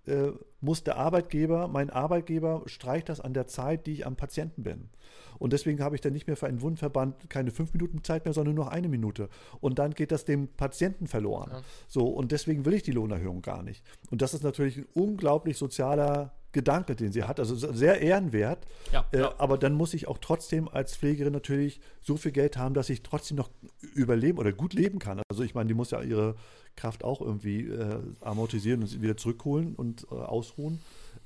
äh, 0.05 0.31
muss 0.63 0.84
der 0.84 0.97
Arbeitgeber, 0.97 1.67
mein 1.67 1.89
Arbeitgeber 1.89 2.63
streicht 2.65 3.10
das 3.10 3.19
an 3.19 3.34
der 3.34 3.47
Zeit, 3.47 3.86
die 3.86 3.91
ich 3.93 4.06
am 4.06 4.15
Patienten 4.15 4.63
bin. 4.63 4.89
Und 5.38 5.52
deswegen 5.52 5.84
habe 5.84 5.95
ich 5.95 6.02
dann 6.02 6.13
nicht 6.13 6.26
mehr 6.28 6.38
für 6.38 6.47
einen 6.47 6.62
Wundverband 6.62 7.30
keine 7.30 7.52
fünf 7.52 7.73
Minuten 7.73 8.04
Zeit 8.04 8.23
mehr, 8.23 8.34
sondern 8.34 8.56
nur 8.56 8.71
eine 8.71 8.88
Minute. 8.88 9.30
Und 9.60 9.78
dann 9.78 9.93
geht 9.93 10.12
das 10.12 10.23
dem 10.23 10.47
Patienten 10.47 11.08
verloren. 11.08 11.49
Ja. 11.52 11.62
So, 11.88 12.08
und 12.08 12.32
deswegen 12.32 12.65
will 12.65 12.73
ich 12.73 12.84
die 12.84 12.91
Lohnerhöhung 12.91 13.41
gar 13.41 13.62
nicht. 13.62 13.84
Und 14.10 14.21
das 14.21 14.34
ist 14.34 14.43
natürlich 14.43 14.78
ein 14.78 14.88
unglaublich 14.93 15.58
sozialer 15.58 16.32
Gedanke, 16.53 16.95
den 16.95 17.11
sie 17.11 17.23
hat. 17.23 17.39
Also 17.39 17.55
sehr 17.55 17.99
ehrenwert. 18.01 18.65
Ja, 18.93 19.05
Äh, 19.11 19.19
ja. 19.19 19.33
Aber 19.39 19.57
dann 19.57 19.73
muss 19.73 19.93
ich 19.93 20.07
auch 20.07 20.17
trotzdem 20.19 20.67
als 20.69 20.95
Pflegerin 20.95 21.33
natürlich 21.33 21.81
so 22.01 22.15
viel 22.15 22.31
Geld 22.31 22.55
haben, 22.57 22.73
dass 22.73 22.89
ich 22.89 23.03
trotzdem 23.03 23.35
noch 23.37 23.49
überleben 23.93 24.37
oder 24.37 24.53
gut 24.53 24.73
leben 24.73 24.99
kann. 24.99 25.21
Also 25.29 25.43
ich 25.43 25.53
meine, 25.55 25.67
die 25.67 25.73
muss 25.73 25.91
ja 25.91 26.01
ihre 26.01 26.35
Kraft 26.75 27.03
auch 27.03 27.21
irgendwie 27.21 27.67
äh, 27.67 27.99
amortisieren 28.21 28.81
und 28.81 29.01
wieder 29.01 29.17
zurückholen 29.17 29.75
und 29.75 30.07
äh, 30.11 30.15
ausruhen. 30.15 30.79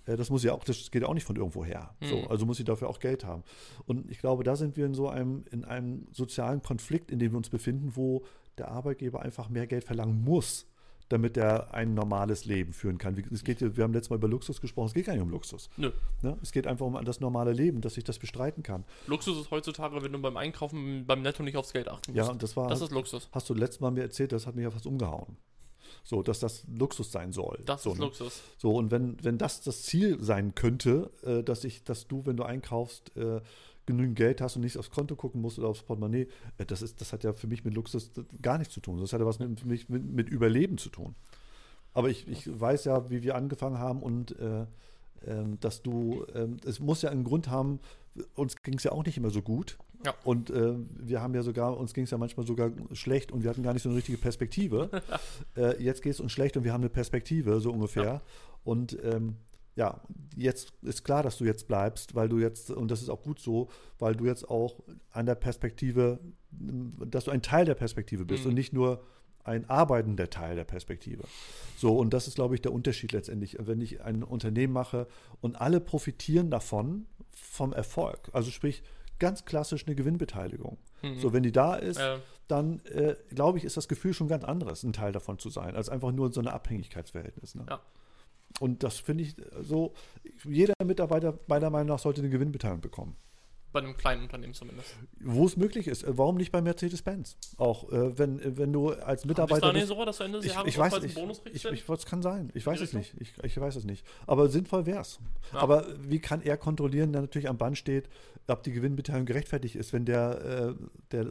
Äh, 0.05 0.17
das 0.17 0.29
muss 0.29 0.43
ja 0.43 0.53
auch, 0.53 0.63
das 0.63 0.91
geht 0.91 1.03
auch 1.03 1.13
nicht 1.13 1.23
von 1.25 1.35
irgendwo 1.35 1.63
her. 1.63 1.93
So, 2.01 2.17
Mhm. 2.17 2.27
also 2.29 2.45
muss 2.45 2.57
sie 2.57 2.63
dafür 2.65 2.89
auch 2.89 2.99
Geld 2.99 3.23
haben. 3.23 3.43
Und 3.85 4.09
ich 4.11 4.19
glaube, 4.19 4.43
da 4.43 4.55
sind 4.55 4.75
wir 4.77 4.85
in 4.85 4.93
so 4.93 5.07
einem, 5.09 5.45
in 5.51 5.63
einem 5.65 6.07
sozialen 6.11 6.61
Konflikt, 6.61 7.11
in 7.11 7.19
dem 7.19 7.31
wir 7.33 7.37
uns 7.37 7.49
befinden, 7.49 7.91
wo 7.95 8.23
der 8.57 8.69
Arbeitgeber 8.71 9.21
einfach 9.21 9.49
mehr 9.49 9.67
Geld 9.67 9.83
verlangen 9.83 10.21
muss, 10.23 10.65
damit 11.09 11.37
er 11.37 11.73
ein 11.73 11.93
normales 11.93 12.45
Leben 12.45 12.73
führen 12.73 12.97
kann. 12.97 13.17
Es 13.31 13.43
geht, 13.43 13.61
wir 13.61 13.83
haben 13.83 13.93
letztes 13.93 14.09
Mal 14.09 14.17
über 14.17 14.27
Luxus 14.27 14.61
gesprochen, 14.61 14.87
es 14.87 14.93
geht 14.93 15.05
gar 15.05 15.13
nicht 15.13 15.21
um 15.21 15.29
Luxus. 15.29 15.69
Nö. 15.77 15.91
Ne? 16.21 16.37
Es 16.41 16.51
geht 16.51 16.67
einfach 16.67 16.85
um 16.85 17.03
das 17.05 17.19
normale 17.19 17.53
Leben, 17.53 17.81
dass 17.81 17.97
ich 17.97 18.03
das 18.03 18.19
bestreiten 18.19 18.63
kann. 18.63 18.83
Luxus 19.07 19.39
ist 19.39 19.51
heutzutage, 19.51 20.01
wenn 20.03 20.11
du 20.11 20.19
beim 20.19 20.37
Einkaufen 20.37 21.05
beim 21.05 21.21
Netto 21.21 21.43
nicht 21.43 21.57
aufs 21.57 21.73
Geld 21.73 21.87
achten 21.87 22.11
musst. 22.11 22.17
Ja, 22.17 22.31
und 22.31 22.43
das 22.43 22.57
war, 22.57 22.67
das 22.67 22.81
ist 22.81 22.91
Luxus. 22.91 23.29
hast 23.31 23.49
du 23.49 23.53
letztes 23.53 23.79
Mal 23.79 23.91
mir 23.91 24.01
erzählt, 24.01 24.31
das 24.31 24.45
hat 24.47 24.55
mich 24.55 24.63
ja 24.63 24.71
fast 24.71 24.85
umgehauen. 24.85 25.37
So, 26.03 26.21
dass 26.21 26.39
das 26.39 26.65
Luxus 26.67 27.11
sein 27.11 27.31
soll. 27.31 27.61
Das 27.65 27.83
so, 27.83 27.91
ist 27.91 27.99
ne? 27.99 28.05
Luxus. 28.05 28.41
So, 28.57 28.75
und 28.75 28.91
wenn, 28.91 29.17
wenn 29.23 29.37
das 29.37 29.61
das 29.61 29.83
Ziel 29.83 30.17
sein 30.21 30.55
könnte, 30.55 31.11
äh, 31.23 31.43
dass 31.43 31.63
ich, 31.63 31.83
dass 31.83 32.07
du, 32.07 32.25
wenn 32.25 32.37
du 32.37 32.43
einkaufst, 32.43 33.15
äh, 33.17 33.41
genügend 33.87 34.15
Geld 34.15 34.39
hast 34.41 34.55
und 34.55 34.61
nicht 34.61 34.77
aufs 34.77 34.91
Konto 34.91 35.15
gucken 35.15 35.41
musst 35.41 35.57
oder 35.57 35.69
aufs 35.69 35.81
Portemonnaie, 35.81 36.27
äh, 36.59 36.65
das, 36.65 36.83
ist, 36.83 37.01
das 37.01 37.11
hat 37.11 37.23
ja 37.23 37.33
für 37.33 37.47
mich 37.47 37.65
mit 37.65 37.73
Luxus 37.73 38.11
gar 38.41 38.59
nichts 38.59 38.75
zu 38.75 38.81
tun. 38.81 38.99
Das 38.99 39.13
hat 39.13 39.19
ja 39.19 39.25
was 39.25 39.39
mit, 39.39 39.65
mit, 39.65 39.89
mit 39.89 40.29
Überleben 40.29 40.77
zu 40.77 40.89
tun. 40.89 41.15
Aber 41.93 42.09
ich, 42.09 42.27
ich 42.27 42.47
weiß 42.47 42.85
ja, 42.85 43.09
wie 43.09 43.23
wir 43.23 43.35
angefangen 43.35 43.79
haben 43.79 44.03
und 44.03 44.37
äh, 44.39 44.67
ähm, 45.25 45.59
dass 45.59 45.81
du, 45.81 46.25
ähm, 46.35 46.57
es 46.63 46.79
muss 46.79 47.01
ja 47.01 47.09
einen 47.09 47.23
Grund 47.23 47.49
haben, 47.49 47.79
uns 48.35 48.55
ging 48.61 48.75
es 48.75 48.83
ja 48.83 48.91
auch 48.91 49.03
nicht 49.03 49.17
immer 49.17 49.31
so 49.31 49.41
gut. 49.41 49.77
Ja. 50.05 50.13
Und 50.23 50.51
äh, 50.51 50.75
wir 50.99 51.21
haben 51.21 51.33
ja 51.33 51.41
sogar, 51.41 51.75
uns 51.75 51.93
ging 51.93 52.03
es 52.03 52.11
ja 52.11 52.19
manchmal 52.19 52.45
sogar 52.45 52.71
schlecht 52.93 53.31
und 53.31 53.41
wir 53.41 53.49
hatten 53.49 53.63
gar 53.63 53.73
nicht 53.73 53.81
so 53.81 53.89
eine 53.89 53.97
richtige 53.97 54.17
Perspektive. 54.19 54.89
äh, 55.57 55.81
jetzt 55.81 56.03
geht 56.03 56.13
es 56.13 56.19
uns 56.19 56.31
schlecht 56.31 56.55
und 56.55 56.63
wir 56.63 56.73
haben 56.73 56.81
eine 56.81 56.89
Perspektive, 56.89 57.59
so 57.59 57.71
ungefähr. 57.71 58.03
Ja. 58.03 58.21
Und 58.63 58.97
ähm, 59.03 59.37
ja, 59.77 60.01
jetzt 60.35 60.73
ist 60.81 61.03
klar, 61.05 61.23
dass 61.23 61.37
du 61.37 61.45
jetzt 61.45 61.67
bleibst, 61.67 62.15
weil 62.15 62.27
du 62.27 62.39
jetzt, 62.39 62.71
und 62.71 62.89
das 62.91 63.01
ist 63.01 63.09
auch 63.09 63.21
gut 63.21 63.39
so, 63.39 63.69
weil 63.99 64.15
du 64.15 64.25
jetzt 64.25 64.49
auch 64.49 64.81
an 65.11 65.25
der 65.27 65.35
Perspektive, 65.35 66.19
dass 66.51 67.25
du 67.25 67.31
ein 67.31 67.41
Teil 67.43 67.63
der 67.65 67.75
Perspektive 67.75 68.25
bist 68.25 68.43
Mhm. 68.43 68.49
und 68.49 68.55
nicht 68.55 68.73
nur 68.73 69.03
ein 69.43 69.69
arbeitender 69.69 70.29
Teil 70.29 70.55
der 70.57 70.65
Perspektive. 70.65 71.23
So, 71.77 71.97
und 71.97 72.13
das 72.13 72.27
ist, 72.27 72.35
glaube 72.35 72.55
ich, 72.55 72.61
der 72.61 72.73
Unterschied 72.73 73.13
letztendlich. 73.13 73.55
Wenn 73.59 73.79
ich 73.79 74.01
ein 74.01 74.23
Unternehmen 74.23 74.73
mache 74.73 75.07
und 75.39 75.61
alle 75.61 75.79
profitieren 75.79 76.49
davon, 76.51 77.05
vom 77.31 77.71
Erfolg, 77.71 78.29
also 78.33 78.51
sprich 78.51 78.83
ganz 79.19 79.45
klassisch 79.45 79.85
eine 79.85 79.95
Gewinnbeteiligung. 79.95 80.77
Mhm. 81.03 81.19
So, 81.19 81.31
wenn 81.33 81.43
die 81.43 81.51
da 81.53 81.75
ist, 81.75 81.97
Äh, 81.99 82.17
dann 82.47 82.79
äh, 82.85 83.15
glaube 83.29 83.57
ich, 83.57 83.63
ist 83.63 83.77
das 83.77 83.87
Gefühl 83.87 84.13
schon 84.13 84.27
ganz 84.27 84.43
anderes, 84.43 84.83
ein 84.83 84.93
Teil 84.93 85.11
davon 85.11 85.37
zu 85.37 85.49
sein, 85.49 85.75
als 85.75 85.87
einfach 85.89 86.11
nur 86.11 86.31
so 86.33 86.39
ein 86.41 86.47
Abhängigkeitsverhältnis. 86.47 87.55
Ne? 87.55 87.65
Ja. 87.69 87.79
Und 88.59 88.83
das 88.83 88.99
finde 88.99 89.23
ich 89.23 89.35
so, 89.61 89.93
jeder 90.43 90.73
Mitarbeiter 90.83 91.39
meiner 91.47 91.69
Meinung 91.69 91.89
nach 91.89 91.99
sollte 91.99 92.21
eine 92.21 92.29
Gewinnbeteiligung 92.29 92.81
bekommen. 92.81 93.15
Bei 93.71 93.79
einem 93.79 93.97
kleinen 93.97 94.23
Unternehmen 94.23 94.53
zumindest. 94.53 94.95
Wo 95.19 95.45
es 95.45 95.57
möglich 95.57 95.87
ist. 95.87 96.03
Äh, 96.03 96.17
Warum 96.17 96.37
nicht 96.37 96.51
bei 96.51 96.61
Mercedes-Benz? 96.61 97.37
Auch 97.57 97.91
äh, 97.91 98.17
wenn, 98.17 98.39
äh, 98.39 98.57
wenn 98.57 98.71
du 98.73 98.89
als 98.89 99.21
Ist 99.21 99.25
da 99.25 99.27
Mitarbeiter. 99.27 99.73
nicht 99.73 99.87
so, 99.87 100.05
dass 100.05 100.17
du 100.17 100.23
Ende 100.23 100.37
des 100.39 100.47
ich, 100.47 100.53
Jahres 100.53 100.67
ich 100.69 100.77
weiß 100.77 100.93
oftmals 100.93 101.03
nicht. 101.03 101.17
einen 101.17 101.27
Bonus? 101.27 101.41
Ich, 101.53 101.65
ich, 101.65 101.89
es 101.89 102.05
kann 102.05 102.21
sein. 102.21 102.51
Ich 102.53 102.65
weiß 102.65 102.81
es 102.81 102.93
nicht. 102.93 103.13
Ich, 103.19 103.33
ich 103.43 103.59
weiß 103.59 103.75
es 103.75 103.83
nicht. 103.83 104.05
Aber 104.25 104.49
sinnvoll 104.49 104.85
wäre 104.85 105.01
es. 105.01 105.19
Ja. 105.53 105.59
Aber 105.59 105.85
wie 105.99 106.19
kann 106.19 106.41
er 106.41 106.57
kontrollieren, 106.57 107.11
der 107.11 107.21
natürlich 107.21 107.49
am 107.49 107.57
Band 107.57 107.77
steht, 107.77 108.09
ob 108.47 108.63
die 108.63 108.71
Gewinnbeteiligung 108.71 109.25
gerechtfertigt 109.25 109.75
ist, 109.75 109.91
wenn 109.93 110.05
der, 110.05 110.75
äh, 110.79 110.83
der 111.11 111.27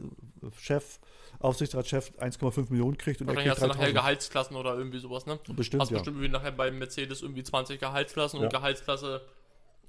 Chef, 0.59 0.99
Aufsichtsratschef 1.39 2.11
1,5 2.19 2.69
Millionen 2.71 2.97
kriegt 2.97 3.21
und 3.21 3.27
er 3.27 3.35
Wahrscheinlich 3.35 3.53
kriegt 3.53 3.61
hast 3.61 3.61
du 3.61 3.67
nachher 3.67 3.91
3000. 3.91 3.95
Gehaltsklassen 3.95 4.55
oder 4.55 4.75
irgendwie 4.75 4.99
sowas, 4.99 5.25
ne? 5.25 5.39
Bestimmt, 5.55 5.81
hast 5.81 5.91
ja. 5.91 5.97
bestimmt 5.97 6.17
irgendwie 6.17 6.31
nachher 6.31 6.51
bei 6.51 6.71
Mercedes 6.71 7.21
irgendwie 7.21 7.43
20 7.43 7.79
Gehaltsklassen 7.79 8.39
Ja. 8.39 8.45
und 8.45 8.51
Gehaltsklasse 8.53 9.21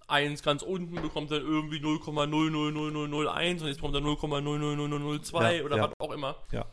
1 0.09 0.43
ganz 0.43 0.63
unten 0.63 0.95
bekommt 1.01 1.31
dann 1.31 1.43
irgendwie 1.43 1.79
0,000001 1.79 3.61
und 3.61 3.67
jetzt 3.67 3.77
bekommt 3.77 3.95
er 3.95 4.01
0,000002 4.01 5.59
Ja, 5.59 5.65
oder 5.65 5.77
ja. 5.77 5.83
was 5.85 5.93
auch 5.99 6.13
immer. 6.13 6.37
Ja. 6.51 6.65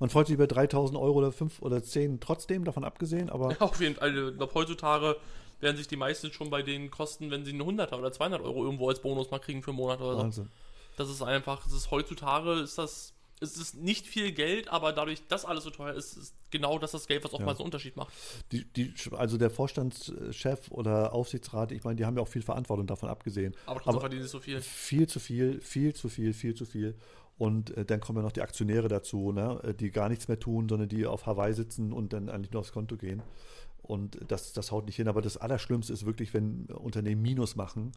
Man 0.00 0.10
freut 0.10 0.26
sich 0.26 0.34
über 0.34 0.46
3000 0.46 0.98
Euro 0.98 1.18
oder 1.18 1.32
5 1.32 1.62
oder 1.62 1.82
10 1.82 2.20
trotzdem, 2.20 2.64
davon 2.64 2.84
abgesehen, 2.84 3.30
aber 3.30 3.56
Auf 3.60 3.80
jeden 3.80 3.94
Fall, 3.94 4.10
also, 4.10 4.28
ich 4.30 4.36
glaube 4.36 4.54
heutzutage 4.54 5.16
werden 5.60 5.76
sich 5.76 5.86
die 5.86 5.96
meisten 5.96 6.32
schon 6.32 6.50
bei 6.50 6.62
den 6.62 6.90
Kosten, 6.90 7.30
wenn 7.30 7.44
sie 7.44 7.52
einen 7.52 7.62
100er 7.62 7.96
oder 7.96 8.12
200 8.12 8.42
Euro 8.42 8.64
irgendwo 8.64 8.88
als 8.88 9.00
Bonus 9.00 9.30
mal 9.30 9.38
kriegen 9.38 9.62
für 9.62 9.70
einen 9.70 9.78
Monat 9.78 10.00
oder 10.00 10.12
so. 10.12 10.18
Wahnsinn. 10.18 10.48
Das 10.96 11.08
ist 11.08 11.22
einfach, 11.22 11.62
das 11.62 11.72
ist 11.72 11.90
heutzutage 11.90 12.52
ist 12.54 12.76
das, 12.78 13.13
es 13.44 13.56
ist 13.56 13.76
nicht 13.76 14.06
viel 14.06 14.32
Geld, 14.32 14.68
aber 14.68 14.92
dadurch, 14.92 15.26
dass 15.28 15.44
alles 15.44 15.64
so 15.64 15.70
teuer 15.70 15.94
ist, 15.94 16.16
ist 16.16 16.34
genau 16.50 16.78
das 16.78 16.92
das 16.92 17.06
Geld, 17.06 17.24
was 17.24 17.32
oftmals 17.32 17.58
einen 17.58 17.66
Unterschied 17.66 17.96
macht. 17.96 18.12
Die, 18.52 18.64
die, 18.64 18.92
also 19.12 19.38
der 19.38 19.50
Vorstandschef 19.50 20.70
oder 20.70 21.12
Aufsichtsrat, 21.12 21.72
ich 21.72 21.84
meine, 21.84 21.96
die 21.96 22.04
haben 22.04 22.16
ja 22.16 22.22
auch 22.22 22.28
viel 22.28 22.42
Verantwortung 22.42 22.86
davon 22.86 23.08
abgesehen. 23.08 23.54
Aber 23.66 23.80
trotzdem 23.80 24.00
verdienen 24.00 24.22
sie 24.22 24.28
so 24.28 24.40
viel. 24.40 24.60
Viel 24.60 25.06
zu 25.06 25.20
viel, 25.20 25.60
viel 25.60 25.94
zu 25.94 26.08
viel, 26.08 26.32
viel 26.32 26.54
zu 26.54 26.64
viel. 26.64 26.96
Und 27.36 27.76
äh, 27.76 27.84
dann 27.84 28.00
kommen 28.00 28.18
ja 28.18 28.22
noch 28.22 28.32
die 28.32 28.42
Aktionäre 28.42 28.88
dazu, 28.88 29.32
ne, 29.32 29.60
äh, 29.64 29.74
die 29.74 29.90
gar 29.90 30.08
nichts 30.08 30.28
mehr 30.28 30.38
tun, 30.38 30.68
sondern 30.68 30.88
die 30.88 31.06
auf 31.06 31.26
Hawaii 31.26 31.52
sitzen 31.52 31.92
und 31.92 32.12
dann 32.12 32.28
eigentlich 32.28 32.52
nur 32.52 32.60
aufs 32.60 32.72
Konto 32.72 32.96
gehen. 32.96 33.22
Und 33.82 34.18
das, 34.28 34.52
das 34.52 34.72
haut 34.72 34.86
nicht 34.86 34.96
hin. 34.96 35.08
Aber 35.08 35.20
das 35.20 35.36
Allerschlimmste 35.36 35.92
ist 35.92 36.06
wirklich, 36.06 36.32
wenn 36.32 36.66
Unternehmen 36.66 37.20
Minus 37.20 37.54
machen 37.54 37.92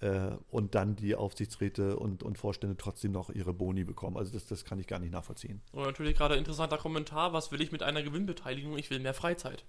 äh, 0.00 0.30
und 0.50 0.74
dann 0.74 0.96
die 0.96 1.14
Aufsichtsräte 1.14 1.96
und, 1.96 2.22
und 2.22 2.38
Vorstände 2.38 2.76
trotzdem 2.76 3.12
noch 3.12 3.30
ihre 3.30 3.52
Boni 3.52 3.84
bekommen. 3.84 4.16
Also 4.16 4.32
das, 4.32 4.46
das 4.46 4.64
kann 4.64 4.78
ich 4.78 4.86
gar 4.86 4.98
nicht 4.98 5.12
nachvollziehen. 5.12 5.60
Und 5.72 5.82
natürlich 5.84 6.16
gerade 6.16 6.36
interessanter 6.36 6.78
Kommentar, 6.78 7.32
was 7.32 7.50
will 7.50 7.60
ich 7.60 7.72
mit 7.72 7.82
einer 7.82 8.02
Gewinnbeteiligung? 8.02 8.78
Ich 8.78 8.90
will 8.90 9.00
mehr 9.00 9.14
Freizeit. 9.14 9.64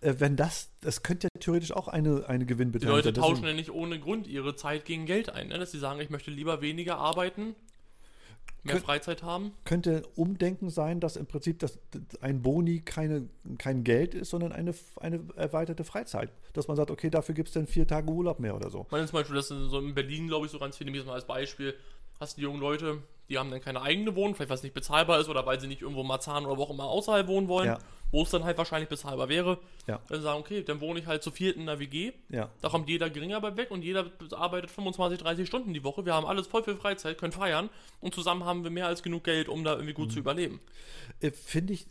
Äh, 0.00 0.14
wenn 0.18 0.36
das, 0.36 0.70
das 0.80 1.02
könnte 1.02 1.28
ja 1.32 1.40
theoretisch 1.40 1.72
auch 1.72 1.88
eine, 1.88 2.28
eine 2.28 2.40
Die 2.40 2.46
Gewinnbeteiligung 2.46 2.96
Leute 2.96 3.14
sein. 3.14 3.30
tauschen 3.30 3.44
ja 3.44 3.54
nicht 3.54 3.70
ohne 3.70 4.00
Grund 4.00 4.26
ihre 4.26 4.56
Zeit 4.56 4.84
gegen 4.84 5.06
Geld 5.06 5.30
ein, 5.30 5.48
ne? 5.48 5.58
dass 5.58 5.70
sie 5.70 5.78
sagen, 5.78 6.00
ich 6.00 6.10
möchte 6.10 6.30
lieber 6.30 6.60
weniger 6.60 6.98
arbeiten, 6.98 7.54
mehr 8.64 8.76
Kön- 8.76 8.80
Freizeit 8.84 9.22
haben. 9.22 9.52
könnte 9.64 10.02
Umdenken 10.16 10.70
sein, 10.70 11.00
dass 11.00 11.16
im 11.16 11.26
Prinzip 11.26 11.58
das, 11.58 11.78
ein 12.20 12.42
Boni 12.42 12.80
keine, 12.80 13.28
kein 13.58 13.82
Geld 13.84 14.14
ist, 14.14 14.30
sondern 14.30 14.52
eine, 14.52 14.74
eine 15.00 15.20
erweiterte 15.36 15.84
Freizeit. 15.84 16.30
Dass 16.52 16.68
man 16.68 16.76
sagt, 16.76 16.90
okay, 16.90 17.10
dafür 17.10 17.34
gibt 17.34 17.48
es 17.48 17.54
dann 17.54 17.66
vier 17.66 17.86
Tage 17.86 18.10
Urlaub 18.10 18.38
mehr 18.38 18.54
oder 18.54 18.70
so. 18.70 18.82
Ich 18.86 18.90
meine 18.92 19.06
zum 19.06 19.18
Beispiel, 19.18 19.36
das 19.36 19.50
ist 19.50 19.70
so 19.70 19.78
in 19.78 19.94
Berlin, 19.94 20.28
glaube 20.28 20.46
ich, 20.46 20.52
so 20.52 20.58
ganz 20.58 20.76
viele, 20.76 20.90
mal 21.04 21.14
als 21.14 21.26
Beispiel, 21.26 21.74
hast 22.20 22.36
die 22.36 22.42
jungen 22.42 22.60
Leute, 22.60 22.98
die 23.28 23.38
haben 23.38 23.50
dann 23.50 23.60
keine 23.60 23.82
eigene 23.82 24.14
Wohnung, 24.14 24.34
vielleicht 24.34 24.50
weil 24.50 24.56
es 24.58 24.62
nicht 24.62 24.74
bezahlbar 24.74 25.18
ist 25.20 25.28
oder 25.28 25.44
weil 25.46 25.58
sie 25.58 25.66
nicht 25.66 25.82
irgendwo 25.82 26.02
in 26.02 26.06
Marzahn 26.06 26.44
oder 26.46 26.56
wo 26.58 26.62
auch 26.64 26.70
immer 26.70 26.84
außerhalb 26.84 27.26
wohnen 27.26 27.48
wollen, 27.48 27.66
Ja. 27.68 27.78
Wo 28.12 28.22
es 28.22 28.30
dann 28.30 28.44
halt 28.44 28.56
wahrscheinlich 28.58 28.88
bezahlbar 28.88 29.28
wäre. 29.28 29.58
Ja. 29.88 30.00
Dann 30.08 30.22
sagen, 30.22 30.38
okay, 30.38 30.62
dann 30.62 30.80
wohne 30.80 31.00
ich 31.00 31.06
halt 31.06 31.22
zu 31.24 31.32
viert 31.32 31.56
in 31.56 31.62
einer 31.62 31.80
WG, 31.80 32.12
Ja. 32.28 32.50
da 32.60 32.68
kommt 32.68 32.88
jeder 32.88 33.10
geringer 33.10 33.40
bei 33.40 33.56
weg 33.56 33.70
und 33.72 33.82
jeder 33.82 34.06
arbeitet 34.32 34.70
25, 34.70 35.18
30 35.18 35.48
Stunden 35.48 35.74
die 35.74 35.82
Woche. 35.82 36.06
Wir 36.06 36.14
haben 36.14 36.26
alles 36.26 36.46
voll 36.46 36.62
viel 36.62 36.76
Freizeit, 36.76 37.18
können 37.18 37.32
feiern 37.32 37.68
und 38.00 38.14
zusammen 38.14 38.44
haben 38.44 38.62
wir 38.62 38.70
mehr 38.70 38.86
als 38.86 39.02
genug 39.02 39.24
Geld, 39.24 39.48
um 39.48 39.64
da 39.64 39.72
irgendwie 39.72 39.94
gut 39.94 40.08
Mhm. 40.08 40.12
zu 40.12 40.18
überleben. 40.20 40.60
Äh, 41.20 41.30
Finde 41.32 41.72
ich, 41.72 41.86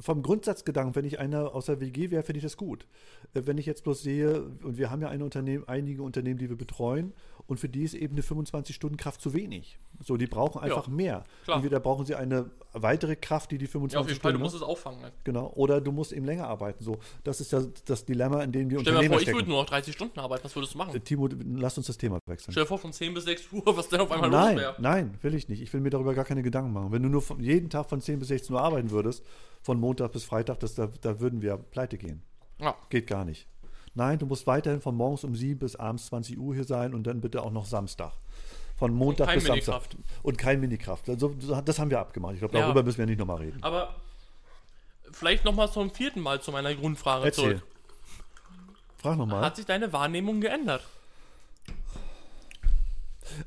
vom 0.00 0.22
Grundsatzgedanken, 0.22 0.94
wenn 0.94 1.04
ich 1.04 1.18
einer 1.18 1.54
aus 1.54 1.66
der 1.66 1.80
WG 1.80 2.10
wäre, 2.10 2.22
finde 2.22 2.38
ich 2.38 2.44
das 2.44 2.56
gut. 2.56 2.86
Äh, 3.34 3.42
Wenn 3.46 3.58
ich 3.58 3.66
jetzt 3.66 3.82
bloß 3.84 4.02
sehe, 4.02 4.42
und 4.62 4.76
wir 4.78 4.90
haben 4.90 5.00
ja 5.02 5.08
ein 5.08 5.22
Unternehmen, 5.22 5.64
einige 5.66 6.02
Unternehmen, 6.02 6.38
die 6.38 6.48
wir 6.48 6.56
betreuen, 6.56 7.12
und 7.46 7.60
für 7.60 7.68
die 7.68 7.82
ist 7.84 7.94
eben 7.94 8.14
eine 8.14 8.22
25-Stunden-Kraft 8.22 9.20
zu 9.20 9.32
wenig. 9.32 9.78
So, 10.04 10.16
die 10.16 10.26
brauchen 10.26 10.60
einfach 10.60 10.88
mehr. 10.88 11.24
klar. 11.44 11.56
Entweder 11.58 11.80
brauchen 11.80 12.04
sie 12.04 12.14
eine 12.14 12.50
weitere 12.72 13.16
Kraft, 13.16 13.50
die 13.52 13.58
die 13.58 13.66
25 13.66 13.94
Ja, 13.94 14.00
auf 14.00 14.08
jeden 14.08 14.20
Fall, 14.20 14.30
Stunden 14.32 14.38
du 14.40 14.44
musst 14.44 14.56
es 14.56 14.62
auffangen. 14.62 15.00
Ne? 15.00 15.12
Genau. 15.24 15.52
Oder 15.54 15.80
du 15.80 15.92
musst 15.92 16.12
eben 16.12 16.26
länger 16.26 16.48
arbeiten. 16.48 16.82
So, 16.82 16.98
das 17.24 17.40
ist 17.40 17.52
das, 17.52 17.68
das 17.84 18.04
Dilemma, 18.04 18.42
in 18.42 18.52
dem 18.52 18.68
wir 18.68 18.80
Stell 18.80 18.84
dir 18.84 18.90
mal 18.92 18.96
Unternehmer 18.98 19.14
vor, 19.14 19.16
ich 19.18 19.22
stecken. 19.22 19.38
würde 19.38 19.48
nur 19.50 19.62
noch 19.62 19.68
30 19.68 19.94
Stunden 19.94 20.18
arbeiten, 20.18 20.44
was 20.44 20.54
würdest 20.56 20.74
du 20.74 20.78
machen? 20.78 20.94
Äh, 20.96 21.00
Timo, 21.00 21.28
lass 21.56 21.78
uns 21.78 21.86
das 21.86 21.96
Thema 21.96 22.18
wechseln. 22.26 22.52
Stell 22.52 22.64
dir 22.64 22.68
vor, 22.68 22.78
von 22.78 22.92
10 22.92 23.14
bis 23.14 23.24
6 23.24 23.52
Uhr, 23.52 23.76
was 23.76 23.88
denn 23.88 24.00
auf 24.00 24.10
einmal 24.10 24.30
los 24.30 24.40
Nein, 24.40 24.56
wäre. 24.58 24.74
nein, 24.78 25.18
will 25.22 25.34
ich 25.34 25.48
nicht. 25.48 25.62
Ich 25.62 25.72
will 25.72 25.80
mir 25.80 25.90
darüber 25.90 26.14
gar 26.14 26.24
keine 26.24 26.42
Gedanken 26.42 26.72
machen. 26.72 26.92
Wenn 26.92 27.02
du 27.02 27.08
nur 27.08 27.22
von, 27.22 27.40
jeden 27.40 27.70
Tag 27.70 27.88
von 27.88 28.00
10 28.00 28.18
bis 28.18 28.28
16 28.28 28.54
Uhr 28.54 28.60
arbeiten 28.60 28.90
würdest, 28.90 29.24
von 29.62 29.80
Montag 29.80 30.12
bis 30.12 30.24
Freitag, 30.24 30.60
das, 30.60 30.74
da, 30.74 30.88
da 31.00 31.20
würden 31.20 31.42
wir 31.42 31.56
pleite 31.56 31.96
gehen. 31.96 32.22
Ja. 32.60 32.74
Geht 32.90 33.06
gar 33.06 33.24
nicht. 33.24 33.46
Nein, 33.96 34.18
du 34.18 34.26
musst 34.26 34.46
weiterhin 34.46 34.80
von 34.80 34.94
morgens 34.94 35.24
um 35.24 35.34
7 35.34 35.58
bis 35.58 35.74
abends 35.74 36.06
20 36.06 36.38
Uhr 36.38 36.54
hier 36.54 36.64
sein 36.64 36.94
und 36.94 37.04
dann 37.04 37.20
bitte 37.20 37.42
auch 37.42 37.50
noch 37.50 37.64
Samstag. 37.64 38.12
Von 38.78 38.92
Montag 38.94 39.32
bis 39.32 39.44
Samstag. 39.44 39.82
Und 40.22 40.36
kein 40.36 40.60
Minikraft. 40.60 41.08
Also, 41.08 41.34
das 41.64 41.78
haben 41.78 41.90
wir 41.90 41.98
abgemacht. 41.98 42.34
Ich 42.34 42.40
glaube, 42.40 42.54
Ja. 42.58 42.64
darüber 42.64 42.82
müssen 42.82 42.98
wir 42.98 43.06
nicht 43.06 43.18
nochmal 43.18 43.38
reden. 43.38 43.58
Aber 43.62 43.94
vielleicht 45.12 45.46
nochmal 45.46 45.70
zum 45.72 45.90
vierten 45.90 46.20
Mal 46.20 46.42
zu 46.42 46.52
meiner 46.52 46.74
Grundfrage 46.74 47.24
Erzähl. 47.24 47.44
zurück. 47.58 47.62
Frag 48.98 49.16
nochmal. 49.16 49.42
Hat 49.42 49.56
sich 49.56 49.64
deine 49.64 49.90
Wahrnehmung 49.94 50.42
geändert? 50.42 50.82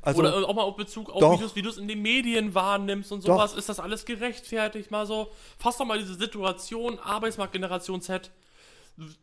Also, 0.02 0.20
Oder 0.20 0.46
auch 0.48 0.54
mal 0.54 0.62
auf 0.62 0.76
Bezug 0.76 1.08
auf, 1.10 1.20
Doch. 1.20 1.38
wie 1.38 1.42
du's- 1.42 1.56
wie 1.56 1.62
du 1.62 1.70
es 1.70 1.78
in 1.78 1.88
den 1.88 2.02
Medien 2.02 2.54
wahrnimmst 2.54 3.12
und 3.12 3.20
Doch. 3.26 3.34
sowas. 3.36 3.54
Ist 3.54 3.68
das 3.68 3.80
alles 3.80 4.04
gerechtfertigt? 4.04 4.90
Mal 4.90 5.06
so, 5.06 5.30
fass 5.58 5.78
doch 5.78 5.86
mal 5.86 5.98
diese 5.98 6.14
Situation, 6.14 6.98
Arbeitsmarktgeneration 6.98 8.00
Z. 8.02 8.30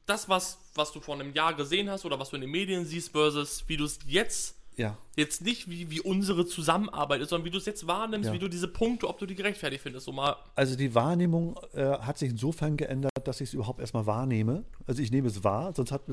Das, 0.05 0.27
was, 0.29 0.57
was 0.75 0.91
du 0.91 0.99
vor 0.99 1.15
einem 1.15 1.33
Jahr 1.33 1.53
gesehen 1.53 1.89
hast 1.89 2.05
oder 2.05 2.19
was 2.19 2.29
du 2.29 2.35
in 2.35 2.41
den 2.41 2.51
Medien 2.51 2.85
siehst, 2.85 3.11
versus 3.11 3.63
wie 3.67 3.77
du 3.77 3.85
es 3.85 3.99
jetzt, 4.07 4.55
ja. 4.75 4.97
jetzt 5.15 5.41
nicht 5.41 5.69
wie, 5.69 5.89
wie 5.89 6.01
unsere 6.01 6.45
Zusammenarbeit 6.45 7.21
ist, 7.21 7.29
sondern 7.29 7.45
wie 7.45 7.51
du 7.51 7.57
es 7.57 7.65
jetzt 7.65 7.85
wahrnimmst, 7.87 8.27
Ja. 8.27 8.33
wie 8.33 8.39
du 8.39 8.47
diese 8.47 8.67
Punkte, 8.67 9.07
ob 9.07 9.17
du 9.19 9.25
die 9.25 9.35
gerechtfertigt 9.35 9.83
findest. 9.83 10.05
So 10.05 10.11
mal, 10.11 10.35
Also 10.55 10.75
die 10.75 10.93
Wahrnehmung 10.95 11.59
äh, 11.73 11.83
hat 11.99 12.17
sich 12.17 12.29
insofern 12.29 12.77
geändert, 12.77 13.11
dass 13.23 13.41
ich 13.41 13.49
es 13.49 13.53
überhaupt 13.53 13.79
erstmal 13.79 14.05
wahrnehme. 14.05 14.63
Also 14.85 15.01
ich 15.01 15.11
nehme 15.11 15.27
es 15.27 15.43
wahr, 15.43 15.73
sonst 15.75 15.91
hat 15.91 16.03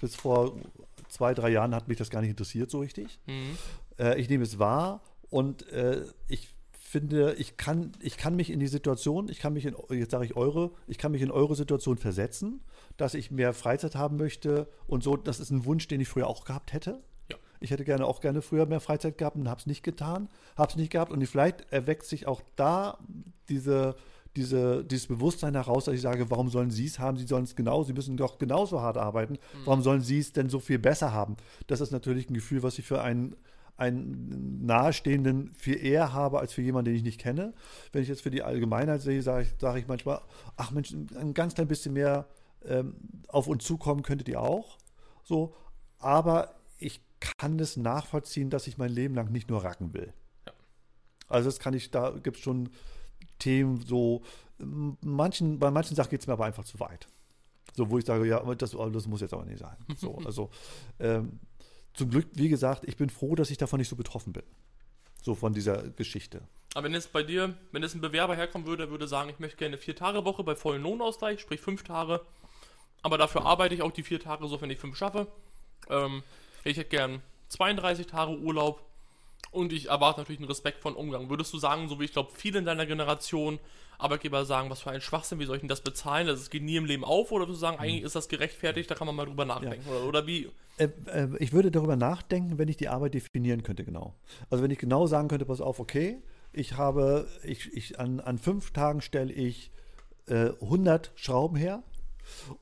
bis, 0.00 0.16
vor 0.16 0.56
zwei, 1.08 1.34
drei 1.34 1.50
Jahren 1.50 1.74
hat 1.74 1.88
mich 1.88 1.98
das 1.98 2.10
gar 2.10 2.20
nicht 2.20 2.30
interessiert 2.30 2.70
so 2.70 2.78
richtig. 2.80 3.18
Äh, 3.98 4.20
ich 4.20 4.28
nehme 4.28 4.44
es 4.44 4.58
wahr 4.58 5.02
und 5.30 5.66
äh, 5.68 6.04
ich 6.28 6.48
finde, 6.72 7.34
ich 7.38 7.56
kann, 7.56 7.92
ich 8.00 8.18
kann 8.18 8.36
mich 8.36 8.50
in 8.50 8.60
die 8.60 8.66
Situation, 8.66 9.30
ich 9.30 9.38
kann 9.38 9.54
mich 9.54 9.64
in, 9.64 9.74
jetzt 9.90 10.10
sage 10.10 10.26
ich 10.26 10.36
eure, 10.36 10.72
ich 10.86 10.98
kann 10.98 11.10
mich 11.12 11.22
in 11.22 11.30
eure 11.30 11.54
Situation 11.54 11.96
versetzen, 11.96 12.60
dass 12.96 13.14
ich 13.14 13.30
mehr 13.30 13.52
Freizeit 13.52 13.94
haben 13.94 14.16
möchte 14.16 14.68
und 14.86 15.02
so, 15.02 15.16
das 15.16 15.40
ist 15.40 15.50
ein 15.50 15.64
Wunsch, 15.64 15.88
den 15.88 16.00
ich 16.00 16.08
früher 16.08 16.26
auch 16.26 16.44
gehabt 16.44 16.72
hätte. 16.72 17.00
Ja. 17.30 17.36
Ich 17.60 17.70
hätte 17.70 17.84
gerne 17.84 18.06
auch 18.06 18.20
gerne 18.20 18.42
früher 18.42 18.66
mehr 18.66 18.80
Freizeit 18.80 19.18
gehabt 19.18 19.36
und 19.36 19.48
habe 19.48 19.60
es 19.60 19.66
nicht 19.66 19.82
getan, 19.82 20.28
habe 20.56 20.70
es 20.70 20.76
nicht 20.76 20.90
gehabt 20.90 21.12
und 21.12 21.24
vielleicht 21.26 21.72
erweckt 21.72 22.04
sich 22.04 22.26
auch 22.26 22.42
da 22.56 22.98
diese, 23.48 23.96
diese, 24.36 24.84
dieses 24.84 25.06
Bewusstsein 25.06 25.54
heraus, 25.54 25.84
dass 25.84 25.94
ich 25.94 26.00
sage, 26.00 26.30
warum 26.30 26.48
sollen 26.48 26.70
Sie 26.70 26.86
es 26.86 26.98
haben? 26.98 27.16
Sie 27.16 27.26
sollen 27.26 27.44
es 27.44 27.56
genau, 27.56 27.82
Sie 27.82 27.92
müssen 27.92 28.16
doch 28.16 28.38
genauso 28.38 28.80
hart 28.80 28.96
arbeiten. 28.96 29.38
Warum 29.64 29.82
sollen 29.82 30.00
Sie 30.00 30.18
es 30.18 30.32
denn 30.32 30.48
so 30.48 30.58
viel 30.58 30.78
besser 30.78 31.12
haben? 31.12 31.36
Das 31.66 31.80
ist 31.80 31.90
natürlich 31.90 32.30
ein 32.30 32.34
Gefühl, 32.34 32.62
was 32.62 32.78
ich 32.78 32.86
für 32.86 33.02
einen 33.02 33.36
einen 33.76 34.64
Nahestehenden 34.64 35.52
viel 35.54 35.82
eher 35.84 36.12
habe 36.12 36.38
als 36.38 36.52
für 36.52 36.62
jemanden, 36.62 36.90
den 36.90 36.96
ich 36.96 37.02
nicht 37.02 37.20
kenne. 37.20 37.52
Wenn 37.90 38.02
ich 38.02 38.08
jetzt 38.08 38.22
für 38.22 38.30
die 38.30 38.42
Allgemeinheit 38.42 39.00
sehe, 39.00 39.22
sage 39.22 39.42
ich, 39.42 39.48
sage 39.58 39.78
ich 39.78 39.88
manchmal, 39.88 40.20
ach 40.56 40.70
Mensch, 40.70 40.92
ein 40.92 41.34
ganz 41.34 41.54
klein 41.54 41.68
bisschen 41.68 41.94
mehr 41.94 42.26
ähm, 42.66 42.96
auf 43.28 43.46
uns 43.46 43.64
zukommen 43.64 44.02
könntet 44.02 44.28
ihr 44.28 44.40
auch. 44.40 44.78
So, 45.24 45.54
aber 45.98 46.54
ich 46.78 47.00
kann 47.20 47.58
es 47.58 47.76
nachvollziehen, 47.76 48.50
dass 48.50 48.66
ich 48.66 48.78
mein 48.78 48.90
Leben 48.90 49.14
lang 49.14 49.30
nicht 49.30 49.48
nur 49.48 49.64
racken 49.64 49.94
will. 49.94 50.12
Ja. 50.46 50.52
Also 51.28 51.48
das 51.48 51.58
kann 51.58 51.74
ich, 51.74 51.90
da 51.90 52.10
gibt 52.10 52.38
es 52.38 52.42
schon 52.42 52.70
Themen 53.38 53.84
so, 53.84 54.22
manchen, 54.58 55.58
bei 55.58 55.70
manchen 55.70 55.96
Sachen 55.96 56.10
geht 56.10 56.20
es 56.20 56.26
mir 56.26 56.34
aber 56.34 56.44
einfach 56.44 56.64
zu 56.64 56.78
weit. 56.80 57.08
So, 57.74 57.90
wo 57.90 57.98
ich 57.98 58.04
sage, 58.04 58.26
ja, 58.26 58.40
das, 58.54 58.72
das 58.72 59.06
muss 59.06 59.20
jetzt 59.20 59.32
aber 59.32 59.44
nicht 59.44 59.58
sein. 59.58 59.76
So, 59.96 60.16
also 60.24 60.50
ähm, 60.98 61.40
zum 61.94 62.10
Glück, 62.10 62.26
wie 62.34 62.48
gesagt, 62.48 62.84
ich 62.86 62.96
bin 62.96 63.10
froh, 63.10 63.34
dass 63.34 63.50
ich 63.50 63.58
davon 63.58 63.78
nicht 63.78 63.88
so 63.88 63.96
betroffen 63.96 64.32
bin. 64.32 64.44
So 65.22 65.34
von 65.34 65.52
dieser 65.52 65.90
Geschichte. 65.90 66.42
Aber 66.74 66.84
wenn 66.84 66.94
jetzt 66.94 67.12
bei 67.12 67.22
dir, 67.22 67.54
wenn 67.70 67.82
jetzt 67.82 67.94
ein 67.94 68.00
Bewerber 68.00 68.34
herkommen 68.34 68.66
würde, 68.66 68.84
der 68.84 68.90
würde 68.90 69.06
sagen, 69.06 69.30
ich 69.30 69.38
möchte 69.38 69.56
gerne 69.58 69.74
eine 69.74 69.82
Vier-Tage-Woche 69.82 70.42
bei 70.42 70.56
vollem 70.56 70.82
Lohnausgleich, 70.82 71.40
sprich 71.40 71.60
fünf 71.60 71.84
Tage, 71.84 72.20
aber 73.02 73.18
dafür 73.18 73.44
arbeite 73.44 73.74
ich 73.74 73.82
auch 73.82 73.92
die 73.92 74.02
vier 74.02 74.20
Tage 74.20 74.46
so, 74.46 74.60
wenn 74.60 74.70
ich 74.70 74.78
fünf 74.78 74.96
schaffe. 74.96 75.26
Ähm, 75.88 76.22
ich 76.64 76.76
hätte 76.76 76.90
gern 76.90 77.22
32 77.48 78.06
Tage 78.06 78.38
Urlaub 78.38 78.82
und 79.50 79.72
ich 79.72 79.88
erwarte 79.88 80.20
natürlich 80.20 80.40
einen 80.40 80.48
respektvollen 80.48 80.96
Umgang. 80.96 81.28
Würdest 81.28 81.52
du 81.52 81.58
sagen, 81.58 81.88
so 81.88 82.00
wie 82.00 82.04
ich 82.04 82.12
glaube, 82.12 82.30
viele 82.34 82.58
in 82.58 82.64
deiner 82.64 82.86
Generation 82.86 83.58
Arbeitgeber 83.98 84.44
sagen, 84.44 84.70
was 84.70 84.80
für 84.80 84.90
ein 84.90 85.00
Schwachsinn, 85.00 85.38
wie 85.38 85.44
soll 85.44 85.56
ich 85.56 85.62
denn 85.62 85.68
das 85.68 85.82
bezahlen? 85.82 86.26
Das 86.26 86.50
geht 86.50 86.62
nie 86.62 86.76
im 86.76 86.86
Leben 86.86 87.04
auf 87.04 87.30
oder 87.30 87.46
würdest 87.46 87.58
du 87.58 87.66
sagen, 87.66 87.78
eigentlich 87.78 88.02
ist 88.02 88.16
das 88.16 88.28
gerechtfertigt, 88.28 88.90
da 88.90 88.94
kann 88.94 89.06
man 89.06 89.14
mal 89.14 89.26
drüber 89.26 89.44
nachdenken? 89.44 89.88
Oder, 89.88 90.04
oder 90.04 90.26
wie? 90.26 90.50
Äh, 90.78 90.88
äh, 91.06 91.28
ich 91.38 91.52
würde 91.52 91.70
darüber 91.70 91.96
nachdenken, 91.96 92.58
wenn 92.58 92.68
ich 92.68 92.76
die 92.76 92.88
Arbeit 92.88 93.14
definieren 93.14 93.62
könnte, 93.62 93.84
genau. 93.84 94.14
Also 94.50 94.64
wenn 94.64 94.70
ich 94.70 94.78
genau 94.78 95.06
sagen 95.06 95.28
könnte, 95.28 95.44
pass 95.44 95.60
auf, 95.60 95.78
okay, 95.78 96.20
ich 96.52 96.76
habe, 96.76 97.28
ich, 97.44 97.72
ich 97.72 98.00
an, 98.00 98.20
an 98.20 98.38
fünf 98.38 98.72
Tagen 98.72 99.00
stelle 99.00 99.32
ich 99.32 99.70
äh, 100.26 100.50
100 100.60 101.12
Schrauben 101.14 101.56
her 101.56 101.82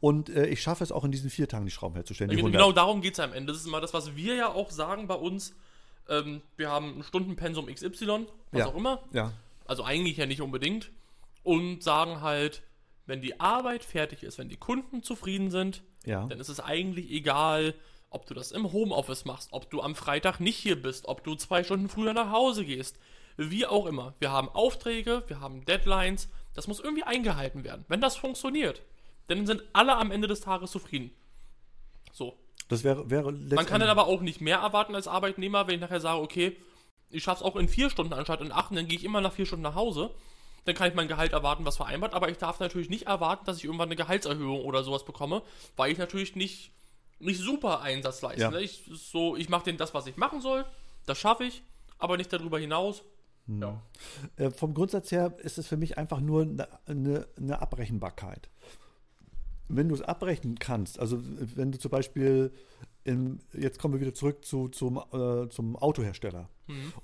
und 0.00 0.28
äh, 0.28 0.46
ich 0.46 0.62
schaffe 0.62 0.82
es 0.84 0.92
auch 0.92 1.04
in 1.04 1.12
diesen 1.12 1.30
vier 1.30 1.48
Tagen, 1.48 1.64
die 1.64 1.70
Schrauben 1.70 1.94
herzustellen. 1.94 2.30
Die 2.30 2.36
Genau 2.36 2.48
100. 2.48 2.76
darum 2.76 3.00
geht 3.00 3.14
es 3.14 3.20
am 3.20 3.32
Ende. 3.32 3.52
Das 3.52 3.60
ist 3.62 3.66
immer 3.68 3.80
das, 3.80 3.92
was 3.94 4.16
wir 4.16 4.34
ja 4.34 4.48
auch 4.52 4.70
sagen 4.70 5.06
bei 5.06 5.14
uns. 5.14 5.54
Ähm, 6.08 6.42
wir 6.56 6.70
haben 6.70 6.98
ein 6.98 7.02
Stundenpensum 7.02 7.66
XY, 7.66 8.26
was 8.52 8.60
Ja. 8.60 8.66
auch 8.66 8.74
immer. 8.76 9.00
Ja, 9.12 9.32
Also 9.66 9.84
eigentlich 9.84 10.16
ja 10.16 10.26
nicht 10.26 10.40
unbedingt. 10.42 10.90
Und 11.42 11.82
sagen 11.82 12.20
halt, 12.20 12.62
wenn 13.06 13.22
die 13.22 13.40
Arbeit 13.40 13.84
fertig 13.84 14.22
ist, 14.22 14.38
wenn 14.38 14.48
die 14.48 14.56
Kunden 14.56 15.02
zufrieden 15.02 15.50
sind, 15.50 15.82
ja. 16.04 16.26
dann 16.26 16.38
ist 16.40 16.48
es 16.48 16.60
eigentlich 16.60 17.10
egal, 17.10 17.74
ob 18.10 18.26
du 18.26 18.34
das 18.34 18.50
im 18.52 18.72
Homeoffice 18.72 19.24
machst, 19.24 19.48
ob 19.52 19.70
du 19.70 19.80
am 19.80 19.94
Freitag 19.94 20.40
nicht 20.40 20.56
hier 20.56 20.80
bist, 20.80 21.06
ob 21.06 21.22
du 21.24 21.34
zwei 21.36 21.62
Stunden 21.64 21.88
früher 21.88 22.12
nach 22.12 22.30
Hause 22.32 22.64
gehst. 22.64 22.98
Wie 23.36 23.64
auch 23.64 23.86
immer. 23.86 24.14
Wir 24.18 24.32
haben 24.32 24.48
Aufträge, 24.48 25.22
wir 25.28 25.40
haben 25.40 25.64
Deadlines. 25.64 26.28
Das 26.52 26.66
muss 26.66 26.80
irgendwie 26.80 27.04
eingehalten 27.04 27.62
werden. 27.64 27.84
Wenn 27.88 28.00
das 28.00 28.16
funktioniert, 28.16 28.82
dann 29.30 29.46
sind 29.46 29.62
alle 29.72 29.96
am 29.96 30.10
Ende 30.10 30.28
des 30.28 30.40
Tages 30.40 30.70
zufrieden. 30.70 31.10
So. 32.12 32.36
Das 32.68 32.84
wäre, 32.84 33.10
wäre 33.10 33.32
Man 33.32 33.66
kann 33.66 33.80
dann 33.80 33.88
aber 33.88 34.06
auch 34.06 34.20
nicht 34.20 34.40
mehr 34.40 34.58
erwarten 34.58 34.94
als 34.94 35.08
Arbeitnehmer, 35.08 35.66
wenn 35.66 35.74
ich 35.76 35.80
nachher 35.80 36.00
sage, 36.00 36.20
okay, 36.20 36.56
ich 37.10 37.22
schaff's 37.22 37.42
auch 37.42 37.56
in 37.56 37.68
vier 37.68 37.90
Stunden 37.90 38.12
anstatt 38.12 38.40
in 38.40 38.52
acht, 38.52 38.70
und 38.70 38.76
dann 38.76 38.86
gehe 38.86 38.98
ich 38.98 39.04
immer 39.04 39.20
nach 39.20 39.32
vier 39.32 39.46
Stunden 39.46 39.62
nach 39.62 39.74
Hause. 39.74 40.10
Dann 40.64 40.74
kann 40.74 40.88
ich 40.88 40.94
mein 40.94 41.08
Gehalt 41.08 41.32
erwarten, 41.32 41.64
was 41.64 41.76
vereinbart, 41.76 42.12
aber 42.12 42.28
ich 42.28 42.36
darf 42.36 42.60
natürlich 42.60 42.90
nicht 42.90 43.06
erwarten, 43.06 43.46
dass 43.46 43.56
ich 43.58 43.64
irgendwann 43.64 43.88
eine 43.88 43.96
Gehaltserhöhung 43.96 44.62
oder 44.64 44.84
sowas 44.84 45.04
bekomme, 45.04 45.42
weil 45.76 45.90
ich 45.90 45.98
natürlich 45.98 46.36
nicht, 46.36 46.70
nicht 47.18 47.40
super 47.40 47.80
Einsatz 47.80 48.22
leiste. 48.22 48.42
Ja. 48.42 48.50
Ne? 48.50 48.60
Ich, 48.60 48.88
so, 48.92 49.36
ich 49.36 49.48
mache 49.48 49.72
das, 49.72 49.94
was 49.94 50.06
ich 50.06 50.16
machen 50.16 50.40
soll, 50.40 50.64
das 51.06 51.18
schaffe 51.18 51.44
ich, 51.44 51.62
aber 51.98 52.16
nicht 52.16 52.32
darüber 52.32 52.58
hinaus. 52.58 53.02
Ja. 53.46 53.82
Äh, 54.36 54.50
vom 54.50 54.74
Grundsatz 54.74 55.10
her 55.10 55.34
ist 55.38 55.58
es 55.58 55.66
für 55.66 55.76
mich 55.76 55.98
einfach 55.98 56.20
nur 56.20 56.42
eine, 56.42 56.68
eine, 56.86 57.26
eine 57.36 57.60
Abrechenbarkeit. 57.60 58.48
Wenn 59.76 59.88
du 59.88 59.94
es 59.94 60.02
abrechnen 60.02 60.58
kannst, 60.58 60.98
also 60.98 61.18
wenn 61.56 61.72
du 61.72 61.78
zum 61.78 61.90
Beispiel, 61.90 62.52
in, 63.04 63.38
jetzt 63.52 63.78
kommen 63.78 63.94
wir 63.94 64.00
wieder 64.00 64.14
zurück 64.14 64.44
zu, 64.44 64.68
zum, 64.68 64.98
äh, 65.12 65.48
zum 65.48 65.76
Autohersteller. 65.76 66.48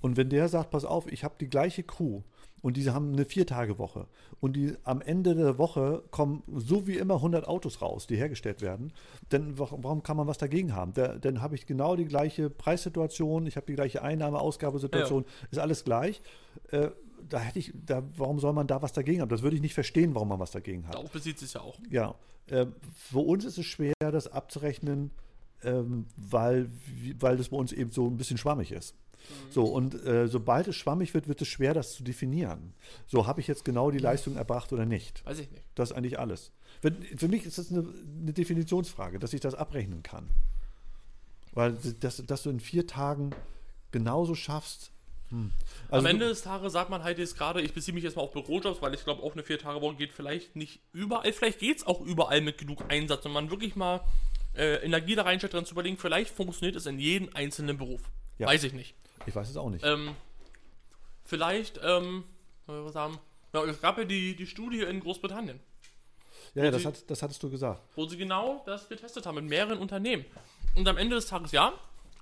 Und 0.00 0.16
wenn 0.16 0.28
der 0.28 0.48
sagt, 0.48 0.70
pass 0.70 0.84
auf, 0.84 1.10
ich 1.10 1.24
habe 1.24 1.34
die 1.40 1.48
gleiche 1.48 1.82
Crew 1.82 2.22
und 2.62 2.76
diese 2.76 2.92
haben 2.94 3.12
eine 3.12 3.24
Viertagewoche 3.24 4.06
und 4.40 4.54
die 4.56 4.74
am 4.84 5.00
Ende 5.00 5.34
der 5.34 5.58
Woche 5.58 6.02
kommen 6.10 6.42
so 6.54 6.86
wie 6.86 6.96
immer 6.98 7.14
100 7.16 7.46
Autos 7.48 7.80
raus, 7.82 8.06
die 8.06 8.16
hergestellt 8.16 8.60
werden, 8.62 8.92
dann 9.30 9.58
wa- 9.58 9.68
warum 9.72 10.02
kann 10.02 10.16
man 10.16 10.26
was 10.26 10.38
dagegen 10.38 10.74
haben? 10.74 10.92
Da, 10.94 11.16
dann 11.18 11.40
habe 11.42 11.54
ich 11.54 11.66
genau 11.66 11.96
die 11.96 12.04
gleiche 12.06 12.48
Preissituation, 12.50 13.46
ich 13.46 13.56
habe 13.56 13.66
die 13.66 13.74
gleiche 13.74 14.02
Einnahme-Ausgabesituation, 14.02 15.24
ist 15.50 15.58
alles 15.58 15.84
gleich. 15.84 16.20
Äh, 16.70 16.90
da 17.28 17.38
hätte 17.38 17.58
ich, 17.58 17.72
da, 17.74 18.02
warum 18.16 18.38
soll 18.38 18.52
man 18.52 18.66
da 18.66 18.82
was 18.82 18.92
dagegen 18.92 19.20
haben? 19.20 19.28
Das 19.28 19.42
würde 19.42 19.56
ich 19.56 19.62
nicht 19.62 19.74
verstehen, 19.74 20.14
warum 20.14 20.28
man 20.28 20.38
was 20.38 20.50
dagegen 20.50 20.86
hat. 20.86 20.94
Darauf 20.94 21.10
bezieht 21.10 21.38
sich 21.38 21.54
ja 21.54 21.60
auch. 21.60 21.78
Ja, 21.90 22.14
äh, 22.48 22.66
für 22.94 23.18
uns 23.18 23.44
ist 23.44 23.58
es 23.58 23.66
schwer, 23.66 23.94
das 23.98 24.28
abzurechnen, 24.28 25.10
ähm, 25.62 26.06
weil, 26.16 26.70
weil 27.18 27.36
das 27.36 27.48
bei 27.48 27.56
uns 27.56 27.72
eben 27.72 27.90
so 27.90 28.06
ein 28.06 28.16
bisschen 28.16 28.38
schwammig 28.38 28.72
ist. 28.72 28.94
So, 29.50 29.64
und 29.64 29.94
äh, 30.06 30.28
sobald 30.28 30.68
es 30.68 30.76
schwammig 30.76 31.14
wird, 31.14 31.28
wird 31.28 31.42
es 31.42 31.48
schwer, 31.48 31.74
das 31.74 31.94
zu 31.94 32.04
definieren. 32.04 32.74
So, 33.06 33.26
habe 33.26 33.40
ich 33.40 33.46
jetzt 33.46 33.64
genau 33.64 33.90
die 33.90 33.98
Leistung 33.98 34.36
erbracht 34.36 34.72
oder 34.72 34.86
nicht? 34.86 35.24
Weiß 35.24 35.38
ich 35.38 35.50
nicht. 35.50 35.64
Das 35.74 35.90
ist 35.90 35.96
eigentlich 35.96 36.18
alles. 36.18 36.52
Wenn, 36.82 37.02
für 37.02 37.28
mich 37.28 37.44
ist 37.44 37.58
das 37.58 37.70
eine, 37.70 37.86
eine 38.20 38.32
Definitionsfrage, 38.32 39.18
dass 39.18 39.32
ich 39.32 39.40
das 39.40 39.54
abrechnen 39.54 40.02
kann. 40.02 40.30
Weil 41.52 41.76
das, 42.00 42.22
dass 42.24 42.42
du 42.42 42.50
in 42.50 42.60
vier 42.60 42.86
Tagen 42.86 43.30
genauso 43.90 44.34
schaffst. 44.34 44.92
Hm. 45.30 45.50
Also 45.88 46.06
Am 46.06 46.06
Ende 46.06 46.28
des 46.28 46.42
Tages 46.42 46.72
sagt 46.72 46.88
man 46.90 47.02
halt 47.02 47.18
jetzt 47.18 47.36
gerade, 47.36 47.60
ich 47.60 47.72
beziehe 47.72 47.94
mich 47.94 48.04
jetzt 48.04 48.16
mal 48.16 48.22
auf 48.22 48.32
Bürojobs, 48.32 48.80
weil 48.80 48.94
ich 48.94 49.02
glaube, 49.04 49.22
auch 49.22 49.32
eine 49.32 49.42
Vier-Tage-Woche 49.42 49.96
geht 49.96 50.12
vielleicht 50.12 50.54
nicht 50.56 50.80
überall. 50.92 51.32
Vielleicht 51.32 51.58
geht 51.58 51.78
es 51.78 51.86
auch 51.86 52.00
überall 52.00 52.40
mit 52.40 52.58
genug 52.58 52.84
Einsatz 52.88 53.24
und 53.26 53.32
man 53.32 53.50
wirklich 53.50 53.74
mal 53.76 54.02
äh, 54.54 54.76
Energie 54.84 55.14
da 55.16 55.22
reinsteckt, 55.22 55.52
dran 55.54 55.66
zu 55.66 55.72
überlegen, 55.74 55.96
vielleicht 55.98 56.34
funktioniert 56.34 56.76
es 56.76 56.86
in 56.86 56.98
jedem 56.98 57.28
einzelnen 57.34 57.76
Beruf. 57.76 58.02
Ja. 58.38 58.46
Weiß 58.46 58.62
ich 58.64 58.72
nicht. 58.72 58.94
Ich 59.26 59.34
weiß 59.34 59.48
es 59.50 59.56
auch 59.56 59.68
nicht. 59.70 59.84
Ähm, 59.84 60.14
vielleicht, 61.24 61.80
ähm, 61.82 62.24
was 62.66 62.92
sagen, 62.92 63.18
ja, 63.52 63.64
es 63.64 63.80
gab 63.80 63.98
ja 63.98 64.04
die, 64.04 64.36
die 64.36 64.46
Studie 64.46 64.80
in 64.82 65.00
Großbritannien, 65.00 65.60
ja, 66.54 66.64
ja, 66.64 66.70
das, 66.70 66.82
sie- 66.82 66.88
hat, 66.88 67.10
das 67.10 67.22
hattest 67.22 67.42
du 67.42 67.50
gesagt. 67.50 67.82
wo 67.96 68.06
sie 68.06 68.16
genau 68.16 68.62
das 68.66 68.88
getestet 68.88 69.26
haben 69.26 69.34
mit 69.36 69.44
mehreren 69.44 69.78
Unternehmen. 69.78 70.24
Und 70.74 70.86
am 70.88 70.96
Ende 70.96 71.16
des 71.16 71.26
Tages, 71.26 71.52
ja, 71.52 71.72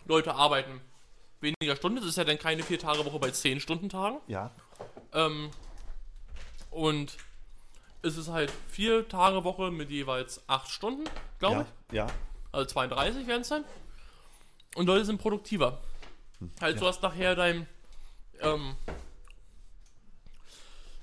Leute 0.06 0.34
arbeiten 0.34 0.80
weniger 1.44 1.76
Stunden. 1.76 1.98
Das 1.98 2.06
ist 2.06 2.16
ja 2.16 2.24
dann 2.24 2.38
keine 2.38 2.62
Vier-Tage-Woche 2.64 3.18
bei 3.20 3.28
10-Stunden-Tagen. 3.28 4.18
Ja. 4.26 4.50
Ähm, 5.12 5.50
und 6.70 7.16
es 8.02 8.16
ist 8.16 8.28
halt 8.28 8.52
vier 8.68 9.08
Tage 9.08 9.44
Woche 9.44 9.70
mit 9.70 9.90
jeweils 9.90 10.42
acht 10.48 10.68
Stunden, 10.70 11.04
glaube 11.38 11.54
Ja, 11.56 11.66
ich. 11.90 11.94
ja. 11.94 12.06
Also 12.52 12.66
32 12.66 13.26
werden 13.26 13.42
es 13.42 13.48
dann. 13.48 13.64
Und 14.74 14.86
Leute 14.86 15.04
sind 15.04 15.18
produktiver. 15.18 15.80
Halt, 16.60 16.80
du 16.80 16.86
hast 16.86 17.02
nachher 17.02 17.34
dein. 17.36 17.66
Ähm, 18.40 18.74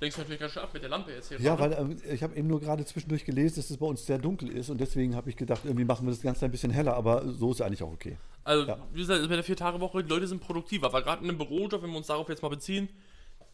denkst 0.01 0.15
du 0.15 0.21
natürlich 0.21 0.39
ganz 0.41 0.53
schön 0.53 0.63
ab 0.63 0.73
mit 0.73 0.83
der 0.83 0.89
Lampe 0.89 1.11
jetzt 1.11 1.29
hier. 1.29 1.39
Ja, 1.39 1.57
weil 1.57 1.73
ähm, 1.73 1.97
ich 2.11 2.21
habe 2.21 2.35
eben 2.35 2.47
nur 2.47 2.59
gerade 2.59 2.85
zwischendurch 2.85 3.23
gelesen, 3.25 3.55
dass 3.55 3.69
es 3.69 3.77
bei 3.77 3.85
uns 3.85 4.05
sehr 4.05 4.17
dunkel 4.17 4.49
ist 4.51 4.69
und 4.69 4.79
deswegen 4.79 5.15
habe 5.15 5.29
ich 5.29 5.37
gedacht, 5.37 5.61
irgendwie 5.63 5.85
machen 5.85 6.05
wir 6.05 6.11
das 6.11 6.21
Ganze 6.21 6.45
ein 6.45 6.51
bisschen 6.51 6.71
heller, 6.71 6.95
aber 6.95 7.27
so 7.33 7.51
ist 7.51 7.61
eigentlich 7.61 7.81
auch 7.83 7.91
okay. 7.93 8.17
Also, 8.43 8.67
ja. 8.67 8.77
wie 8.91 8.99
gesagt, 9.01 9.21
mit 9.21 9.31
der 9.31 9.43
Vier-Tage-Woche, 9.43 10.03
die 10.03 10.09
Leute 10.09 10.27
sind 10.27 10.41
produktiver. 10.41 10.91
Weil 10.93 11.03
gerade 11.03 11.23
in 11.23 11.29
einem 11.29 11.37
Bürojob, 11.37 11.83
wenn 11.83 11.91
wir 11.91 11.97
uns 11.97 12.07
darauf 12.07 12.27
jetzt 12.29 12.41
mal 12.41 12.49
beziehen, 12.49 12.89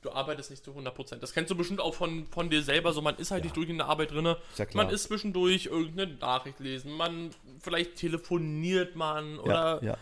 du 0.02 0.12
arbeitest 0.12 0.52
nicht 0.52 0.64
zu 0.64 0.72
100%. 0.72 1.16
Das 1.18 1.34
kennst 1.34 1.52
du 1.52 1.56
bestimmt 1.56 1.82
auch 1.82 1.94
von, 1.94 2.28
von 2.28 2.50
dir 2.50 2.62
selber. 2.64 2.94
So, 2.94 3.02
man 3.02 3.16
ist 3.18 3.32
halt 3.32 3.44
Ja. 3.44 3.46
nicht 3.48 3.58
durch 3.58 3.70
in 3.70 3.78
der 3.78 3.88
Arbeit 3.88 4.12
drin. 4.12 4.26
Ja. 4.26 4.36
Man 4.74 4.90
ist 4.90 5.04
zwischendurch 5.04 5.66
irgendeine 5.66 6.14
Nachricht 6.14 6.60
lesen. 6.60 6.92
Man, 6.94 7.32
vielleicht 7.60 7.96
telefoniert 7.96 8.96
man 8.96 9.40
oder 9.40 9.84
ja, 9.84 9.98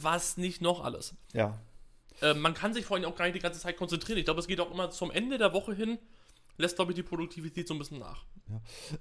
was 0.00 0.36
nicht 0.36 0.60
noch 0.62 0.82
alles. 0.84 1.14
ja. 1.32 1.58
Äh, 2.22 2.34
man 2.34 2.54
kann 2.54 2.72
sich 2.72 2.84
vor 2.86 2.96
allem 2.96 3.06
auch 3.06 3.16
gar 3.16 3.24
nicht 3.24 3.34
die 3.34 3.40
ganze 3.40 3.58
Zeit 3.58 3.76
konzentrieren. 3.76 4.18
Ich 4.18 4.24
glaube, 4.24 4.38
es 4.38 4.46
geht 4.46 4.60
auch 4.60 4.70
immer 4.70 4.88
zum 4.92 5.10
Ende 5.10 5.36
der 5.36 5.52
Woche 5.52 5.74
hin, 5.74 5.98
lässt, 6.56 6.76
glaube 6.76 6.92
ich, 6.92 6.96
die 6.96 7.02
Produktivität 7.02 7.66
so 7.68 7.74
ein 7.74 7.78
bisschen 7.78 7.98
nach. 7.98 8.24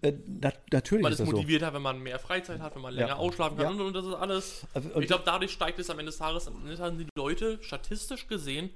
Äh, 0.02 0.14
na, 0.26 0.52
natürlich 0.72 1.04
Man 1.04 1.12
ist 1.12 1.20
ist 1.20 1.26
das 1.26 1.30
so. 1.30 1.36
motivierter, 1.36 1.74
wenn 1.74 1.82
man 1.82 2.00
mehr 2.02 2.18
Freizeit 2.20 2.60
hat, 2.62 2.76
wenn 2.76 2.82
man 2.82 2.94
länger 2.94 3.10
Ja. 3.10 3.16
ausschlafen 3.18 3.58
kann 3.58 3.66
Ja. 3.66 3.72
und, 3.72 3.82
und 3.82 3.94
das 3.94 4.06
ist 4.06 4.14
alles. 4.14 4.68
Also, 4.74 4.90
und- 4.90 5.02
ich 5.02 5.08
glaube, 5.08 5.24
dadurch 5.26 5.52
steigt 5.52 5.78
es 5.80 5.90
am 5.90 6.00
Ende 6.00 6.12
des 6.12 6.18
Tages, 6.20 6.48
am 6.48 6.56
Ende 6.58 6.70
des 6.72 6.80
Tages 6.80 6.98
sind 6.98 7.08
die 7.08 7.20
Leute 7.20 7.60
statistisch 7.62 8.28
gesehen 8.28 8.70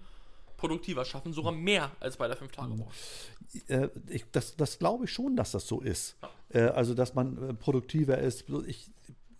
produktiver, 0.57 1.05
schaffen 1.05 1.33
sogar 1.33 1.51
mehr 1.51 1.91
als 1.99 2.17
bei 2.17 2.27
der 2.27 2.35
5-Tage-Woche. 2.35 2.89
Äh, 3.67 3.89
ich, 4.09 4.25
das, 4.31 4.55
das 4.55 4.79
glaube 4.79 5.05
ich 5.05 5.11
schon, 5.13 5.35
dass 5.35 5.51
das 5.51 5.67
so 5.67 5.81
ist. 5.81 6.15
Äh, 6.49 6.61
also, 6.61 6.93
dass 6.95 7.13
man 7.13 7.49
äh, 7.49 7.53
produktiver 7.53 8.17
ist. 8.17 8.45
Ich, 8.65 8.89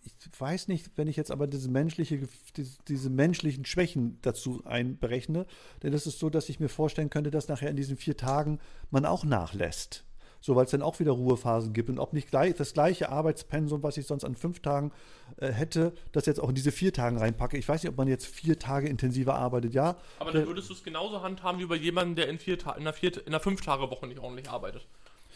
ich 0.08 0.40
weiß 0.40 0.68
nicht, 0.68 0.90
wenn 0.96 1.08
ich 1.08 1.16
jetzt 1.16 1.30
aber 1.30 1.46
diese, 1.46 1.70
menschliche, 1.70 2.20
diese, 2.56 2.78
diese 2.88 3.10
menschlichen 3.10 3.64
Schwächen 3.64 4.18
dazu 4.22 4.62
einberechne, 4.64 5.46
denn 5.82 5.92
es 5.92 6.06
ist 6.06 6.18
so, 6.18 6.30
dass 6.30 6.48
ich 6.48 6.60
mir 6.60 6.68
vorstellen 6.68 7.10
könnte, 7.10 7.30
dass 7.30 7.48
nachher 7.48 7.70
in 7.70 7.76
diesen 7.76 7.96
vier 7.96 8.16
Tagen 8.16 8.58
man 8.90 9.04
auch 9.04 9.24
nachlässt. 9.24 10.04
So, 10.40 10.54
weil 10.54 10.66
es 10.66 10.70
dann 10.70 10.82
auch 10.82 11.00
wieder 11.00 11.12
Ruhephasen 11.12 11.72
gibt 11.72 11.90
und 11.90 11.98
ob 11.98 12.12
nicht 12.12 12.30
gleich, 12.30 12.54
das 12.54 12.72
gleiche 12.72 13.08
Arbeitspensum, 13.08 13.82
was 13.82 13.96
ich 13.96 14.06
sonst 14.06 14.24
an 14.24 14.36
fünf 14.36 14.60
Tagen 14.60 14.92
äh, 15.38 15.50
hätte, 15.50 15.92
das 16.12 16.26
jetzt 16.26 16.40
auch 16.40 16.48
in 16.48 16.54
diese 16.54 16.70
vier 16.70 16.92
Tagen 16.92 17.18
reinpacke. 17.18 17.58
Ich 17.58 17.68
weiß 17.68 17.82
nicht, 17.82 17.90
ob 17.90 17.96
man 17.96 18.06
jetzt 18.06 18.26
vier 18.26 18.58
Tage 18.58 18.88
intensiver 18.88 19.34
arbeitet, 19.34 19.74
ja. 19.74 19.96
Aber 20.20 20.30
dann 20.30 20.46
würdest 20.46 20.68
du 20.70 20.74
es 20.74 20.84
genauso 20.84 21.22
handhaben 21.22 21.60
wie 21.60 21.66
bei 21.66 21.74
jemandem, 21.74 22.14
der 22.14 22.28
in, 22.28 22.38
vier 22.38 22.56
Ta 22.56 22.72
in 22.72 22.82
einer, 22.82 22.92
vier 22.92 23.16
in 23.16 23.34
einer 23.34 23.42
5-Tage-Woche 23.42 24.06
nicht 24.06 24.20
ordentlich 24.20 24.48
arbeitet. 24.48 24.86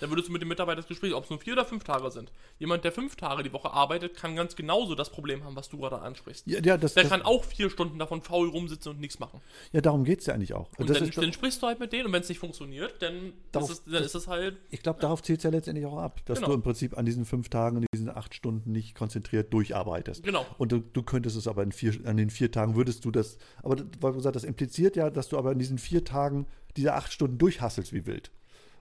Dann 0.02 0.10
würdest 0.10 0.28
du 0.28 0.32
mit 0.32 0.42
dem 0.42 0.48
Mitarbeiter 0.48 0.76
das 0.80 0.88
Gespräch, 0.88 1.14
ob 1.14 1.24
es 1.24 1.30
nur 1.30 1.38
vier 1.38 1.52
oder 1.52 1.64
fünf 1.64 1.84
Tage 1.84 2.10
sind. 2.10 2.32
Jemand, 2.58 2.82
der 2.84 2.90
fünf 2.92 3.14
Tage 3.16 3.42
die 3.44 3.52
Woche 3.52 3.70
arbeitet, 3.72 4.16
kann 4.16 4.34
ganz 4.34 4.56
genauso 4.56 4.94
das 4.96 5.10
Problem 5.10 5.44
haben, 5.44 5.54
was 5.54 5.68
du 5.68 5.78
gerade 5.78 6.00
ansprichst. 6.00 6.44
Ja, 6.46 6.58
ja, 6.60 6.76
das, 6.76 6.94
Der 6.94 7.04
das, 7.04 7.10
kann 7.12 7.22
auch 7.22 7.44
vier 7.44 7.70
Stunden 7.70 7.98
davon 8.00 8.20
faul 8.20 8.48
rumsitzen 8.48 8.90
und 8.92 9.00
nichts 9.00 9.18
machen. 9.20 9.40
ja 9.70 9.80
darum 9.80 10.02
geht 10.04 10.20
es 10.20 10.26
ja 10.26 10.34
eigentlich 10.34 10.54
auch. 10.54 10.68
Und 10.76 10.90
das 10.90 10.98
dann, 10.98 11.08
ist, 11.08 11.16
dann 11.16 11.32
sprichst 11.32 11.62
du 11.62 11.68
halt 11.68 11.78
mit 11.78 11.92
denen 11.92 12.06
und 12.06 12.12
wenn 12.12 12.22
es 12.22 12.28
nicht 12.28 12.38
funktioniert, 12.40 13.00
dann, 13.00 13.32
Darauf- 13.52 13.70
ist 13.70 13.86
es, 13.86 13.92
dann 13.92 14.02
ist 14.02 14.14
es 14.16 14.26
halt. 14.26 14.56
Ich 14.70 14.82
glaube, 14.82 15.00
darauf 15.00 15.22
zielt 15.22 15.38
es 15.38 15.44
ja 15.44 15.50
letztendlich 15.50 15.86
auch 15.86 15.98
ab, 15.98 16.20
dass 16.26 16.38
Genau. 16.38 16.48
du 16.48 16.54
im 16.54 16.62
Prinzip 16.62 16.98
an 16.98 17.06
diesen 17.06 17.24
fünf 17.24 17.48
Tagen, 17.48 17.76
an 17.76 17.86
diesen 17.94 18.08
acht 18.10 18.34
Stunden 18.34 18.72
nicht 18.72 18.96
konzentriert 18.96 19.52
durcharbeitest. 19.54 20.24
Genau. 20.24 20.44
Und 20.58 20.72
du, 20.72 20.80
du 20.80 21.02
könntest 21.04 21.36
es 21.36 21.46
aber 21.46 21.62
in 21.62 21.70
vier, 21.70 21.94
an 22.06 22.16
den 22.16 22.30
vier 22.30 22.50
Tagen 22.50 22.74
würdest 22.74 23.04
du 23.04 23.12
das, 23.12 23.38
aber 23.62 23.76
weil 24.00 24.10
du 24.10 24.16
gesagt, 24.18 24.34
das 24.34 24.42
impliziert 24.44 24.96
ja, 24.96 25.10
dass 25.10 25.28
du 25.28 25.38
aber 25.38 25.52
in 25.52 25.60
diesen 25.60 25.78
vier 25.78 26.04
Tagen 26.04 26.46
diese 26.76 26.94
acht 26.94 27.12
Stunden 27.12 27.38
durchhasselst 27.38 27.92
wie 27.92 28.04
wild. 28.06 28.32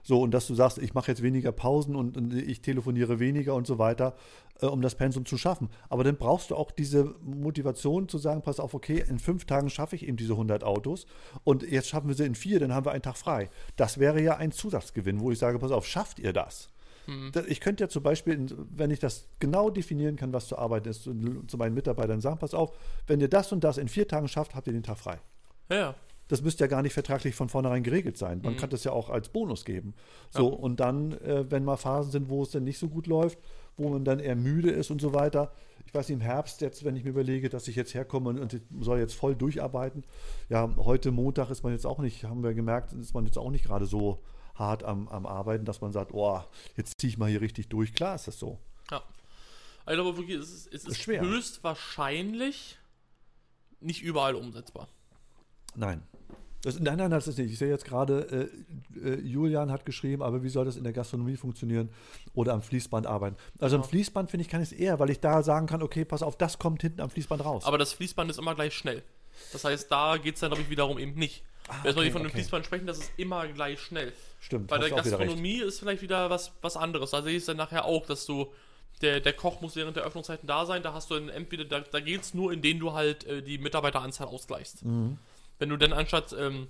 So, 0.02 0.20
und 0.20 0.32
dass 0.32 0.46
du 0.48 0.54
sagst, 0.54 0.78
ich 0.78 0.94
mache 0.94 1.10
jetzt 1.12 1.22
weniger 1.22 1.52
Pausen 1.52 1.94
und, 1.94 2.16
und 2.16 2.34
ich 2.34 2.60
telefoniere 2.60 3.20
weniger 3.20 3.54
und 3.54 3.66
so 3.66 3.78
weiter, 3.78 4.14
äh, 4.60 4.66
um 4.66 4.82
das 4.82 4.96
Pensum 4.96 5.24
zu 5.24 5.38
schaffen. 5.38 5.68
Aber 5.88 6.02
dann 6.02 6.16
brauchst 6.16 6.50
du 6.50 6.56
auch 6.56 6.70
diese 6.72 7.14
Motivation 7.22 8.08
zu 8.08 8.18
sagen, 8.18 8.42
pass 8.42 8.58
auf, 8.60 8.74
okay, 8.74 9.04
in 9.08 9.18
fünf 9.18 9.44
Tagen 9.44 9.70
schaffe 9.70 9.94
ich 9.96 10.06
eben 10.08 10.16
diese 10.16 10.32
100 10.32 10.64
Autos 10.64 11.06
und 11.44 11.62
jetzt 11.62 11.88
schaffen 11.88 12.08
wir 12.08 12.14
sie 12.16 12.24
in 12.26 12.34
vier, 12.34 12.58
dann 12.60 12.72
haben 12.74 12.84
wir 12.86 12.92
einen 12.92 13.02
Tag 13.02 13.16
frei. 13.16 13.48
Das 13.76 13.98
wäre 13.98 14.20
ja 14.20 14.36
ein 14.36 14.50
Zusatzgewinn, 14.52 15.20
wo 15.20 15.30
ich 15.30 15.38
sage, 15.38 15.58
pass 15.58 15.70
auf, 15.70 15.86
schafft 15.86 16.18
ihr 16.18 16.32
das? 16.32 16.68
Da- 17.32 17.44
Ich 17.46 17.60
könnte 17.60 17.82
ja 17.84 17.88
zum 17.88 18.02
Beispiel, 18.02 18.46
wenn 18.70 18.90
ich 18.92 19.00
das 19.00 19.26
genau 19.40 19.70
definieren 19.70 20.16
kann, 20.16 20.32
was 20.32 20.46
zu 20.48 20.56
arbeiten 20.58 20.88
ist, 20.88 21.02
zu 21.02 21.56
meinen 21.56 21.74
Mitarbeitern 21.74 22.20
sagen, 22.20 22.38
pass 22.38 22.54
auf, 22.54 22.72
wenn 23.08 23.20
ihr 23.20 23.28
das 23.28 23.50
und 23.52 23.64
das 23.64 23.76
in 23.78 23.88
vier 23.88 24.06
Tagen 24.06 24.28
schafft, 24.28 24.54
habt 24.54 24.66
ihr 24.68 24.72
den 24.72 24.82
Tag 24.84 24.98
frei. 24.98 25.18
Ja. 25.70 25.94
Das 26.28 26.42
müsste 26.42 26.64
ja 26.64 26.68
gar 26.68 26.82
nicht 26.82 26.94
vertraglich 26.94 27.34
von 27.34 27.48
vornherein 27.48 27.82
geregelt 27.82 28.16
sein. 28.16 28.40
Man 28.42 28.56
kann 28.56 28.70
das 28.70 28.84
ja 28.84 28.92
auch 28.92 29.10
als 29.10 29.28
Bonus 29.28 29.64
geben. 29.64 29.94
So, 30.30 30.48
und 30.48 30.80
dann, 30.80 31.12
äh, 31.20 31.50
wenn 31.50 31.64
mal 31.64 31.76
Phasen 31.76 32.10
sind, 32.10 32.28
wo 32.30 32.42
es 32.42 32.50
dann 32.50 32.64
nicht 32.64 32.78
so 32.78 32.88
gut 32.88 33.06
läuft, 33.06 33.38
wo 33.76 33.88
man 33.90 34.04
dann 34.04 34.18
eher 34.18 34.36
müde 34.36 34.70
ist 34.70 34.90
und 34.90 35.00
so 35.00 35.12
weiter. 35.12 35.52
Ich 35.86 35.92
weiß, 35.92 36.08
im 36.10 36.20
Herbst 36.20 36.60
jetzt, 36.60 36.84
wenn 36.84 36.96
ich 36.96 37.04
mir 37.04 37.10
überlege, 37.10 37.48
dass 37.48 37.68
ich 37.68 37.76
jetzt 37.76 37.92
herkomme 37.92 38.30
und, 38.30 38.38
und 38.38 38.54
ich 38.54 38.62
soll 38.80 38.98
jetzt 38.98 39.14
voll 39.14 39.34
durcharbeiten. 39.34 40.04
Ja, 40.48 40.74
heute 40.76 41.10
Montag 41.10 41.50
ist 41.50 41.62
man 41.64 41.72
jetzt 41.72 41.86
auch 41.86 41.98
nicht, 41.98 42.24
haben 42.24 42.42
wir 42.42 42.54
gemerkt, 42.54 42.92
ist 42.92 43.14
man 43.14 43.26
jetzt 43.26 43.36
auch 43.36 43.50
nicht 43.50 43.64
gerade 43.64 43.84
so 43.86 44.22
hart 44.54 44.84
am, 44.84 45.08
am 45.08 45.26
Arbeiten, 45.26 45.64
dass 45.64 45.80
man 45.80 45.92
sagt, 45.92 46.12
oh, 46.14 46.40
jetzt 46.76 47.00
ziehe 47.00 47.10
ich 47.10 47.18
mal 47.18 47.28
hier 47.28 47.40
richtig 47.40 47.68
durch. 47.68 47.92
Klar 47.94 48.14
ist 48.14 48.28
das 48.28 48.38
so. 48.38 48.58
ja. 48.90 49.02
Also, 49.84 50.02
aber 50.02 50.16
wirklich, 50.16 50.38
es 50.38 50.52
ist, 50.52 50.72
es 50.72 50.84
ist 50.84 50.98
schwer. 50.98 51.22
höchstwahrscheinlich 51.22 52.78
nicht 53.80 54.02
überall 54.02 54.36
umsetzbar. 54.36 54.88
Nein. 55.74 56.02
Das, 56.62 56.78
nein, 56.78 56.96
nein, 56.96 57.10
das 57.10 57.26
ist 57.26 57.38
nicht. 57.38 57.50
Ich 57.50 57.58
sehe 57.58 57.68
jetzt 57.68 57.84
gerade, 57.84 58.50
äh, 58.94 59.08
äh, 59.08 59.20
Julian 59.20 59.72
hat 59.72 59.84
geschrieben, 59.84 60.22
aber 60.22 60.44
wie 60.44 60.48
soll 60.48 60.64
das 60.64 60.76
in 60.76 60.84
der 60.84 60.92
Gastronomie 60.92 61.36
funktionieren 61.36 61.88
oder 62.34 62.52
am 62.52 62.62
Fließband 62.62 63.04
arbeiten? 63.04 63.36
Also 63.58 63.76
am 63.76 63.84
Fließband 63.84 64.30
finde 64.30 64.42
ich 64.42 64.48
kann 64.48 64.62
ich 64.62 64.70
es 64.70 64.78
eher, 64.78 65.00
weil 65.00 65.10
ich 65.10 65.18
da 65.18 65.42
sagen 65.42 65.66
kann, 65.66 65.82
okay, 65.82 66.04
pass 66.04 66.22
auf, 66.22 66.38
das 66.38 66.60
kommt 66.60 66.82
hinten 66.82 67.00
am 67.00 67.10
Fließband 67.10 67.44
raus. 67.44 67.64
Aber 67.64 67.78
das 67.78 67.92
Fließband 67.92 68.30
ist 68.30 68.38
immer 68.38 68.54
gleich 68.54 68.74
schnell. 68.74 69.02
Das 69.52 69.64
heißt, 69.64 69.90
da 69.90 70.18
geht 70.18 70.34
es 70.34 70.40
dann, 70.40 70.50
glaube 70.50 70.62
ich, 70.62 70.70
wiederum 70.70 70.98
eben 70.98 71.18
nicht. 71.18 71.42
Ah, 71.68 71.80
okay, 71.80 72.04
die 72.04 72.10
von 72.10 72.22
dem 72.22 72.26
okay. 72.26 72.38
Fließband 72.38 72.66
sprechen, 72.66 72.86
das 72.86 72.98
ist 72.98 73.12
immer 73.16 73.46
gleich 73.48 73.80
schnell. 73.80 74.12
Stimmt. 74.40 74.68
Bei 74.68 74.78
der. 74.78 74.90
Gastronomie 74.90 75.58
ist 75.58 75.80
vielleicht 75.80 76.02
wieder 76.02 76.30
was, 76.30 76.52
was 76.60 76.76
anderes. 76.76 77.10
Da 77.10 77.22
sehe 77.22 77.32
ich 77.32 77.38
es 77.38 77.46
dann 77.46 77.56
nachher 77.56 77.84
auch, 77.84 78.06
dass 78.06 78.26
du, 78.26 78.52
der, 79.00 79.20
der 79.20 79.32
Koch 79.32 79.60
muss 79.60 79.74
während 79.74 79.96
der 79.96 80.04
Öffnungszeiten 80.04 80.46
da 80.46 80.64
sein, 80.66 80.82
da 80.82 80.92
hast 80.92 81.10
du 81.10 81.14
dann 81.14 81.28
entweder, 81.28 81.64
da, 81.64 81.80
da 81.80 82.00
geht 82.00 82.22
es 82.22 82.34
nur, 82.34 82.52
indem 82.52 82.78
du 82.78 82.92
halt 82.92 83.24
äh, 83.24 83.42
die 83.42 83.58
Mitarbeiteranzahl 83.58 84.28
ausgleichst. 84.28 84.84
Mhm. 84.84 85.18
Wenn 85.58 85.68
du 85.68 85.76
dann 85.76 85.92
anstatt 85.92 86.34
ähm, 86.38 86.68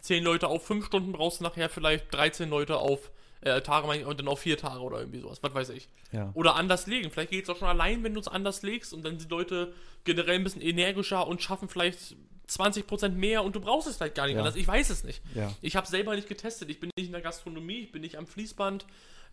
10 0.00 0.24
Leute 0.24 0.48
auf 0.48 0.66
5 0.66 0.86
Stunden 0.86 1.12
brauchst, 1.12 1.40
nachher 1.40 1.68
vielleicht 1.68 2.12
13 2.14 2.48
Leute 2.48 2.78
auf 2.78 3.10
äh, 3.42 3.60
Tage 3.60 4.06
und 4.06 4.20
dann 4.20 4.28
auf 4.28 4.40
4 4.40 4.56
Tage 4.56 4.80
oder 4.80 5.00
irgendwie 5.00 5.20
sowas, 5.20 5.38
was 5.42 5.52
weiß 5.54 5.68
ich. 5.70 5.88
Ja. 6.12 6.30
Oder 6.34 6.54
anders 6.56 6.86
legen. 6.86 7.10
Vielleicht 7.10 7.30
geht 7.30 7.44
es 7.44 7.50
auch 7.50 7.56
schon 7.58 7.68
allein, 7.68 8.02
wenn 8.04 8.14
du 8.14 8.20
es 8.20 8.28
anders 8.28 8.62
legst 8.62 8.92
und 8.94 9.04
dann 9.04 9.18
sind 9.18 9.30
die 9.30 9.34
Leute 9.34 9.72
generell 10.04 10.36
ein 10.36 10.44
bisschen 10.44 10.62
energischer 10.62 11.26
und 11.26 11.42
schaffen 11.42 11.68
vielleicht 11.68 12.16
20% 12.48 13.10
mehr 13.10 13.42
und 13.44 13.54
du 13.56 13.60
brauchst 13.60 13.88
es 13.88 13.96
vielleicht 13.96 14.14
gar 14.14 14.26
nicht 14.26 14.34
Ja. 14.34 14.40
anders. 14.40 14.56
Ich 14.56 14.66
weiß 14.66 14.90
es 14.90 15.04
nicht. 15.04 15.22
Ja. 15.34 15.52
Ich 15.62 15.76
habe 15.76 15.86
selber 15.86 16.14
nicht 16.14 16.28
getestet. 16.28 16.70
Ich 16.70 16.80
bin 16.80 16.90
nicht 16.96 17.06
in 17.06 17.12
der 17.12 17.20
Gastronomie, 17.20 17.80
ich 17.80 17.92
bin 17.92 18.02
nicht 18.02 18.16
am 18.18 18.26
Fließband. 18.26 18.84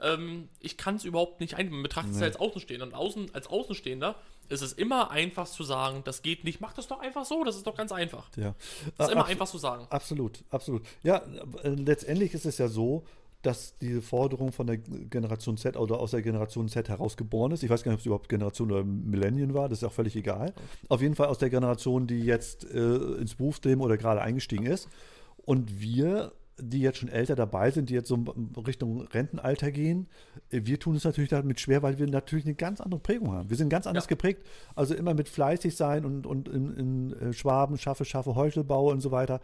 Ähm, 0.02 0.48
ich 0.60 0.78
kann 0.78 0.96
es 0.96 1.04
überhaupt 1.04 1.40
nicht 1.42 1.56
ein. 1.56 1.70
Man 1.70 1.84
betrachtet 1.84 2.12
es 2.12 2.18
Nee. 2.18 2.22
ja 2.24 2.28
als 2.28 2.38
Außenstehender. 2.40 2.86
Und 2.88 2.94
außen, 2.94 3.34
als 3.36 3.48
Außenstehender 3.48 4.16
ist 4.50 4.62
es 4.62 4.74
immer 4.74 5.12
einfach 5.12 5.48
zu 5.48 5.64
sagen, 5.64 6.02
das 6.04 6.22
geht 6.22 6.44
nicht. 6.44 6.60
Mach 6.62 6.74
das 6.74 6.88
doch 6.88 7.00
einfach 7.00 7.26
so. 7.26 7.44
Das 7.44 7.56
ist 7.56 7.66
doch 7.68 7.76
ganz 7.76 7.92
einfach. 7.92 8.30
Ja. 8.36 8.56
Das 8.98 9.08
ist 9.08 9.14
immer 9.14 9.22
Abs- 9.22 9.30
einfach 9.32 9.48
zu 9.48 9.58
sagen. 9.58 9.88
Absolut, 9.90 10.44
absolut. 10.50 10.84
Ja, 11.04 11.22
äh, 11.64 11.70
letztendlich 11.70 12.34
ist 12.34 12.46
es 12.46 12.58
ja 12.58 12.68
so, 12.68 13.04
dass 13.42 13.78
diese 13.78 14.02
Forderung 14.02 14.52
von 14.52 14.68
der 14.68 14.78
Generation 14.78 15.56
Z 15.56 15.78
oder 15.78 16.00
aus 16.00 16.12
der 16.12 16.22
Generation 16.22 16.68
Z 16.68 16.90
herausgeboren 16.90 17.54
ist. 17.54 17.64
Ich 17.64 17.70
weiß 17.70 17.84
gar 17.84 17.92
nicht, 17.92 17.98
ob 17.98 18.02
es 18.02 18.06
überhaupt 18.06 18.28
Generation 18.30 18.70
oder 18.72 18.84
Millennium 18.84 19.54
war, 19.54 19.70
das 19.70 19.78
ist 19.78 19.84
auch 19.86 19.94
völlig 19.94 20.18
egal. 20.18 20.54
Auf 20.90 21.02
jeden 21.02 21.16
Fall 21.16 21.28
aus 21.28 21.38
der 21.38 21.50
Generation, 21.50 22.06
die 22.06 22.20
jetzt 22.20 22.66
äh, 22.66 22.96
ins 23.16 23.36
Berufsleben 23.36 23.82
oder 23.82 23.96
gerade 23.98 24.22
eingestiegen 24.22 24.66
ist. 24.66 24.90
Und 25.46 25.80
wir, 25.80 26.34
die 26.62 26.82
jetzt 26.82 26.98
schon 27.00 27.10
älter 27.10 27.36
dabei 27.36 27.72
sind, 27.72 27.90
die 27.90 27.94
jetzt 27.94 28.08
so 28.08 28.16
Richtung 28.66 29.02
Rentenalter 29.08 29.72
gehen, 29.72 30.08
äh, 30.52 30.62
wir 30.64 30.80
tun 30.80 30.96
es 30.96 31.04
natürlich 31.04 31.30
damit 31.30 31.60
schwer, 31.60 31.82
weil 31.84 32.00
wir 32.00 32.08
natürlich 32.08 32.46
eine 32.46 32.56
ganz 32.56 32.82
andere 32.82 33.00
Prägung 33.00 33.32
haben. 33.34 33.50
Wir 33.50 33.58
sind 33.58 33.70
ganz 33.70 33.88
anders 33.88 34.06
Ja. 34.06 34.10
geprägt. 34.10 34.46
Also 34.76 34.94
immer 34.96 35.14
mit 35.14 35.30
fleißig 35.30 35.76
sein 35.76 36.06
und, 36.06 36.26
und 36.26 36.48
in, 36.50 36.76
in 36.76 37.14
äh, 37.14 37.34
Schwaben, 37.34 37.78
schaffe, 37.78 38.06
schaffe, 38.06 38.36
Heuchelbau 38.36 38.90
und 38.92 39.02
so 39.02 39.12
weiter. 39.12 39.42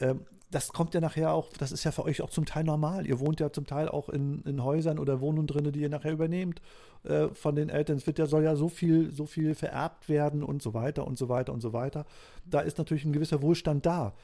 Ähm, 0.00 0.20
das 0.52 0.68
kommt 0.68 0.94
ja 0.94 1.00
nachher 1.00 1.32
auch, 1.32 1.48
das 1.58 1.72
ist 1.72 1.82
ja 1.82 1.90
für 1.90 2.04
euch 2.04 2.22
auch 2.22 2.30
zum 2.30 2.44
Teil 2.46 2.62
normal. 2.62 3.04
Ihr 3.06 3.18
wohnt 3.18 3.40
ja 3.40 3.50
zum 3.50 3.66
Teil 3.66 3.88
auch 3.88 4.08
in, 4.08 4.42
in 4.42 4.62
Häusern 4.62 5.00
oder 5.00 5.20
Wohnungen 5.20 5.48
drin, 5.48 5.72
die 5.72 5.80
ihr 5.80 5.88
nachher 5.88 6.12
übernehmt 6.12 6.62
äh, 7.02 7.28
von 7.28 7.56
den 7.56 7.68
Eltern. 7.68 7.96
Es 7.96 8.06
wird 8.06 8.20
ja, 8.20 8.26
soll 8.26 8.44
ja 8.44 8.54
so 8.54 8.68
viel, 8.68 9.10
so 9.10 9.26
viel 9.26 9.56
vererbt 9.56 10.08
werden 10.08 10.44
und 10.44 10.62
so 10.62 10.72
weiter 10.72 11.04
und 11.06 11.18
so 11.18 11.28
weiter 11.28 11.52
und 11.52 11.60
so 11.60 11.72
weiter. 11.72 12.06
Da 12.44 12.60
ist 12.60 12.78
natürlich 12.78 13.04
ein 13.04 13.12
gewisser 13.12 13.42
Wohlstand 13.42 13.86
da. 13.86 14.14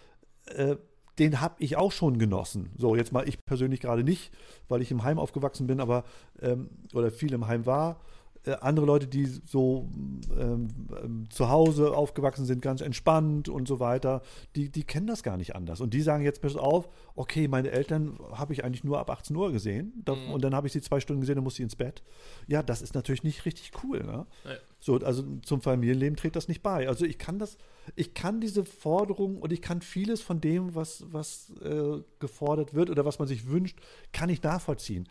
Den 1.18 1.40
habe 1.40 1.56
ich 1.58 1.76
auch 1.76 1.92
schon 1.92 2.18
genossen. 2.18 2.70
So, 2.76 2.96
jetzt 2.96 3.12
mal 3.12 3.28
ich 3.28 3.44
persönlich 3.44 3.80
gerade 3.80 4.02
nicht, 4.02 4.32
weil 4.68 4.80
ich 4.82 4.90
im 4.90 5.04
Heim 5.04 5.18
aufgewachsen 5.18 5.66
bin, 5.66 5.80
aber 5.80 6.04
ähm, 6.40 6.70
oder 6.94 7.10
viel 7.10 7.32
im 7.32 7.46
Heim 7.46 7.66
war. 7.66 8.00
Äh, 8.44 8.54
andere 8.60 8.86
Leute, 8.86 9.06
die 9.06 9.24
so 9.26 9.88
ähm, 10.36 10.68
ähm, 11.02 11.30
zu 11.30 11.48
Hause 11.48 11.96
aufgewachsen 11.96 12.44
sind, 12.44 12.60
ganz 12.60 12.80
entspannt 12.80 13.48
und 13.48 13.68
so 13.68 13.78
weiter, 13.78 14.20
die, 14.56 14.68
die 14.68 14.82
kennen 14.82 15.06
das 15.06 15.22
gar 15.22 15.36
nicht 15.36 15.54
anders. 15.54 15.80
Und 15.80 15.94
die 15.94 16.00
sagen 16.02 16.24
jetzt 16.24 16.40
bis 16.40 16.56
auf, 16.56 16.88
okay, 17.14 17.46
meine 17.46 17.70
Eltern 17.70 18.18
habe 18.32 18.52
ich 18.52 18.64
eigentlich 18.64 18.82
nur 18.82 18.98
ab 18.98 19.10
18 19.10 19.36
Uhr 19.36 19.52
gesehen 19.52 19.92
da, 20.04 20.14
Mhm. 20.16 20.30
und 20.32 20.42
dann 20.44 20.54
habe 20.56 20.66
ich 20.66 20.72
sie 20.72 20.80
zwei 20.80 20.98
Stunden 20.98 21.20
gesehen, 21.20 21.36
dann 21.36 21.44
muss 21.44 21.54
sie 21.54 21.62
ins 21.62 21.76
Bett. 21.76 22.02
Ja, 22.48 22.62
das 22.64 22.82
ist 22.82 22.94
natürlich 22.94 23.22
nicht 23.22 23.44
richtig 23.44 23.70
cool. 23.84 24.02
Ne? 24.02 24.26
Nee. 24.44 24.50
So, 24.80 24.96
also 24.96 25.22
zum 25.42 25.60
Familienleben 25.60 26.16
trägt 26.16 26.34
das 26.34 26.48
nicht 26.48 26.62
bei. 26.64 26.88
Also 26.88 27.04
ich 27.04 27.18
kann 27.18 27.38
das, 27.38 27.56
ich 27.94 28.12
kann 28.14 28.40
diese 28.40 28.64
Forderung 28.64 29.36
und 29.40 29.52
ich 29.52 29.62
kann 29.62 29.80
vieles 29.82 30.20
von 30.20 30.40
dem, 30.40 30.74
was, 30.74 31.04
was 31.12 31.52
äh, 31.62 32.02
gefordert 32.18 32.74
wird 32.74 32.90
oder 32.90 33.04
was 33.04 33.20
man 33.20 33.28
sich 33.28 33.48
wünscht, 33.48 33.78
kann 34.12 34.28
ich 34.30 34.42
nachvollziehen. 34.42 35.08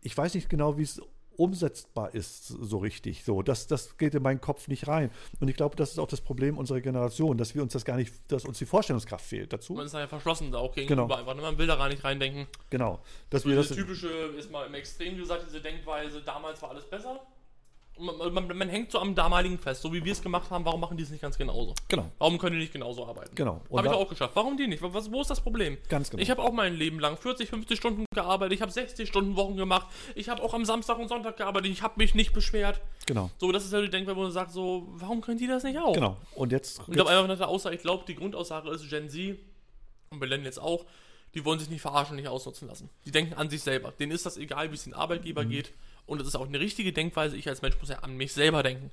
Ich 0.00 0.16
weiß 0.16 0.32
nicht 0.32 0.48
genau, 0.48 0.78
wie 0.78 0.82
es 0.84 1.02
umsetzbar 1.40 2.14
ist, 2.14 2.46
so 2.48 2.78
richtig. 2.78 3.24
So, 3.24 3.42
das, 3.42 3.66
das 3.66 3.96
geht 3.96 4.14
in 4.14 4.22
meinen 4.22 4.40
Kopf 4.40 4.68
nicht 4.68 4.86
rein. 4.88 5.10
Und 5.40 5.48
ich 5.48 5.56
glaube, 5.56 5.74
das 5.76 5.90
ist 5.92 5.98
auch 5.98 6.06
das 6.06 6.20
Problem 6.20 6.58
unserer 6.58 6.80
Generation, 6.80 7.38
dass 7.38 7.54
wir 7.54 7.62
uns 7.62 7.72
das 7.72 7.84
gar 7.84 7.96
nicht, 7.96 8.12
dass 8.28 8.44
uns 8.44 8.58
die 8.58 8.66
Vorstellungskraft 8.66 9.24
fehlt 9.24 9.52
dazu. 9.52 9.72
Man 9.74 9.86
ist 9.86 9.94
ja 9.94 10.06
verschlossen 10.06 10.52
da 10.52 10.58
auch 10.58 10.74
gegenüber 10.74 11.06
Genau. 11.06 11.14
einfach. 11.18 11.34
ne? 11.34 11.42
Man 11.42 11.58
will 11.58 11.66
da 11.66 11.76
gar 11.76 11.88
nicht 11.88 12.04
reindenken. 12.04 12.46
Genau. 12.68 13.00
Dass 13.30 13.42
So 13.42 13.48
wir 13.48 13.56
das, 13.56 13.68
typische, 13.68 14.08
ist 14.08 14.50
mal 14.50 14.66
im 14.66 14.74
Extrem 14.74 15.16
gesagt, 15.16 15.44
diese 15.46 15.60
Denkweise, 15.60 16.20
damals 16.22 16.60
war 16.62 16.70
alles 16.70 16.84
besser. 16.84 17.20
Man, 17.98 18.32
man, 18.32 18.56
man 18.56 18.68
hängt 18.70 18.90
so 18.92 18.98
am 18.98 19.14
damaligen 19.14 19.58
fest, 19.58 19.82
so 19.82 19.92
wie 19.92 20.02
wir 20.02 20.12
es 20.12 20.22
gemacht 20.22 20.50
haben, 20.50 20.64
warum 20.64 20.80
machen 20.80 20.96
die 20.96 21.02
es 21.02 21.10
nicht 21.10 21.20
ganz 21.20 21.36
genauso? 21.36 21.74
genau, 21.86 22.10
Warum 22.16 22.38
können 22.38 22.54
die 22.56 22.62
nicht 22.62 22.72
genauso 22.72 23.06
arbeiten? 23.06 23.34
genau. 23.34 23.60
Habe 23.70 23.88
ich 23.88 23.92
auch 23.92 24.08
geschafft. 24.08 24.34
Warum 24.36 24.56
die 24.56 24.66
nicht? 24.68 24.80
Was, 24.82 25.12
wo 25.12 25.20
ist 25.20 25.28
das 25.28 25.42
Problem? 25.42 25.76
Ganz 25.90 26.08
genau. 26.08 26.22
Ich 26.22 26.30
habe 26.30 26.40
auch 26.42 26.50
mein 26.52 26.74
Leben 26.76 26.98
lang 26.98 27.18
40, 27.18 27.50
50 27.50 27.76
Stunden 27.78 28.06
gearbeitet. 28.14 28.54
Ich 28.54 28.62
habe 28.62 28.72
60 28.72 29.06
Stunden 29.06 29.36
Wochen 29.36 29.54
gemacht. 29.56 29.86
Ich 30.14 30.30
habe 30.30 30.42
auch 30.42 30.54
am 30.54 30.64
Samstag 30.64 30.98
und 30.98 31.08
Sonntag 31.08 31.36
gearbeitet. 31.36 31.72
Ich 31.72 31.82
habe 31.82 31.92
mich 31.98 32.14
nicht 32.14 32.32
beschwert. 32.32 32.80
genau, 33.04 33.30
So, 33.36 33.52
das 33.52 33.66
ist 33.66 33.72
ja 33.74 33.82
die 33.82 33.90
Denkweise, 33.90 34.16
wo 34.16 34.22
man 34.22 34.32
sagt, 34.32 34.52
so, 34.52 34.86
warum 34.92 35.20
können 35.20 35.36
die 35.36 35.46
das 35.46 35.62
nicht 35.62 35.78
auch? 35.78 35.92
genau. 35.92 36.16
Und 36.34 36.52
jetzt, 36.52 36.80
ich 36.86 36.94
glaube 36.94 37.10
einfach 37.10 37.28
nach 37.28 37.36
der 37.36 37.48
Aussage, 37.48 37.74
ich 37.76 37.82
glaube, 37.82 38.04
die 38.08 38.14
Grundaussage 38.14 38.70
ist, 38.70 38.88
Gen 38.88 39.10
Z 39.10 39.36
und 40.08 40.20
Berlin 40.20 40.42
jetzt 40.44 40.58
auch, 40.58 40.86
die 41.34 41.44
wollen 41.44 41.58
sich 41.58 41.68
nicht 41.68 41.82
verarschen, 41.82 42.16
nicht 42.16 42.28
ausnutzen 42.28 42.66
lassen. 42.66 42.88
Die 43.04 43.10
denken 43.10 43.34
an 43.34 43.50
sich 43.50 43.60
selber. 43.62 43.92
Denen 43.92 44.10
ist 44.12 44.24
das 44.24 44.38
egal, 44.38 44.70
wie 44.70 44.74
es 44.74 44.84
den 44.84 44.94
Arbeitgeber 44.94 45.44
Mhm. 45.44 45.50
geht. 45.50 45.72
Und 46.10 46.18
das 46.18 46.26
ist 46.26 46.34
auch 46.34 46.46
eine 46.48 46.58
richtige 46.58 46.92
Denkweise. 46.92 47.36
Ich 47.36 47.48
als 47.48 47.62
Mensch 47.62 47.76
muss 47.78 47.88
ja 47.88 48.00
an 48.00 48.16
mich 48.16 48.32
selber 48.32 48.64
denken. 48.64 48.90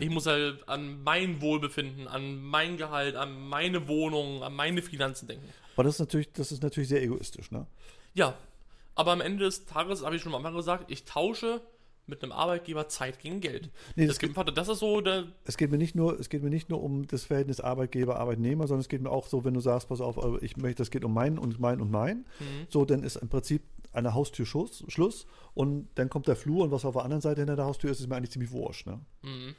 Ich 0.00 0.10
muss 0.10 0.26
halt 0.26 0.68
an 0.68 1.00
mein 1.04 1.40
Wohlbefinden, 1.40 2.08
an 2.08 2.42
mein 2.42 2.76
Gehalt, 2.76 3.14
an 3.14 3.48
meine 3.48 3.86
Wohnung, 3.86 4.42
an 4.42 4.52
meine 4.52 4.82
Finanzen 4.82 5.28
denken. 5.28 5.48
aber 5.74 5.84
das 5.84 5.94
ist 5.94 6.00
natürlich, 6.00 6.32
das 6.32 6.50
ist 6.50 6.64
natürlich 6.64 6.88
sehr 6.88 7.00
egoistisch, 7.00 7.52
ne? 7.52 7.66
Ja, 8.14 8.34
aber 8.96 9.12
am 9.12 9.20
Ende 9.20 9.44
des 9.44 9.66
Tages, 9.66 10.04
habe 10.04 10.16
ich 10.16 10.22
schon 10.22 10.34
am 10.34 10.44
Anfang 10.44 10.56
gesagt, 10.56 10.90
ich 10.90 11.04
tausche 11.04 11.60
mit 12.12 12.22
einem 12.22 12.32
Arbeitgeber 12.32 12.88
Zeit 12.88 13.18
gegen 13.18 13.40
Geld. 13.40 13.70
Nee, 13.96 14.06
das, 14.06 14.18
gibt, 14.18 14.36
das 14.56 14.68
ist 14.68 14.78
so 14.78 15.00
der, 15.00 15.24
es 15.44 15.56
geht 15.56 15.70
mir 15.70 15.78
nicht 15.78 15.94
nur, 15.94 16.18
es 16.20 16.28
geht 16.28 16.42
mir 16.42 16.50
nicht 16.50 16.68
nur 16.68 16.82
um 16.82 17.06
das 17.06 17.24
Verhältnis 17.24 17.60
Arbeitgeber-Arbeitnehmer, 17.60 18.66
sondern 18.66 18.82
es 18.82 18.88
geht 18.88 19.02
mir 19.02 19.10
auch 19.10 19.26
so, 19.26 19.44
wenn 19.44 19.54
du 19.54 19.60
sagst, 19.60 19.88
pass 19.88 20.00
auf, 20.00 20.18
ich 20.42 20.56
möchte, 20.56 20.82
das 20.82 20.90
geht 20.90 21.04
um 21.04 21.14
mein 21.14 21.38
und 21.38 21.58
mein 21.58 21.80
und 21.80 21.90
mein. 21.90 22.18
Mhm. 22.18 22.66
So, 22.68 22.84
dann 22.84 23.02
ist 23.02 23.16
im 23.16 23.28
Prinzip 23.28 23.62
eine 23.92 24.14
Haustür 24.14 24.46
Schluss, 24.46 24.84
Schluss 24.88 25.26
und 25.54 25.88
dann 25.94 26.08
kommt 26.08 26.26
der 26.28 26.36
Flur 26.36 26.64
und 26.64 26.70
was 26.70 26.84
auf 26.84 26.94
der 26.94 27.04
anderen 27.04 27.22
Seite 27.22 27.40
hinter 27.40 27.56
der 27.56 27.64
Haustür 27.64 27.90
ist, 27.90 28.00
ist 28.00 28.08
mir 28.08 28.16
eigentlich 28.16 28.30
ziemlich 28.30 28.52
wurscht. 28.52 28.86
Ne? 28.86 29.00
Mhm. 29.22 29.54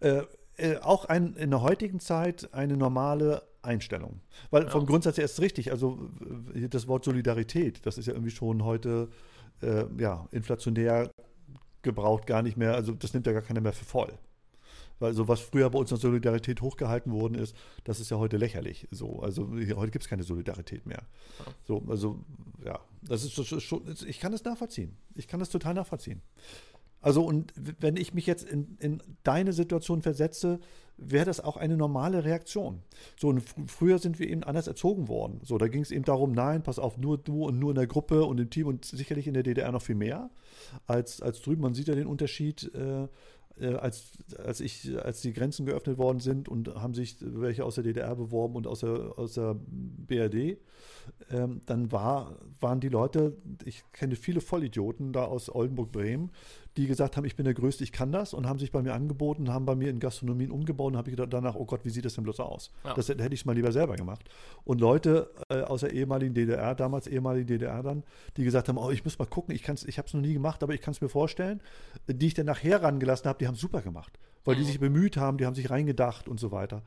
Äh, 0.00 0.22
äh, 0.58 0.78
auch 0.78 1.06
ein, 1.06 1.34
in 1.36 1.50
der 1.50 1.62
heutigen 1.62 2.00
Zeit 2.00 2.52
eine 2.52 2.76
normale 2.76 3.42
Einstellung. 3.62 4.20
Weil 4.50 4.68
vom 4.68 4.86
Grundsatz 4.86 5.18
her 5.18 5.24
ist 5.24 5.32
es 5.32 5.40
richtig. 5.40 5.70
Also 5.70 6.10
äh, 6.54 6.68
das 6.68 6.88
Wort 6.88 7.04
Solidarität, 7.04 7.84
das 7.84 7.98
ist 7.98 8.06
ja 8.06 8.14
irgendwie 8.14 8.30
schon 8.30 8.64
heute 8.64 9.08
äh, 9.62 9.84
ja, 9.98 10.26
inflationär 10.30 11.10
gebraucht, 11.86 12.26
gar 12.26 12.42
nicht 12.42 12.58
mehr. 12.58 12.74
Also 12.74 12.92
das 12.92 13.14
nimmt 13.14 13.26
ja 13.26 13.32
gar 13.32 13.42
keiner 13.42 13.62
mehr 13.62 13.72
für 13.72 13.84
voll. 13.86 14.12
Weil 14.98 15.12
so 15.12 15.28
was 15.28 15.40
früher 15.40 15.68
bei 15.68 15.78
uns 15.78 15.92
als 15.92 16.00
Solidarität 16.00 16.62
hochgehalten 16.62 17.12
worden 17.12 17.34
ist, 17.34 17.54
das 17.84 18.00
ist 18.00 18.10
ja 18.10 18.16
heute 18.16 18.38
lächerlich. 18.38 18.88
So, 18.90 19.20
also 19.20 19.54
hier- 19.58 19.76
heute 19.76 19.90
gibt 19.90 20.04
es 20.04 20.08
keine 20.08 20.22
Solidarität 20.22 20.86
mehr. 20.86 21.02
Ja. 21.38 21.44
So, 21.64 21.82
also 21.88 22.18
ja, 22.64 22.78
das 23.02 23.22
ist 23.24 23.32
schon- 23.34 23.60
schon, 23.60 23.82
ich 24.06 24.20
kann 24.20 24.32
das 24.32 24.42
nachvollziehen. 24.44 24.96
Ich 25.14 25.28
kann 25.28 25.38
das 25.40 25.50
total 25.50 25.74
nachvollziehen. 25.74 26.22
Also 27.00 27.24
und 27.24 27.52
wenn 27.56 27.96
ich 27.96 28.14
mich 28.14 28.26
jetzt 28.26 28.44
in, 28.44 28.76
in 28.80 29.02
deine 29.22 29.52
Situation 29.52 30.02
versetze, 30.02 30.58
wäre 30.96 31.26
das 31.26 31.40
auch 31.40 31.56
eine 31.56 31.76
normale 31.76 32.24
Reaktion. 32.24 32.82
So 33.18 33.28
und 33.28 33.42
fr 33.42 33.60
früher 33.66 33.98
sind 33.98 34.18
wir 34.18 34.28
eben 34.28 34.44
anders 34.44 34.66
erzogen 34.66 35.08
worden. 35.08 35.40
So, 35.42 35.58
da 35.58 35.68
ging 35.68 35.82
es 35.82 35.90
eben 35.90 36.04
darum, 36.04 36.32
nein, 36.32 36.62
pass 36.62 36.78
auf, 36.78 36.96
nur 36.96 37.18
du 37.18 37.44
und 37.44 37.58
nur 37.58 37.70
in 37.70 37.76
der 37.76 37.86
Gruppe 37.86 38.24
und 38.24 38.40
im 38.40 38.50
Team 38.50 38.66
und 38.66 38.84
sicherlich 38.84 39.26
in 39.26 39.34
der 39.34 39.42
DDR 39.42 39.70
noch 39.72 39.82
viel 39.82 39.94
mehr 39.94 40.30
als, 40.86 41.20
als 41.20 41.42
drüben. 41.42 41.62
Man 41.62 41.74
sieht 41.74 41.88
ja 41.88 41.94
den 41.94 42.06
Unterschied. 42.06 42.72
Äh, 42.74 43.08
äh, 43.58 43.74
als, 43.74 44.10
als, 44.36 44.60
ich, 44.60 44.98
als 45.02 45.22
die 45.22 45.32
Grenzen 45.32 45.64
geöffnet 45.64 45.96
worden 45.96 46.20
sind 46.20 46.46
und 46.46 46.74
haben 46.74 46.92
sich 46.92 47.16
welche 47.20 47.64
aus 47.64 47.76
der 47.76 47.84
DDR 47.84 48.14
beworben 48.14 48.54
und 48.54 48.66
aus 48.66 48.80
der, 48.80 49.18
aus 49.18 49.32
der 49.32 49.56
BRD, 49.58 50.58
ähm, 51.30 51.62
dann 51.64 51.90
war, 51.90 52.36
waren 52.60 52.80
die 52.80 52.90
Leute, 52.90 53.36
ich 53.64 53.82
kenne 53.92 54.16
viele 54.16 54.42
Vollidioten 54.42 55.14
da 55.14 55.24
aus 55.24 55.48
Oldenburg-Bremen, 55.48 56.32
die 56.76 56.86
gesagt 56.86 57.16
haben, 57.16 57.24
ich 57.24 57.36
bin 57.36 57.44
der 57.44 57.54
Größte, 57.54 57.82
ich 57.84 57.92
kann 57.92 58.12
das 58.12 58.34
und 58.34 58.46
haben 58.46 58.58
sich 58.58 58.70
bei 58.72 58.82
mir 58.82 58.92
angeboten, 58.94 59.52
haben 59.52 59.64
bei 59.64 59.74
mir 59.74 59.88
in 59.90 59.98
Gastronomien 59.98 60.50
umgebaut 60.50 60.92
und 60.92 60.98
habe 60.98 61.08
ich 61.08 61.16
gedacht, 61.16 61.32
danach, 61.32 61.54
oh 61.54 61.64
Gott, 61.64 61.80
wie 61.84 61.90
sieht 61.90 62.04
das 62.04 62.14
denn 62.14 62.24
bloß 62.24 62.40
aus? 62.40 62.70
Ja. 62.84 62.94
Das 62.94 63.08
hätte 63.08 63.32
ich 63.32 63.46
mal 63.46 63.54
lieber 63.54 63.72
selber 63.72 63.96
gemacht. 63.96 64.28
Und 64.64 64.80
Leute 64.80 65.30
äh, 65.48 65.62
aus 65.62 65.80
der 65.80 65.92
ehemaligen 65.92 66.34
DDR, 66.34 66.74
damals 66.74 67.06
ehemaligen 67.06 67.46
DDR 67.46 67.82
dann, 67.82 68.02
die 68.36 68.44
gesagt 68.44 68.68
haben, 68.68 68.76
oh, 68.78 68.90
ich 68.90 69.04
muss 69.04 69.18
mal 69.18 69.24
gucken, 69.26 69.54
ich, 69.54 69.62
kann's- 69.62 69.84
ich 69.84 69.98
habe 69.98 70.06
es 70.06 70.14
noch 70.14 70.20
nie 70.20 70.34
gemacht, 70.34 70.62
aber 70.62 70.74
ich 70.74 70.80
kann 70.82 70.92
es 70.92 71.00
mir 71.00 71.08
vorstellen, 71.08 71.60
die 72.08 72.26
ich 72.26 72.34
dann 72.34 72.46
nachher 72.46 72.82
rangelassen 72.82 73.28
habe, 73.28 73.38
die 73.38 73.46
haben 73.46 73.54
es 73.54 73.60
super 73.60 73.80
gemacht. 73.82 74.18
Weil 74.44 74.54
die 74.54 74.62
Mhm. 74.62 74.66
sich 74.66 74.78
bemüht 74.78 75.16
haben, 75.16 75.38
die 75.38 75.46
haben 75.46 75.54
sich 75.56 75.70
reingedacht 75.70 76.28
und 76.28 76.38
so 76.38 76.52
weiter. 76.52 76.82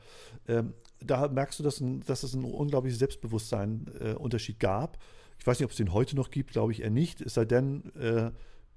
Ähm, 0.47 0.73
da 1.01 1.27
merkst 1.27 1.59
du, 1.59 1.63
dass, 1.63 1.81
ein, 1.81 2.01
dass 2.05 2.23
es 2.23 2.33
einen 2.33 2.45
unglaublichen 2.45 2.97
Selbstbewusstsein-Unterschied 2.97 4.59
gab. 4.59 4.97
Ich 5.39 5.47
weiß 5.47 5.59
nicht, 5.59 5.65
ob 5.65 5.71
es 5.71 5.77
den 5.77 5.93
heute 5.93 6.15
noch 6.15 6.31
gibt, 6.31 6.51
glaube 6.51 6.71
ich 6.71 6.81
eher 6.81 6.89
nicht. 6.89 7.21
Es 7.21 7.33
sei 7.33 7.45
denn, 7.45 7.83
äh, 7.95 8.31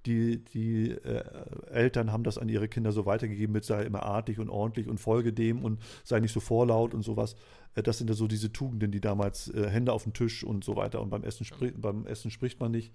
die, 0.07 0.45
die 0.45 0.91
äh, 0.91 1.25
Eltern 1.71 2.13
haben 2.13 2.25
das 2.25 2.39
an 2.39 2.49
ihre 2.49 2.69
Kinder 2.69 2.93
so 2.93 3.07
weitergegeben 3.07 3.53
mit 3.53 3.65
sei 3.65 3.83
immer 3.83 4.03
artig 4.03 4.39
und 4.39 4.49
ordentlich 4.51 4.89
und 4.89 4.99
folge 4.99 5.33
dem 5.33 5.65
und 5.65 5.81
sei 6.05 6.21
nicht 6.21 6.33
so 6.33 6.41
vorlaut 6.41 6.95
und 6.95 7.03
sowas. 7.03 7.37
Äh, 7.75 7.83
das 7.83 7.99
sind 7.99 8.09
ja 8.09 8.15
so 8.15 8.27
diese 8.27 8.53
Tugenden, 8.53 8.91
die 8.91 9.01
damals 9.01 9.49
äh, 9.49 9.69
Hände 9.69 9.93
auf 9.93 10.05
den 10.05 10.13
Tisch 10.13 10.45
und 10.45 10.65
so 10.65 10.77
weiter 10.77 11.01
und 11.01 11.11
beim 11.11 11.23
Essen, 11.25 11.45
spri 11.45 11.71
beim 11.71 12.07
Essen 12.07 12.31
spricht 12.31 12.61
man 12.61 12.73
nicht. 12.73 12.93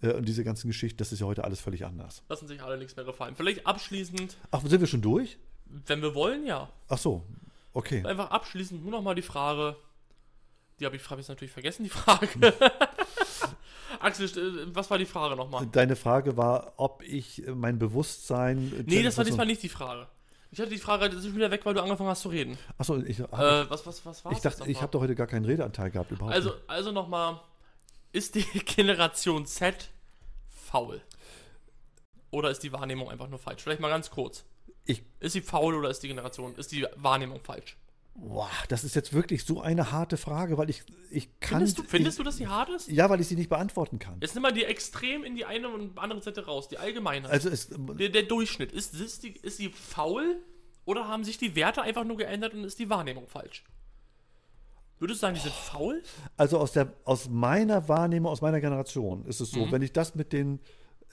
Äh, 0.00 0.12
und 0.12 0.28
diese 0.28 0.44
ganzen 0.44 0.68
Geschichten, 0.68 0.98
das 0.98 1.12
ist 1.12 1.20
ja 1.20 1.26
heute 1.26 1.44
alles 1.44 1.60
völlig 1.60 1.84
anders. 1.84 2.22
Lassen 2.28 2.48
sich 2.48 2.62
alle 2.62 2.78
nichts 2.78 2.96
mehr 2.96 3.04
gefallen. 3.04 3.34
Vielleicht 3.36 3.66
abschließend, 3.66 4.36
Ach, 4.50 4.62
sind 4.64 4.80
wir 4.80 4.86
schon 4.86 5.02
durch? 5.02 5.38
wenn 5.86 6.02
wir 6.02 6.14
wollen, 6.14 6.46
ja. 6.46 6.68
Ach 6.88 6.98
so, 6.98 7.24
okay. 7.72 8.04
Einfach 8.04 8.30
abschließend 8.30 8.82
nur 8.82 8.92
noch 8.92 9.02
mal 9.02 9.14
die 9.14 9.22
Frage. 9.22 9.76
Die 10.80 10.86
habe 10.86 10.96
ich, 10.96 11.08
hab 11.08 11.18
ich 11.18 11.28
natürlich 11.28 11.52
vergessen, 11.52 11.84
die 11.84 11.88
Frage. 11.90 12.28
Axel, 14.04 14.68
was 14.74 14.90
war 14.90 14.98
die 14.98 15.06
Frage 15.06 15.34
nochmal? 15.36 15.66
Deine 15.72 15.96
Frage 15.96 16.36
war, 16.36 16.74
ob 16.76 17.02
ich 17.02 17.46
äh, 17.46 17.50
mein 17.52 17.78
Bewusstsein. 17.78 18.72
äh, 18.78 18.82
Nee, 18.86 19.02
das 19.02 19.16
war 19.16 19.24
diesmal 19.24 19.46
nicht 19.46 19.62
die 19.62 19.68
Frage. 19.68 20.06
Ich 20.50 20.60
hatte 20.60 20.70
die 20.70 20.78
Frage, 20.78 21.08
das 21.10 21.24
ist 21.24 21.34
wieder 21.34 21.50
weg, 21.50 21.62
weil 21.64 21.74
du 21.74 21.82
angefangen 21.82 22.10
hast 22.10 22.22
zu 22.22 22.28
reden. 22.28 22.56
Achso, 22.78 22.98
ich, 22.98 23.20
hab- 23.20 23.32
Äh, 23.32 23.68
was, 23.68 23.84
was, 23.86 24.04
was 24.06 24.24
war 24.24 24.32
ich 24.32 24.38
dachte, 24.38 24.70
ich 24.70 24.80
habe 24.80 24.92
doch 24.92 25.00
heute 25.00 25.14
gar 25.16 25.26
keinen 25.26 25.44
Redeanteil 25.44 25.90
gehabt 25.90 26.12
überhaupt. 26.12 26.32
Also, 26.34 26.50
nicht. 26.50 26.62
also 26.68 26.92
nochmal, 26.92 27.40
ist 28.12 28.34
die 28.36 28.42
Generation 28.64 29.46
Z 29.46 29.90
faul? 30.48 31.00
Oder 32.30 32.50
ist 32.50 32.60
die 32.62 32.72
Wahrnehmung 32.72 33.10
einfach 33.10 33.28
nur 33.28 33.38
falsch? 33.38 33.62
Vielleicht 33.62 33.80
mal 33.80 33.88
ganz 33.88 34.10
kurz. 34.10 34.44
Ich, 34.84 35.02
Ist 35.18 35.32
sie 35.32 35.40
faul 35.40 35.74
oder 35.74 35.88
ist 35.90 36.00
die 36.02 36.08
Generation, 36.08 36.54
ist 36.56 36.70
die 36.72 36.86
Wahrnehmung 36.96 37.40
falsch? 37.40 37.76
Boah, 38.14 38.50
das 38.68 38.84
ist 38.84 38.94
jetzt 38.94 39.12
wirklich 39.12 39.44
so 39.44 39.60
eine 39.60 39.90
harte 39.92 40.16
Frage, 40.16 40.56
weil 40.58 40.70
ich, 40.70 40.82
ich 41.10 41.28
kann. 41.40 41.58
Findest, 41.58 41.78
du, 41.78 41.82
findest 41.82 42.14
ich, 42.14 42.18
du, 42.18 42.24
dass 42.24 42.36
sie 42.36 42.46
hart 42.46 42.70
ist? 42.70 42.88
Ja, 42.88 43.10
weil 43.10 43.20
ich 43.20 43.28
sie 43.28 43.36
nicht 43.36 43.48
beantworten 43.48 43.98
kann. 43.98 44.18
Jetzt 44.20 44.34
nimm 44.34 44.42
mal 44.42 44.52
die 44.52 44.64
extrem 44.64 45.24
in 45.24 45.34
die 45.34 45.44
eine 45.44 45.68
und 45.68 45.98
andere 45.98 46.22
Seite 46.22 46.46
raus, 46.46 46.68
die 46.68 46.78
Allgemeinheit. 46.78 47.30
Also 47.30 47.48
es, 47.48 47.68
der, 47.70 48.08
der 48.08 48.22
Durchschnitt, 48.22 48.72
ist, 48.72 48.94
ist, 48.94 49.22
die, 49.22 49.30
ist 49.30 49.56
sie 49.56 49.68
faul 49.70 50.36
oder 50.84 51.08
haben 51.08 51.24
sich 51.24 51.38
die 51.38 51.54
Werte 51.56 51.82
einfach 51.82 52.04
nur 52.04 52.16
geändert 52.16 52.54
und 52.54 52.64
ist 52.64 52.78
die 52.78 52.88
Wahrnehmung 52.90 53.26
falsch? 53.26 53.64
Würdest 55.00 55.20
du 55.22 55.26
sagen, 55.26 55.34
die 55.34 55.40
sind 55.40 55.54
faul? 55.54 56.02
also 56.36 56.58
aus, 56.58 56.72
der, 56.72 56.92
aus 57.04 57.28
meiner 57.28 57.88
Wahrnehmung, 57.88 58.30
aus 58.30 58.40
meiner 58.40 58.60
Generation 58.60 59.26
ist 59.26 59.40
es 59.40 59.52
Mhm. 59.52 59.56
so, 59.66 59.72
wenn 59.72 59.82
ich 59.82 59.92
das 59.92 60.14
mit 60.14 60.32
den, 60.32 60.60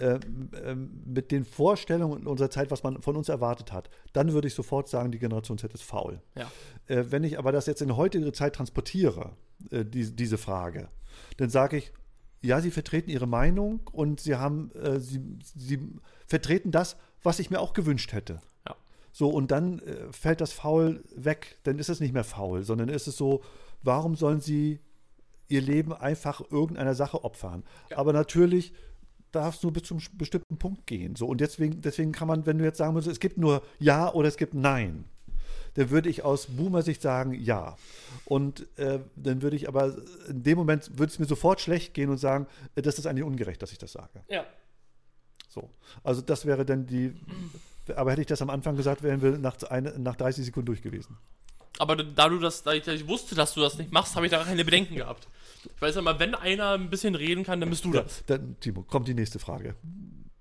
ähm, 0.02 0.50
ähm, 0.66 1.04
mit 1.06 1.32
den 1.32 1.46
Vorstellungen 1.46 2.26
unserer 2.26 2.50
Zeit, 2.50 2.72
was 2.72 2.84
man 2.84 3.02
von 3.02 3.16
uns 3.16 3.30
erwartet 3.30 3.72
hat, 3.72 3.90
dann 4.14 4.34
würde 4.34 4.48
ich 4.48 4.54
sofort 4.56 4.90
sagen, 4.90 5.12
die 5.12 5.20
Generation 5.20 5.58
Z 5.58 5.74
ist 5.74 5.84
faul. 5.84 6.22
Ja. 6.36 6.52
Äh, 6.88 7.12
wenn 7.12 7.24
ich 7.24 7.38
aber 7.38 7.52
das 7.52 7.68
jetzt 7.68 7.82
in 7.82 7.96
heutige 7.96 8.32
Zeit 8.32 8.56
transportiere, 8.56 9.34
äh, 9.70 9.86
die, 9.86 10.16
diese 10.16 10.38
Frage, 10.38 10.90
dann 11.38 11.50
sage 11.50 11.78
ich, 11.78 11.94
ja, 12.42 12.60
sie 12.62 12.72
vertreten 12.72 13.12
ihre 13.12 13.28
Meinung 13.28 13.82
und 13.92 14.20
sie 14.20 14.36
haben, 14.36 14.72
äh, 14.72 15.00
sie, 15.00 15.22
sie 15.56 15.80
vertreten 16.26 16.72
das, 16.72 16.98
was 17.22 17.40
ich 17.40 17.52
mir 17.52 17.60
auch 17.60 17.74
gewünscht 17.74 18.14
hätte. 18.14 18.42
Ja. 18.68 18.76
So, 19.12 19.30
und 19.30 19.52
dann 19.52 19.80
äh, 19.80 20.12
fällt 20.12 20.42
das 20.42 20.52
Faul 20.52 21.04
weg, 21.16 21.60
dann 21.64 21.78
ist 21.78 21.90
es 21.90 22.00
nicht 22.00 22.14
mehr 22.14 22.24
faul, 22.24 22.64
sondern 22.64 22.90
ist 22.90 23.08
es 23.08 23.18
so, 23.18 23.44
warum 23.84 24.16
sollen 24.16 24.42
sie 24.42 24.80
ihr 25.48 25.62
Leben 25.62 25.94
einfach 25.94 26.42
irgendeiner 26.50 26.96
Sache 26.96 27.24
opfern? 27.24 27.64
Ja. 27.92 27.98
Aber 27.98 28.14
natürlich 28.14 28.74
darf 29.32 29.56
es 29.56 29.64
nur 29.64 29.74
bis 29.74 29.84
zum 29.84 30.00
bestimmten 30.14 30.58
Punkt 30.58 30.88
gehen. 30.88 31.16
So, 31.16 31.28
und 31.28 31.42
deswegen, 31.42 31.82
deswegen 31.82 32.12
kann 32.12 32.28
man, 32.28 32.46
wenn 32.46 32.58
du 32.58 32.64
jetzt 32.64 32.78
sagen 32.78 32.96
würdest, 32.96 33.12
es 33.12 33.20
gibt 33.20 33.38
nur 33.38 33.64
Ja 33.80 34.14
oder 34.14 34.28
es 34.28 34.38
gibt 34.38 34.54
Nein, 34.54 35.06
dann 35.76 35.90
würde 35.90 36.10
ich 36.10 36.24
aus 36.24 36.48
Boomer-Sicht 36.48 37.02
sagen 37.02 37.34
Ja. 37.34 37.78
Und 38.26 38.68
äh, 38.78 39.00
dann 39.16 39.42
würde 39.42 39.56
ich 39.56 39.68
aber 39.68 39.96
in 40.28 40.44
dem 40.44 40.58
Moment, 40.58 40.98
würde 40.98 41.12
es 41.12 41.20
mir 41.20 41.26
sofort 41.26 41.62
schlecht 41.62 41.94
gehen 41.94 42.10
und 42.10 42.18
sagen, 42.18 42.48
äh, 42.76 42.82
das 42.82 43.00
ist 43.00 43.06
eigentlich 43.06 43.24
ungerecht, 43.24 43.62
dass 43.62 43.72
ich 43.72 43.78
das 43.78 43.94
sage. 43.94 44.24
Ja. 44.30 44.46
So. 45.50 45.70
Also 46.04 46.22
das 46.22 46.46
wäre 46.46 46.66
dann 46.66 46.86
die, 46.86 47.14
aber 47.96 48.12
hätte 48.12 48.22
ich 48.22 48.28
das 48.28 48.42
am 48.42 48.50
Anfang 48.50 48.76
gesagt, 48.76 49.04
wären 49.04 49.22
wir 49.22 49.38
nach, 49.38 49.62
eine, 49.64 49.98
nach 50.00 50.16
30 50.16 50.46
Sekunden 50.46 50.68
durch 50.68 50.82
gewesen. 50.82 51.18
Aber 51.80 51.96
da 51.96 52.30
du 52.30 52.38
das, 52.40 52.64
da 52.64 52.74
ich, 52.74 52.84
da 52.84 52.92
ich 52.92 53.08
wusste, 53.08 53.34
dass 53.36 53.54
du 53.54 53.62
das 53.62 53.78
nicht 53.78 53.92
machst, 53.92 54.16
habe 54.16 54.26
ich 54.26 54.32
da 54.32 54.44
keine 54.44 54.64
Bedenken 54.66 54.96
gehabt. 54.96 55.28
Ich 55.76 55.82
weiß 55.82 55.96
immer, 55.98 56.20
wenn 56.20 56.36
einer 56.36 56.72
ein 56.72 56.90
bisschen 56.90 57.16
reden 57.16 57.44
kann, 57.44 57.60
dann 57.60 57.70
bist 57.70 57.86
du 57.86 57.94
Ja, 57.94 58.02
das. 58.02 58.24
dann, 58.26 58.56
Timo, 58.60 58.84
kommt 58.84 59.08
die 59.08 59.14
nächste 59.14 59.40
Frage. 59.40 59.76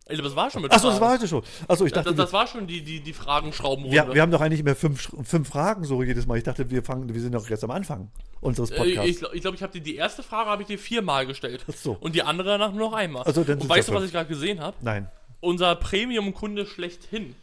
Ey, 0.06 0.16
Das 0.16 0.34
war 0.34 0.50
schon 0.50 0.62
mit 0.62 0.72
Achso, 0.72 0.88
das 0.88 1.00
war 1.00 1.12
heute 1.12 1.28
schon. 1.28 1.42
Achso, 1.68 1.86
ich 1.86 1.92
dachte, 1.92 2.08
das, 2.10 2.16
das 2.16 2.32
war 2.32 2.46
schon 2.46 2.66
die, 2.66 2.82
die, 2.82 3.00
die 3.00 3.12
Fragenschraubenrunde. 3.12 3.94
wir, 4.08 4.14
wir 4.14 4.22
haben 4.22 4.32
doch 4.32 4.40
eigentlich 4.40 4.60
immer 4.60 4.74
fünf, 4.74 5.08
fünf 5.22 5.48
Fragen 5.48 5.84
so 5.84 6.02
jedes 6.02 6.26
Mal. 6.26 6.36
Ich 6.38 6.44
dachte, 6.44 6.68
wir 6.70 6.82
fangen, 6.82 7.12
wir 7.14 7.20
sind 7.20 7.32
doch 7.34 7.48
jetzt 7.48 7.62
am 7.62 7.70
Anfang 7.70 8.10
unseres 8.40 8.70
Äh, 8.72 8.76
Podcasts. 8.76 9.08
ich 9.10 9.18
glaube, 9.18 9.36
ich, 9.36 9.42
glaub, 9.42 9.54
ich 9.54 9.62
habe 9.62 9.72
dir 9.72 9.82
die 9.82 9.94
erste 9.96 10.22
Frage 10.24 10.50
habe 10.50 10.62
ich 10.62 10.68
dir 10.68 10.78
viermal 10.78 11.26
gestellt. 11.26 11.64
Ach 11.70 11.74
so. 11.74 11.96
Und 12.00 12.14
die 12.16 12.22
andere 12.22 12.48
danach 12.48 12.72
nur 12.72 12.90
noch 12.90 12.92
einmal. 12.94 13.22
Also, 13.22 13.44
dann 13.44 13.60
Und 13.60 13.68
weißt 13.68 13.88
du, 13.88 13.94
was 13.94 14.04
ich 14.04 14.10
gerade 14.12 14.28
gesehen 14.28 14.58
habe? 14.60 14.76
Nein. 14.80 15.08
Unser 15.40 15.76
Premium-Kunde 15.76 16.66
schlechthin 16.66 17.36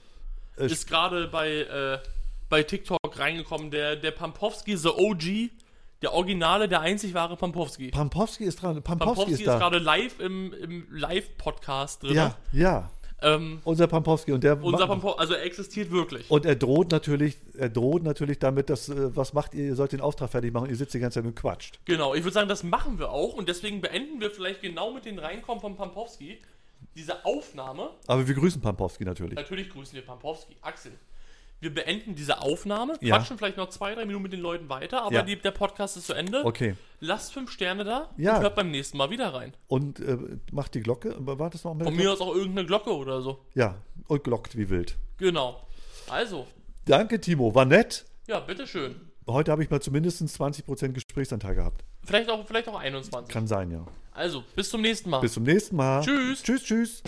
Äh, 0.58 0.66
ist 0.66 0.88
gerade 0.88 1.28
bei, 1.30 1.50
äh, 1.50 2.00
bei 2.50 2.64
TikTok 2.64 2.98
reingekommen. 3.18 3.72
Der, 3.72 3.96
der 3.96 4.12
Pampowski, 4.12 4.78
the 4.78 4.90
OG, 4.90 5.52
der 6.02 6.14
Originale, 6.14 6.68
der 6.68 6.82
einzig 6.82 7.14
wahre 7.14 7.36
Pampowski. 7.36 7.90
Pampowski 7.90 8.44
ist 8.46 8.62
dran. 8.62 8.82
Pampowski, 8.82 9.16
Pampowski 9.16 9.32
ist 9.34 9.40
ist, 9.42 9.46
gerade 9.46 9.80
live 9.80 10.20
im, 10.20 10.54
im 10.54 10.88
Live-Podcast 10.92 12.04
drin. 12.04 12.16
ja, 12.16 12.36
ja. 12.52 12.92
Ähm, 13.20 13.62
Unser 13.64 13.88
Pampowski. 13.88 14.32
Und 14.32 14.44
der 14.44 14.62
unser 14.64 14.86
Pampowski, 14.86 15.20
also 15.20 15.34
er 15.34 15.44
existiert 15.44 15.90
wirklich. 15.90 16.30
und 16.30 16.46
er 16.46 16.56
droht 16.56 16.92
natürlich, 16.92 17.38
er 17.58 17.70
droht 17.70 18.04
natürlich 18.04 18.38
damit, 18.38 18.70
dass, 18.70 18.90
äh, 18.90 19.16
was 19.16 19.34
macht 19.34 19.56
ihr? 19.56 19.66
Ihr 19.66 19.76
sollt 19.76 19.92
den 19.92 20.02
Auftrag 20.02 20.30
fertig 20.30 20.54
machen, 20.54 20.70
ihr 20.70 20.76
sitzt 20.76 20.94
die 20.94 21.00
ganze 21.00 21.20
Zeit 21.20 21.26
und 21.26 21.36
quatscht. 21.36 21.80
Genau, 21.86 22.14
ich 22.14 22.24
würde 22.24 22.34
sagen, 22.36 22.48
das 22.48 22.62
machen 22.64 23.00
wir 23.00 23.10
auch 23.10 23.34
und 23.34 23.50
deswegen 23.50 23.82
beenden 23.82 24.22
wir 24.22 24.30
vielleicht 24.30 24.62
genau 24.62 24.92
mit 24.94 25.06
den 25.06 25.18
Reinkommen 25.18 25.62
von 25.62 25.76
Pampowski 25.76 26.38
diese 26.96 27.26
Aufnahme. 27.26 27.90
Aber 28.06 28.28
wir 28.28 28.36
grüßen 28.36 28.62
Pampowski 28.62 29.04
natürlich. 29.04 29.36
Natürlich 29.36 29.70
grüßen 29.70 29.96
wir 29.96 30.06
Pampowski. 30.06 30.56
Axel, 30.62 30.92
wir 31.60 31.74
beenden 31.74 32.16
diese 32.16 32.42
Aufnahme, 32.42 32.94
Ja. 33.02 33.18
quatschen 33.18 33.38
vielleicht 33.38 33.58
noch 33.58 33.70
zwei, 33.70 33.96
drei 33.96 34.06
Minuten 34.06 34.24
mit 34.24 34.34
den 34.34 34.42
Leuten 34.42 34.70
weiter, 34.70 35.04
aber 35.04 35.16
Ja. 35.16 35.22
die, 35.24 35.36
der 35.36 35.52
Podcast 35.52 35.98
ist 35.98 36.08
zu 36.08 36.14
Ende. 36.14 36.46
Okay. 36.46 36.76
Lasst 37.00 37.34
fünf 37.34 37.52
Sterne 37.52 37.84
da 37.84 38.10
Ja. 38.18 38.36
und 38.38 38.44
hört 38.44 38.56
beim 38.56 38.70
nächsten 38.72 38.98
Mal 38.98 39.10
wieder 39.10 39.34
rein. 39.34 39.54
Und 39.68 40.00
äh, 40.00 40.18
macht 40.52 40.76
die 40.76 40.82
Glocke. 40.82 41.16
War 41.20 41.50
das 41.50 41.64
noch 41.64 41.74
mit 41.74 41.82
der 41.82 41.88
Von 41.88 41.96
mir 41.96 42.12
aus 42.12 42.22
auch 42.22 42.34
irgendeine 42.36 42.66
Glocke 42.68 42.96
oder 42.96 43.22
so. 43.22 43.40
Ja, 43.56 43.76
und 44.08 44.24
glockt 44.24 44.56
wie 44.58 44.70
wild. 44.70 44.96
Genau. 45.18 45.66
Also, 46.10 46.48
Danke, 46.86 47.20
Timo. 47.20 47.54
War 47.54 47.66
nett. 47.66 48.06
ja, 48.28 48.40
bitteschön. 48.40 48.96
Heute 49.28 49.52
habe 49.52 49.62
ich 49.62 49.70
mal 49.70 49.82
zumindest 49.82 50.22
20% 50.22 50.94
Gesprächsanteil 50.94 51.56
gehabt. 51.56 51.84
Vielleicht 52.06 52.30
auch, 52.30 52.48
vielleicht 52.48 52.70
auch 52.70 52.80
21. 52.80 53.34
Kann 53.34 53.46
sein, 53.46 53.72
ja. 53.72 53.86
Also, 54.14 54.44
bis 54.56 54.70
zum 54.70 54.82
nächsten 54.82 55.10
Mal. 55.10 55.20
Bis 55.20 55.34
zum 55.34 55.44
nächsten 55.44 55.76
Mal. 55.76 56.02
Tschüss. 56.02 56.42
Tschüss, 56.44 56.64
tschüss. 56.64 57.04